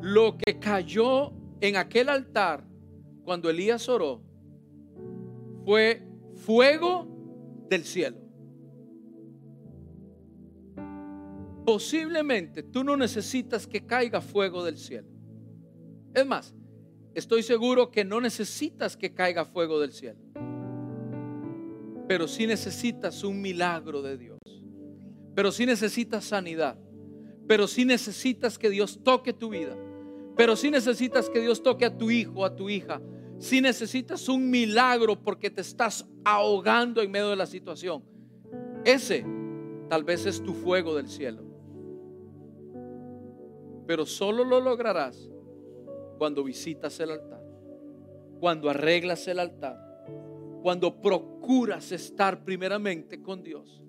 Lo 0.00 0.36
que 0.36 0.58
cayó 0.58 1.32
en 1.60 1.76
aquel 1.76 2.08
altar 2.08 2.64
cuando 3.24 3.48
Elías 3.48 3.88
oró 3.88 4.22
fue 5.64 6.02
fuego 6.34 7.06
del 7.68 7.84
cielo. 7.84 8.21
Posiblemente 11.64 12.62
tú 12.62 12.82
no 12.82 12.96
necesitas 12.96 13.66
que 13.66 13.86
caiga 13.86 14.20
fuego 14.20 14.64
del 14.64 14.76
cielo. 14.78 15.08
Es 16.14 16.26
más, 16.26 16.54
estoy 17.14 17.42
seguro 17.42 17.90
que 17.90 18.04
no 18.04 18.20
necesitas 18.20 18.96
que 18.96 19.14
caiga 19.14 19.44
fuego 19.44 19.80
del 19.80 19.92
cielo. 19.92 20.18
Pero 22.08 22.26
sí 22.26 22.46
necesitas 22.46 23.22
un 23.22 23.40
milagro 23.40 24.02
de 24.02 24.18
Dios. 24.18 24.38
Pero 25.34 25.52
sí 25.52 25.64
necesitas 25.64 26.24
sanidad. 26.24 26.78
Pero 27.46 27.66
sí 27.66 27.84
necesitas 27.84 28.58
que 28.58 28.70
Dios 28.70 29.00
toque 29.02 29.32
tu 29.32 29.50
vida. 29.50 29.76
Pero 30.36 30.56
sí 30.56 30.70
necesitas 30.70 31.30
que 31.30 31.40
Dios 31.40 31.62
toque 31.62 31.84
a 31.84 31.96
tu 31.96 32.10
hijo, 32.10 32.44
a 32.44 32.56
tu 32.56 32.68
hija, 32.68 33.00
si 33.38 33.60
necesitas 33.60 34.28
un 34.28 34.50
milagro 34.50 35.20
porque 35.20 35.50
te 35.50 35.62
estás 35.62 36.06
ahogando 36.24 37.02
en 37.02 37.10
medio 37.10 37.30
de 37.30 37.36
la 37.36 37.46
situación, 37.46 38.04
ese 38.84 39.26
tal 39.88 40.04
vez 40.04 40.26
es 40.26 40.42
tu 40.42 40.54
fuego 40.54 40.94
del 40.94 41.08
cielo. 41.08 41.51
Pero 43.86 44.06
solo 44.06 44.44
lo 44.44 44.60
lograrás 44.60 45.28
cuando 46.18 46.44
visitas 46.44 46.98
el 47.00 47.10
altar, 47.10 47.42
cuando 48.38 48.70
arreglas 48.70 49.26
el 49.28 49.38
altar, 49.38 49.76
cuando 50.62 51.00
procuras 51.00 51.90
estar 51.92 52.44
primeramente 52.44 53.20
con 53.20 53.42
Dios. 53.42 53.82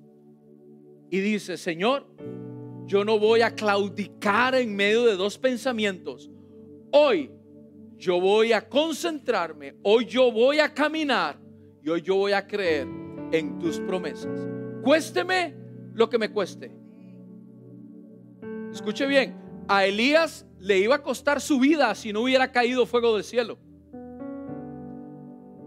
Y 1.10 1.20
dice, 1.20 1.58
Señor, 1.58 2.08
yo 2.86 3.06
no 3.06 3.20
voy 3.20 3.42
a 3.42 3.54
claudicar 3.54 4.56
en 4.56 4.76
medio 4.76 5.06
de 5.06 5.16
dos 5.16 5.38
pensamientos. 5.38 6.30
Hoy 6.92 7.32
yo 7.98 8.20
voy 8.20 8.52
a 8.52 8.68
concentrarme, 8.68 9.76
hoy 9.84 10.06
yo 10.06 10.32
voy 10.32 10.60
a 10.60 10.74
caminar 10.74 11.40
y 11.84 11.90
hoy 11.90 12.02
yo 12.02 12.16
voy 12.16 12.34
a 12.34 12.46
creer 12.46 12.88
en 13.32 13.60
tus 13.60 13.80
promesas. 13.80 14.48
Cuésteme 14.84 15.56
lo 15.94 16.10
que 16.10 16.18
me 16.18 16.32
cueste. 16.32 16.72
Escuche 18.72 19.06
bien, 19.06 19.43
a 19.68 19.86
Elías 19.86 20.46
le 20.60 20.80
iba 20.80 20.96
a 20.96 21.02
costar 21.02 21.42
su 21.42 21.60
vida 21.60 21.94
si 21.96 22.14
no 22.14 22.22
hubiera 22.22 22.52
caído 22.52 22.86
fuego 22.86 23.16
del 23.16 23.24
cielo. 23.24 23.58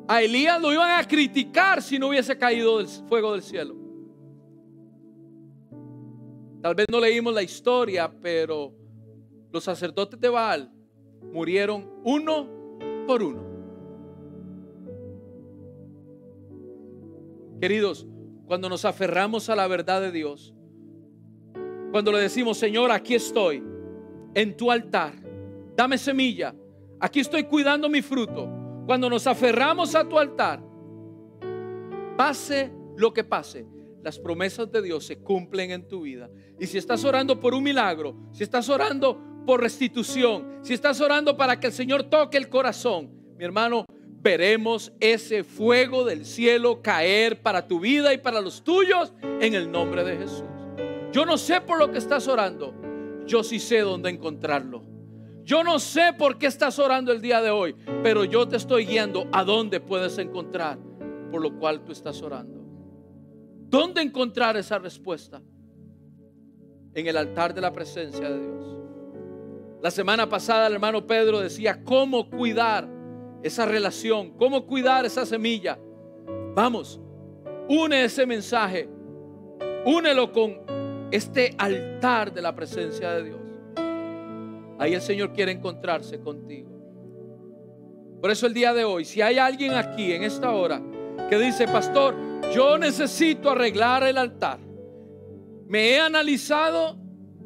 A 0.08 0.22
Elías 0.22 0.60
lo 0.60 0.72
iban 0.72 0.90
a 0.98 1.06
criticar 1.06 1.82
si 1.82 1.98
no 1.98 2.08
hubiese 2.08 2.38
caído 2.38 2.80
el 2.80 2.86
fuego 2.86 3.32
del 3.32 3.42
cielo. 3.42 3.74
Tal 6.62 6.74
vez 6.74 6.86
no 6.90 7.00
leímos 7.00 7.34
la 7.34 7.42
historia, 7.42 8.10
pero 8.20 8.72
los 9.52 9.64
sacerdotes 9.64 10.20
de 10.20 10.28
Baal 10.28 10.72
murieron 11.32 11.90
uno 12.04 12.48
por 13.06 13.22
uno. 13.22 13.44
Queridos, 17.60 18.06
cuando 18.46 18.68
nos 18.68 18.84
aferramos 18.84 19.48
a 19.48 19.56
la 19.56 19.66
verdad 19.66 20.00
de 20.00 20.12
Dios, 20.12 20.54
cuando 21.90 22.12
le 22.12 22.18
decimos, 22.18 22.58
Señor, 22.58 22.90
aquí 22.90 23.14
estoy, 23.14 23.62
en 24.36 24.54
tu 24.54 24.70
altar, 24.70 25.14
dame 25.74 25.96
semilla, 25.96 26.54
aquí 27.00 27.20
estoy 27.20 27.44
cuidando 27.44 27.88
mi 27.88 28.02
fruto, 28.02 28.46
cuando 28.84 29.08
nos 29.08 29.26
aferramos 29.26 29.94
a 29.94 30.06
tu 30.06 30.18
altar, 30.18 30.62
pase 32.18 32.70
lo 32.98 33.14
que 33.14 33.24
pase, 33.24 33.66
las 34.02 34.18
promesas 34.18 34.70
de 34.70 34.82
Dios 34.82 35.06
se 35.06 35.16
cumplen 35.16 35.70
en 35.70 35.88
tu 35.88 36.02
vida. 36.02 36.28
Y 36.60 36.66
si 36.66 36.76
estás 36.76 37.02
orando 37.06 37.40
por 37.40 37.54
un 37.54 37.62
milagro, 37.62 38.14
si 38.30 38.42
estás 38.42 38.68
orando 38.68 39.18
por 39.46 39.62
restitución, 39.62 40.58
si 40.60 40.74
estás 40.74 41.00
orando 41.00 41.34
para 41.34 41.58
que 41.58 41.68
el 41.68 41.72
Señor 41.72 42.02
toque 42.04 42.36
el 42.36 42.50
corazón, 42.50 43.10
mi 43.38 43.44
hermano, 43.44 43.86
veremos 44.20 44.92
ese 45.00 45.44
fuego 45.44 46.04
del 46.04 46.26
cielo 46.26 46.82
caer 46.82 47.40
para 47.40 47.66
tu 47.66 47.80
vida 47.80 48.12
y 48.12 48.18
para 48.18 48.42
los 48.42 48.62
tuyos 48.62 49.14
en 49.22 49.54
el 49.54 49.72
nombre 49.72 50.04
de 50.04 50.18
Jesús. 50.18 50.44
Yo 51.10 51.24
no 51.24 51.38
sé 51.38 51.62
por 51.62 51.78
lo 51.78 51.90
que 51.90 51.96
estás 51.96 52.28
orando, 52.28 52.74
yo 53.26 53.42
sí 53.42 53.58
sé 53.58 53.80
dónde 53.80 54.10
encontrarlo. 54.10 54.84
Yo 55.44 55.62
no 55.62 55.78
sé 55.78 56.12
por 56.18 56.38
qué 56.38 56.46
estás 56.46 56.78
orando 56.78 57.12
el 57.12 57.20
día 57.20 57.40
de 57.40 57.50
hoy, 57.50 57.76
pero 58.02 58.24
yo 58.24 58.48
te 58.48 58.56
estoy 58.56 58.84
guiando 58.84 59.28
a 59.32 59.44
dónde 59.44 59.80
puedes 59.80 60.18
encontrar 60.18 60.78
por 61.30 61.42
lo 61.42 61.58
cual 61.58 61.84
tú 61.84 61.92
estás 61.92 62.22
orando. 62.22 62.64
¿Dónde 63.68 64.00
encontrar 64.00 64.56
esa 64.56 64.78
respuesta? 64.78 65.42
En 66.94 67.06
el 67.06 67.16
altar 67.16 67.52
de 67.52 67.60
la 67.60 67.72
presencia 67.72 68.30
de 68.30 68.40
Dios. 68.40 68.76
La 69.82 69.90
semana 69.90 70.28
pasada 70.28 70.66
el 70.66 70.74
hermano 70.74 71.06
Pedro 71.06 71.40
decía 71.40 71.84
cómo 71.84 72.30
cuidar 72.30 72.88
esa 73.42 73.66
relación, 73.66 74.32
cómo 74.36 74.66
cuidar 74.66 75.04
esa 75.04 75.26
semilla. 75.26 75.78
Vamos, 76.54 76.98
une 77.68 78.04
ese 78.04 78.24
mensaje, 78.24 78.88
únelo 79.84 80.32
con 80.32 80.58
este 81.10 81.54
altar 81.58 82.32
de 82.32 82.42
la 82.42 82.54
presencia 82.54 83.12
de 83.12 83.24
Dios. 83.24 83.40
Ahí 84.78 84.94
el 84.94 85.00
Señor 85.00 85.32
quiere 85.32 85.52
encontrarse 85.52 86.20
contigo. 86.20 86.70
Por 88.20 88.30
eso 88.30 88.46
el 88.46 88.54
día 88.54 88.74
de 88.74 88.84
hoy, 88.84 89.04
si 89.04 89.22
hay 89.22 89.38
alguien 89.38 89.74
aquí 89.74 90.12
en 90.12 90.22
esta 90.22 90.52
hora 90.52 90.82
que 91.28 91.38
dice, 91.38 91.66
pastor, 91.66 92.14
yo 92.52 92.78
necesito 92.78 93.50
arreglar 93.50 94.02
el 94.04 94.18
altar. 94.18 94.58
Me 95.66 95.90
he 95.90 96.00
analizado, 96.00 96.96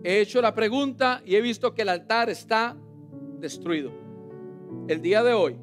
he 0.03 0.21
hecho 0.21 0.41
la 0.41 0.55
pregunta 0.55 1.23
y 1.25 1.37
he 1.37 1.41
visto 1.41 1.75
que 1.75 1.83
el 1.83 1.89
altar 1.89 2.31
está 2.31 2.77
destruido. 3.39 3.93
El 4.89 5.01
día 5.01 5.23
de 5.23 5.33
hoy, 5.33 5.57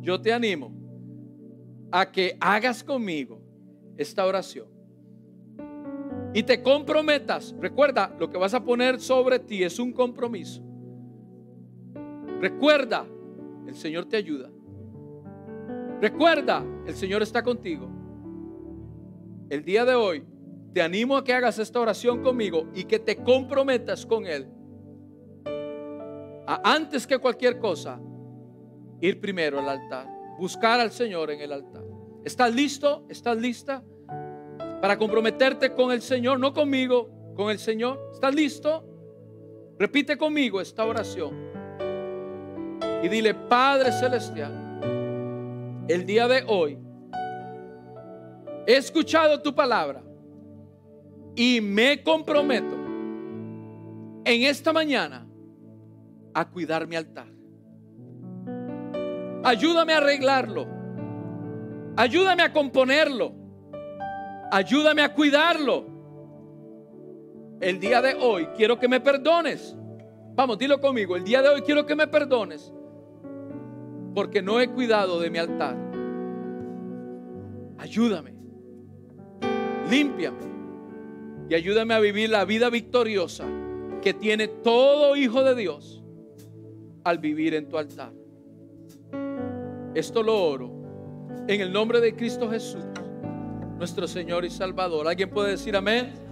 yo 0.00 0.20
te 0.20 0.32
animo 0.32 0.72
a 1.90 2.10
que 2.10 2.36
hagas 2.40 2.82
conmigo 2.82 3.40
esta 3.96 4.26
oración 4.26 4.75
y 6.36 6.42
te 6.42 6.62
comprometas. 6.62 7.54
Recuerda, 7.58 8.14
lo 8.20 8.28
que 8.28 8.36
vas 8.36 8.52
a 8.52 8.62
poner 8.62 9.00
sobre 9.00 9.38
ti 9.38 9.64
es 9.64 9.78
un 9.78 9.90
compromiso. 9.90 10.62
Recuerda, 12.38 13.06
el 13.66 13.74
Señor 13.74 14.04
te 14.04 14.18
ayuda. 14.18 14.50
Recuerda, 15.98 16.62
el 16.86 16.94
Señor 16.94 17.22
está 17.22 17.42
contigo. 17.42 17.88
El 19.48 19.64
día 19.64 19.86
de 19.86 19.94
hoy 19.94 20.26
te 20.74 20.82
animo 20.82 21.16
a 21.16 21.24
que 21.24 21.32
hagas 21.32 21.58
esta 21.58 21.80
oración 21.80 22.22
conmigo 22.22 22.66
y 22.74 22.84
que 22.84 22.98
te 22.98 23.16
comprometas 23.16 24.04
con 24.04 24.26
Él. 24.26 24.46
Antes 26.46 27.06
que 27.06 27.16
cualquier 27.16 27.58
cosa, 27.58 27.98
ir 29.00 29.22
primero 29.22 29.58
al 29.58 29.70
altar, 29.70 30.06
buscar 30.38 30.80
al 30.80 30.90
Señor 30.90 31.30
en 31.30 31.40
el 31.40 31.50
altar. 31.50 31.84
¿Estás 32.26 32.54
listo? 32.54 33.06
¿Estás 33.08 33.38
lista? 33.38 33.82
Para 34.80 34.98
comprometerte 34.98 35.72
con 35.72 35.90
el 35.90 36.02
Señor, 36.02 36.38
no 36.38 36.52
conmigo, 36.52 37.08
con 37.34 37.50
el 37.50 37.58
Señor. 37.58 38.10
¿Estás 38.12 38.34
listo? 38.34 38.84
Repite 39.78 40.16
conmigo 40.16 40.60
esta 40.60 40.84
oración. 40.84 41.34
Y 43.02 43.08
dile, 43.08 43.34
Padre 43.34 43.92
Celestial 43.92 44.66
el 45.88 46.04
día 46.04 46.26
de 46.26 46.44
hoy, 46.48 46.78
he 48.66 48.76
escuchado 48.76 49.40
tu 49.40 49.54
palabra 49.54 50.02
y 51.36 51.60
me 51.60 52.02
comprometo 52.02 52.74
en 54.24 54.42
esta 54.42 54.72
mañana 54.72 55.26
a 56.34 56.48
cuidar 56.48 56.86
mi 56.86 56.96
altar. 56.96 57.28
Ayúdame 59.44 59.92
a 59.92 59.98
arreglarlo. 59.98 60.66
Ayúdame 61.96 62.42
a 62.42 62.52
componerlo. 62.52 63.32
Ayúdame 64.50 65.02
a 65.02 65.12
cuidarlo. 65.12 65.86
El 67.60 67.80
día 67.80 68.02
de 68.02 68.14
hoy 68.14 68.46
quiero 68.56 68.78
que 68.78 68.88
me 68.88 69.00
perdones. 69.00 69.76
Vamos, 70.34 70.58
dilo 70.58 70.80
conmigo. 70.80 71.16
El 71.16 71.24
día 71.24 71.42
de 71.42 71.48
hoy 71.48 71.62
quiero 71.62 71.86
que 71.86 71.94
me 71.94 72.06
perdones 72.06 72.72
porque 74.14 74.40
no 74.40 74.60
he 74.60 74.68
cuidado 74.68 75.20
de 75.20 75.28
mi 75.28 75.38
altar. 75.38 75.76
Ayúdame, 77.76 78.34
límpiame 79.90 80.38
y 81.50 81.54
ayúdame 81.54 81.92
a 81.92 82.00
vivir 82.00 82.30
la 82.30 82.46
vida 82.46 82.70
victoriosa 82.70 83.44
que 84.00 84.14
tiene 84.14 84.48
todo 84.48 85.16
hijo 85.16 85.42
de 85.44 85.54
Dios 85.54 86.02
al 87.04 87.18
vivir 87.18 87.52
en 87.54 87.68
tu 87.68 87.76
altar. 87.76 88.12
Esto 89.94 90.22
lo 90.22 90.42
oro 90.42 90.72
en 91.46 91.60
el 91.60 91.70
nombre 91.70 92.00
de 92.00 92.16
Cristo 92.16 92.50
Jesús, 92.50 92.84
nuestro 93.78 94.08
Señor 94.08 94.44
y 94.44 94.50
Salvador. 94.50 95.08
¿Alguien 95.08 95.30
puede 95.30 95.50
decir 95.50 95.76
amén? 95.76 96.25